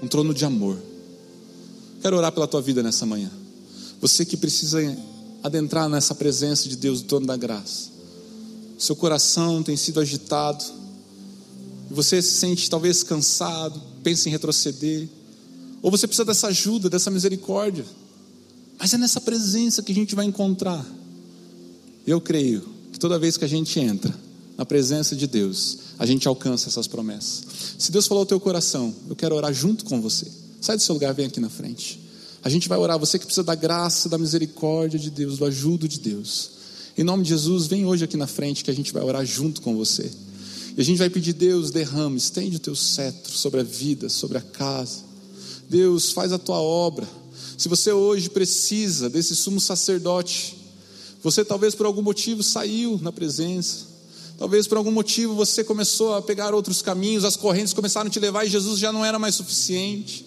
Um 0.03 0.07
trono 0.07 0.35
de 0.35 0.45
amor. 0.45 0.79
Quero 2.03 2.17
orar 2.17 2.31
pela 2.31 2.47
tua 2.47 2.61
vida 2.61 2.83
nessa 2.83 3.07
manhã. 3.07 3.31
Você 4.01 4.25
que 4.25 4.37
precisa 4.37 4.79
adentrar 5.43 5.89
nessa 5.89 6.15
presença 6.15 6.69
de 6.69 6.77
Deus, 6.77 7.01
do 7.01 7.09
trono 7.09 7.27
da 7.27 7.37
graça. 7.37 7.89
Seu 8.79 8.95
coração 8.95 9.63
tem 9.63 9.77
sido 9.77 9.99
agitado. 9.99 10.63
E 11.91 11.95
você 11.95 12.21
se 12.21 12.35
sente 12.35 12.69
talvez 12.69 13.03
cansado, 13.03 13.81
pensa 14.03 14.29
em 14.29 14.33
retroceder. 14.33 15.09
Ou 15.81 15.91
você 15.91 16.07
precisa 16.07 16.25
dessa 16.25 16.49
ajuda, 16.49 16.91
dessa 16.91 17.11
misericórdia. 17.11 17.87
Mas 18.79 18.93
é 18.93 18.99
nessa 18.99 19.21
presença 19.21 19.83
que 19.83 19.93
a 19.93 19.95
gente 19.95 20.15
vai 20.15 20.27
encontrar. 20.27 20.85
Eu 22.07 22.21
creio 22.21 22.63
que 22.93 22.99
toda 22.99 23.19
vez 23.19 23.37
que 23.37 23.45
a 23.45 23.49
gente 23.49 23.81
entra 23.81 24.15
na 24.57 24.65
presença 24.65 25.17
de 25.17 25.27
Deus, 25.27 25.79
a 25.99 26.07
gente 26.07 26.29
alcança 26.29 26.69
essas 26.69 26.87
promessas. 26.87 27.45
Se 27.79 27.91
Deus 27.91 28.07
falou 28.07 28.23
ao 28.23 28.27
teu 28.27 28.39
coração, 28.39 28.95
eu 29.09 29.17
quero 29.17 29.35
orar 29.35 29.53
junto 29.53 29.85
com 29.85 30.01
você. 30.01 30.27
Sai 30.61 30.77
do 30.77 30.83
seu 30.83 30.95
lugar, 30.95 31.13
vem 31.13 31.27
aqui 31.27 31.41
na 31.41 31.51
frente. 31.51 32.01
A 32.43 32.49
gente 32.49 32.69
vai 32.69 32.79
orar, 32.79 32.99
você 32.99 33.19
que 33.19 33.27
precisa 33.27 33.43
da 33.43 33.57
graça, 33.57 34.09
da 34.09 34.17
misericórdia 34.17 34.99
de 34.99 35.11
Deus, 35.11 35.37
do 35.37 35.45
ajudo 35.45 35.89
de 35.89 35.99
Deus. 35.99 36.51
Em 36.97 37.03
nome 37.03 37.25
de 37.25 37.31
Jesus, 37.31 37.67
vem 37.67 37.85
hoje 37.85 38.05
aqui 38.05 38.17
na 38.17 38.27
frente 38.27 38.63
que 38.63 38.71
a 38.71 38.75
gente 38.75 38.93
vai 38.93 39.03
orar 39.03 39.27
junto 39.27 39.61
com 39.61 39.77
você. 39.77 40.11
E 40.77 40.81
a 40.81 40.85
gente 40.85 40.99
vai 40.99 41.11
pedir, 41.11 41.33
Deus, 41.33 41.71
derrame, 41.71 42.17
estende 42.17 42.57
o 42.57 42.61
teu 42.61 42.77
cetro 42.77 43.33
sobre 43.33 43.61
a 43.61 43.65
vida, 43.65 44.09
sobre 44.09 44.39
a 44.39 44.41
casa. 44.41 45.01
Deus, 45.69 46.13
faz 46.13 46.33
a 46.33 46.39
tua 46.39 46.61
obra. 46.61 47.07
Se 47.59 47.69
você 47.69 47.91
hoje 47.91 48.31
precisa 48.31 49.11
desse 49.11 49.35
sumo 49.35 49.61
sacerdote, 49.61 50.57
você 51.27 51.45
talvez 51.45 51.75
por 51.75 51.87
algum 51.87 52.03
motivo 52.03 52.41
saiu 52.41 53.01
na 53.03 53.11
presença, 53.11 53.97
Talvez 54.39 54.67
por 54.67 54.77
algum 54.77 54.91
motivo 54.91 55.35
você 55.35 55.65
começou 55.65 56.15
a 56.15 56.21
pegar 56.21 56.55
outros 56.55 56.83
caminhos, 56.83 57.25
as 57.25 57.37
correntes 57.37 57.73
começaram 57.73 58.09
a 58.09 58.11
te 58.11 58.21
levar 58.21 58.45
e 58.45 58.51
Jesus 58.51 58.79
já 58.79 58.93
não 58.93 59.05
era 59.05 59.19
mais 59.19 59.35
suficiente. 59.35 60.27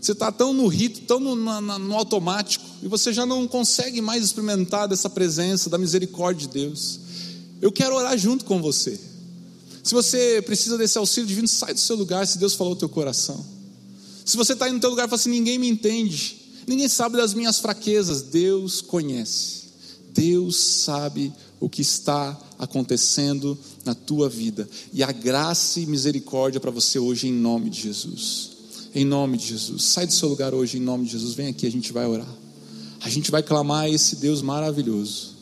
Você 0.00 0.12
está 0.12 0.30
tão 0.30 0.52
no 0.52 0.68
rito, 0.68 1.00
tão 1.00 1.18
no, 1.18 1.34
no, 1.34 1.60
no, 1.60 1.94
automático, 1.96 2.64
e 2.82 2.88
você 2.88 3.12
já 3.12 3.26
não 3.26 3.46
consegue 3.48 4.00
mais 4.00 4.24
experimentar 4.24 4.88
dessa 4.88 5.10
presença, 5.10 5.68
da 5.68 5.76
misericórdia 5.76 6.46
de 6.46 6.54
Deus. 6.54 7.00
Eu 7.60 7.72
quero 7.72 7.96
orar 7.96 8.16
junto 8.16 8.44
com 8.44 8.62
você. 8.62 8.98
Se 9.82 9.92
você 9.92 10.40
precisa 10.46 10.78
desse 10.78 10.96
auxílio 10.96 11.26
divino, 11.26 11.48
sai 11.48 11.74
do 11.74 11.80
seu 11.80 11.96
lugar 11.96 12.26
se 12.26 12.38
Deus 12.38 12.54
falou 12.54 12.74
o 12.74 12.76
teu 12.76 12.88
coração. 12.88 13.44
Se 14.24 14.36
você 14.36 14.52
está 14.52 14.66
aí 14.66 14.72
no 14.72 14.80
teu 14.80 14.90
lugar 14.90 15.06
e 15.06 15.10
fala 15.10 15.20
assim, 15.20 15.30
ninguém 15.30 15.58
me 15.58 15.68
entende, 15.68 16.38
ninguém 16.66 16.88
sabe 16.88 17.16
das 17.16 17.34
minhas 17.34 17.58
fraquezas, 17.58 18.22
Deus 18.22 18.80
conhece. 18.80 19.59
Deus 20.12 20.56
sabe 20.56 21.32
o 21.58 21.68
que 21.68 21.82
está 21.82 22.38
acontecendo 22.58 23.56
na 23.84 23.94
tua 23.94 24.28
vida. 24.28 24.68
E 24.92 25.02
a 25.02 25.12
graça 25.12 25.80
e 25.80 25.86
misericórdia 25.86 26.60
para 26.60 26.70
você 26.70 26.98
hoje, 26.98 27.28
em 27.28 27.32
nome 27.32 27.70
de 27.70 27.82
Jesus. 27.82 28.50
Em 28.94 29.04
nome 29.04 29.36
de 29.36 29.46
Jesus. 29.46 29.84
Sai 29.84 30.06
do 30.06 30.12
seu 30.12 30.28
lugar 30.28 30.54
hoje, 30.54 30.78
em 30.78 30.80
nome 30.80 31.04
de 31.04 31.12
Jesus. 31.12 31.34
Vem 31.34 31.48
aqui, 31.48 31.66
a 31.66 31.70
gente 31.70 31.92
vai 31.92 32.06
orar. 32.06 32.28
A 33.02 33.08
gente 33.08 33.30
vai 33.30 33.42
clamar 33.42 33.84
a 33.84 33.88
esse 33.88 34.16
Deus 34.16 34.42
maravilhoso. 34.42 35.36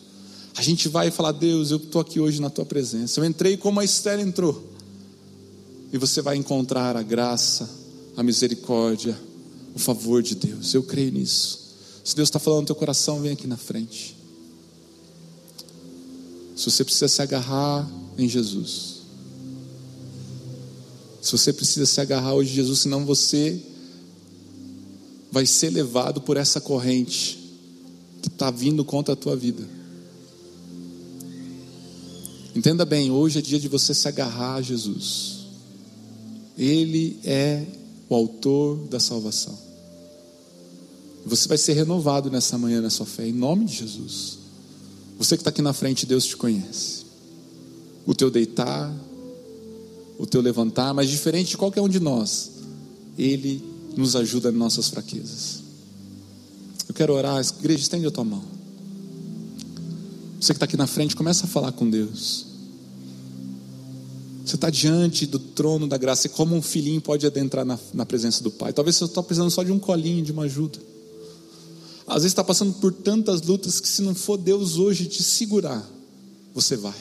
A 0.57 0.63
gente 0.63 0.89
vai 0.89 1.11
falar: 1.11 1.33
Deus, 1.33 1.71
eu 1.71 1.77
estou 1.77 2.01
aqui 2.01 2.21
hoje 2.21 2.41
na 2.41 2.51
tua 2.51 2.65
presença. 2.65 3.21
Eu 3.21 3.25
entrei 3.25 3.57
como 3.57 3.81
a 3.81 3.85
Esther 3.85 4.19
entrou. 4.21 4.73
E 5.93 5.97
você 5.97 6.21
vai 6.21 6.37
encontrar 6.37 6.97
a 6.97 7.03
graça, 7.03 7.69
a 8.17 8.23
misericórdia, 8.23 9.19
o 9.75 9.79
favor 9.79 10.23
de 10.23 10.35
Deus. 10.35 10.75
Eu 10.75 10.83
creio 10.83 11.13
nisso. 11.13 11.69
Se 12.05 12.15
Deus 12.15 12.29
está 12.29 12.39
falando 12.39 12.61
no 12.61 12.67
teu 12.67 12.75
coração, 12.75 13.21
vem 13.21 13.33
aqui 13.33 13.47
na 13.47 13.57
frente. 13.57 14.18
Se 16.59 16.69
você 16.69 16.83
precisa 16.83 17.07
se 17.07 17.23
agarrar 17.23 17.89
em 18.19 18.29
Jesus. 18.29 18.97
Se 21.23 21.31
você 21.31 21.53
precisa 21.53 21.87
se 21.87 22.01
agarrar 22.01 22.35
hoje 22.35 22.51
em 22.51 22.55
Jesus, 22.57 22.81
senão 22.81 23.07
você 23.07 23.63
vai 25.31 25.47
ser 25.47 25.71
levado 25.71 26.21
por 26.21 26.37
essa 26.37 26.61
corrente 26.61 27.39
que 28.21 28.27
está 28.27 28.51
vindo 28.51 28.85
contra 28.85 29.15
a 29.15 29.17
tua 29.17 29.37
vida. 29.37 29.63
Entenda 32.57 32.85
bem, 32.85 33.09
hoje 33.09 33.39
é 33.39 33.43
dia 33.43 33.61
de 33.61 33.69
você 33.69 33.95
se 33.95 34.09
agarrar 34.09 34.57
a 34.57 34.63
Jesus. 34.63 35.47
Ele 36.57 37.21
é 37.23 37.67
o 38.09 38.17
autor 38.17 38.79
da 38.89 38.99
salvação. 38.99 39.57
Você 41.25 41.47
vai 41.47 41.57
ser 41.57 41.75
renovado 41.75 42.33
nessa 42.33 42.59
manhã 42.59 42.81
na 42.81 42.91
sua 42.91 43.07
fé, 43.07 43.29
em 43.29 43.33
nome 43.33 43.65
de 43.65 43.75
Jesus. 43.77 44.38
Você 45.19 45.37
que 45.37 45.41
está 45.41 45.51
aqui 45.51 45.61
na 45.61 45.73
frente, 45.73 46.07
Deus 46.07 46.25
te 46.25 46.37
conhece. 46.37 47.05
O 48.07 48.15
teu 48.15 48.31
deitar, 48.31 48.95
o 50.17 50.27
teu 50.27 50.41
levantar, 50.41 50.95
mas 50.95 51.11
diferente 51.11 51.51
de 51.51 51.57
qualquer 51.57 51.81
um 51.81 51.89
de 51.89 51.99
nós, 51.99 52.51
Ele 53.19 53.63
nos 53.97 54.15
ajuda 54.15 54.51
em 54.51 54.55
nossas 54.55 54.89
fraquezas. 54.89 55.61
Eu 56.89 56.95
quero 56.95 57.13
orar, 57.13 57.45
igreja, 57.61 57.83
estende 57.83 58.07
a 58.07 58.11
tua 58.11 58.25
mão. 58.25 58.45
Você 60.41 60.53
que 60.53 60.57
está 60.57 60.65
aqui 60.65 60.77
na 60.77 60.87
frente, 60.87 61.17
começa 61.17 61.45
a 61.45 61.49
falar 61.49 61.73
com 61.73 61.91
Deus. 61.91 62.47
Você 64.47 64.55
está 64.55 64.71
diante 64.71 65.27
do 65.27 65.39
trono 65.39 65.87
da 65.89 65.99
graça, 65.99 66.29
e 66.29 66.31
como 66.31 66.55
um 66.55 66.63
filhinho 66.63 67.01
pode 67.01 67.27
adentrar 67.27 67.65
na, 67.65 67.79
na 67.93 68.07
presença 68.07 68.43
do 68.43 68.51
Pai. 68.51 68.73
Talvez 68.73 68.97
você 68.97 69.05
está 69.05 69.23
precisando 69.23 69.51
só 69.51 69.65
de 69.65 69.73
um 69.73 69.79
colinho, 69.81 70.25
de 70.25 70.33
uma 70.33 70.45
ajuda. 70.45 70.79
Às 72.09 72.23
vezes 72.23 72.33
está 72.33 72.43
passando 72.43 72.73
por 72.75 72.93
tantas 72.93 73.43
lutas 73.43 73.79
que 73.81 73.89
se 73.89 74.01
não 74.01 74.15
for 74.15 74.39
Deus 74.39 74.77
hoje 74.77 75.05
te 75.05 75.23
segurar, 75.23 75.87
você 76.55 76.75
vai. 76.75 76.97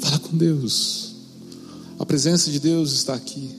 Fala 0.00 0.18
com 0.20 0.36
Deus. 0.36 1.12
A 1.98 2.06
presença 2.06 2.50
de 2.50 2.58
Deus 2.58 2.92
está 2.92 3.14
aqui. 3.14 3.50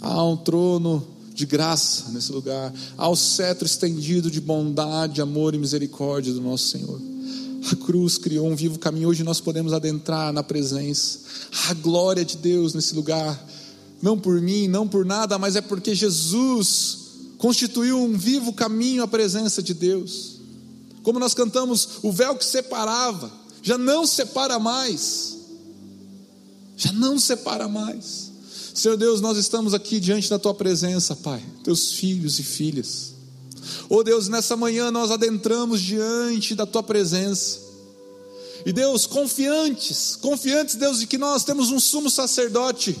Há 0.00 0.24
um 0.24 0.36
trono 0.36 1.06
de 1.34 1.44
graça 1.44 2.10
nesse 2.12 2.32
lugar, 2.32 2.72
ao 2.96 3.14
cetro 3.14 3.66
estendido 3.66 4.30
de 4.30 4.40
bondade, 4.40 5.20
amor 5.20 5.54
e 5.54 5.58
misericórdia 5.58 6.32
do 6.32 6.40
nosso 6.40 6.68
Senhor. 6.68 6.98
A 7.70 7.76
cruz 7.76 8.16
criou 8.16 8.46
um 8.46 8.56
vivo 8.56 8.78
caminho, 8.78 9.08
hoje 9.08 9.22
nós 9.22 9.40
podemos 9.40 9.74
adentrar 9.74 10.32
na 10.32 10.42
presença, 10.42 11.18
a 11.68 11.74
glória 11.74 12.24
de 12.24 12.38
Deus 12.38 12.72
nesse 12.72 12.94
lugar, 12.94 13.38
não 14.02 14.18
por 14.18 14.40
mim, 14.40 14.68
não 14.68 14.86
por 14.86 15.04
nada, 15.04 15.38
mas 15.38 15.56
é 15.56 15.60
porque 15.60 15.94
Jesus 15.94 17.06
constituiu 17.38 18.02
um 18.02 18.16
vivo 18.16 18.52
caminho 18.52 19.02
à 19.02 19.08
presença 19.08 19.62
de 19.62 19.74
Deus. 19.74 20.36
Como 21.02 21.18
nós 21.18 21.34
cantamos, 21.34 21.88
o 22.02 22.10
véu 22.10 22.36
que 22.36 22.44
separava, 22.44 23.30
já 23.62 23.78
não 23.78 24.06
separa 24.06 24.58
mais, 24.58 25.36
já 26.76 26.92
não 26.92 27.18
separa 27.18 27.68
mais. 27.68 28.32
Senhor 28.74 28.96
Deus, 28.96 29.20
nós 29.20 29.38
estamos 29.38 29.72
aqui 29.72 29.98
diante 29.98 30.28
da 30.28 30.38
tua 30.38 30.52
presença, 30.52 31.16
Pai, 31.16 31.42
teus 31.64 31.92
filhos 31.92 32.38
e 32.38 32.42
filhas. 32.42 33.14
Oh 33.88 34.02
Deus, 34.02 34.28
nessa 34.28 34.56
manhã 34.56 34.90
nós 34.90 35.10
adentramos 35.10 35.80
diante 35.80 36.54
da 36.54 36.66
tua 36.66 36.82
presença. 36.82 37.60
E 38.64 38.72
Deus, 38.72 39.06
confiantes, 39.06 40.16
confiantes, 40.16 40.74
Deus, 40.74 40.98
de 40.98 41.06
que 41.06 41.16
nós 41.16 41.44
temos 41.44 41.70
um 41.70 41.78
sumo 41.78 42.10
sacerdote, 42.10 42.98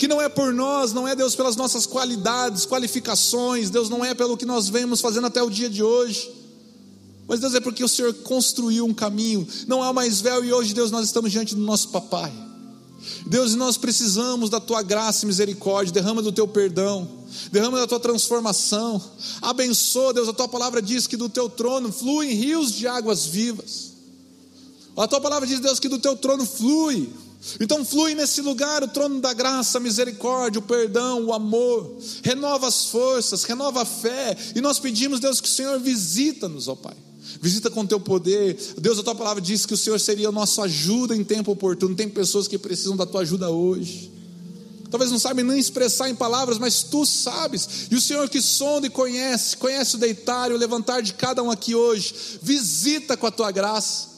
que 0.00 0.08
não 0.08 0.18
é 0.18 0.30
por 0.30 0.50
nós, 0.54 0.94
não 0.94 1.06
é 1.06 1.14
Deus 1.14 1.34
pelas 1.36 1.56
nossas 1.56 1.84
qualidades, 1.84 2.64
qualificações, 2.64 3.68
Deus 3.68 3.90
não 3.90 4.02
é 4.02 4.14
pelo 4.14 4.34
que 4.34 4.46
nós 4.46 4.66
vemos 4.66 4.98
fazendo 4.98 5.26
até 5.26 5.42
o 5.42 5.50
dia 5.50 5.68
de 5.68 5.82
hoje. 5.82 6.32
Mas 7.28 7.38
Deus 7.38 7.52
é 7.52 7.60
porque 7.60 7.84
o 7.84 7.88
Senhor 7.88 8.14
construiu 8.14 8.86
um 8.86 8.94
caminho, 8.94 9.46
não 9.68 9.82
há 9.82 9.92
mais 9.92 10.22
véu 10.22 10.42
e 10.42 10.54
hoje 10.54 10.72
Deus 10.72 10.90
nós 10.90 11.04
estamos 11.04 11.30
diante 11.30 11.54
do 11.54 11.60
nosso 11.60 11.90
papai. 11.90 12.32
Deus, 13.26 13.54
nós 13.54 13.76
precisamos 13.76 14.48
da 14.48 14.58
tua 14.58 14.80
graça 14.80 15.26
e 15.26 15.28
misericórdia, 15.28 15.92
derrama 15.92 16.22
do 16.22 16.32
teu 16.32 16.48
perdão, 16.48 17.06
derrama 17.52 17.78
da 17.78 17.86
tua 17.86 18.00
transformação, 18.00 19.02
abençoa, 19.42 20.14
Deus, 20.14 20.30
a 20.30 20.32
tua 20.32 20.48
palavra 20.48 20.80
diz 20.80 21.06
que 21.06 21.16
do 21.16 21.28
teu 21.28 21.50
trono 21.50 21.92
fluem 21.92 22.32
rios 22.32 22.72
de 22.72 22.88
águas 22.88 23.26
vivas. 23.26 23.90
A 24.96 25.06
tua 25.06 25.20
palavra 25.20 25.46
diz, 25.46 25.60
Deus, 25.60 25.78
que 25.78 25.88
do 25.90 25.98
teu 25.98 26.16
trono 26.16 26.46
flui. 26.46 27.12
Então 27.58 27.84
flui 27.84 28.14
nesse 28.14 28.42
lugar 28.42 28.82
o 28.82 28.88
trono 28.88 29.20
da 29.20 29.32
graça, 29.32 29.78
a 29.78 29.80
misericórdia, 29.80 30.58
o 30.58 30.62
perdão, 30.62 31.24
o 31.24 31.32
amor. 31.32 31.96
Renova 32.22 32.68
as 32.68 32.86
forças, 32.86 33.44
renova 33.44 33.82
a 33.82 33.84
fé. 33.86 34.36
E 34.54 34.60
nós 34.60 34.78
pedimos, 34.78 35.20
Deus, 35.20 35.40
que 35.40 35.48
o 35.48 35.50
Senhor 35.50 35.78
visita-nos, 35.80 36.68
ó 36.68 36.74
Pai 36.74 36.96
visita 37.40 37.70
com 37.70 37.86
teu 37.86 38.00
poder. 38.00 38.56
Deus, 38.78 38.98
a 38.98 39.02
tua 39.02 39.14
palavra 39.14 39.40
diz 39.40 39.64
que 39.64 39.74
o 39.74 39.76
Senhor 39.76 39.98
seria 39.98 40.28
a 40.28 40.32
nossa 40.32 40.62
ajuda 40.62 41.16
em 41.16 41.24
tempo 41.24 41.52
oportuno. 41.52 41.94
Tem 41.94 42.08
pessoas 42.08 42.46
que 42.46 42.58
precisam 42.58 42.96
da 42.96 43.06
tua 43.06 43.22
ajuda 43.22 43.50
hoje. 43.50 44.12
Talvez 44.90 45.10
não 45.10 45.18
sabem 45.18 45.44
nem 45.44 45.58
expressar 45.58 46.10
em 46.10 46.16
palavras, 46.16 46.58
mas 46.58 46.82
tu 46.82 47.06
sabes. 47.06 47.86
E 47.90 47.94
o 47.94 48.00
Senhor 48.00 48.28
que 48.28 48.42
sonda 48.42 48.88
e 48.88 48.90
conhece, 48.90 49.56
conhece 49.56 49.94
o 49.94 49.98
deitar 49.98 50.50
e 50.50 50.54
o 50.54 50.56
levantar 50.56 51.00
de 51.00 51.14
cada 51.14 51.42
um 51.42 51.50
aqui 51.50 51.74
hoje. 51.74 52.12
Visita 52.42 53.16
com 53.16 53.26
a 53.26 53.30
tua 53.30 53.52
graça. 53.52 54.09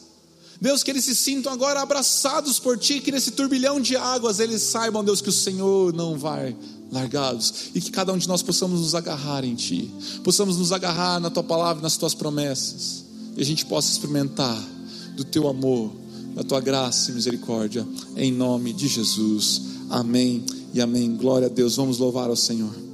Deus, 0.62 0.84
que 0.84 0.92
eles 0.92 1.04
se 1.04 1.16
sintam 1.16 1.52
agora 1.52 1.80
abraçados 1.80 2.60
por 2.60 2.78
ti, 2.78 3.00
que 3.00 3.10
nesse 3.10 3.32
turbilhão 3.32 3.80
de 3.80 3.96
águas 3.96 4.38
eles 4.38 4.62
saibam, 4.62 5.02
Deus, 5.02 5.20
que 5.20 5.28
o 5.28 5.32
Senhor 5.32 5.92
não 5.92 6.16
vai 6.16 6.56
largados 6.88 7.70
e 7.74 7.80
que 7.80 7.90
cada 7.90 8.12
um 8.12 8.16
de 8.16 8.28
nós 8.28 8.42
possamos 8.42 8.80
nos 8.80 8.94
agarrar 8.94 9.44
em 9.44 9.56
ti, 9.56 9.90
possamos 10.22 10.58
nos 10.58 10.70
agarrar 10.70 11.18
na 11.18 11.30
tua 11.30 11.42
palavra, 11.42 11.82
nas 11.82 11.96
tuas 11.96 12.14
promessas 12.14 13.02
e 13.36 13.42
a 13.42 13.44
gente 13.44 13.66
possa 13.66 13.90
experimentar 13.90 14.62
do 15.16 15.24
teu 15.24 15.48
amor, 15.48 15.90
da 16.32 16.44
tua 16.44 16.60
graça 16.60 17.10
e 17.10 17.14
misericórdia, 17.14 17.84
em 18.16 18.30
nome 18.30 18.72
de 18.72 18.86
Jesus. 18.86 19.62
Amém 19.90 20.44
e 20.72 20.80
amém. 20.80 21.16
Glória 21.16 21.48
a 21.48 21.50
Deus. 21.50 21.74
Vamos 21.74 21.98
louvar 21.98 22.30
ao 22.30 22.36
Senhor. 22.36 22.91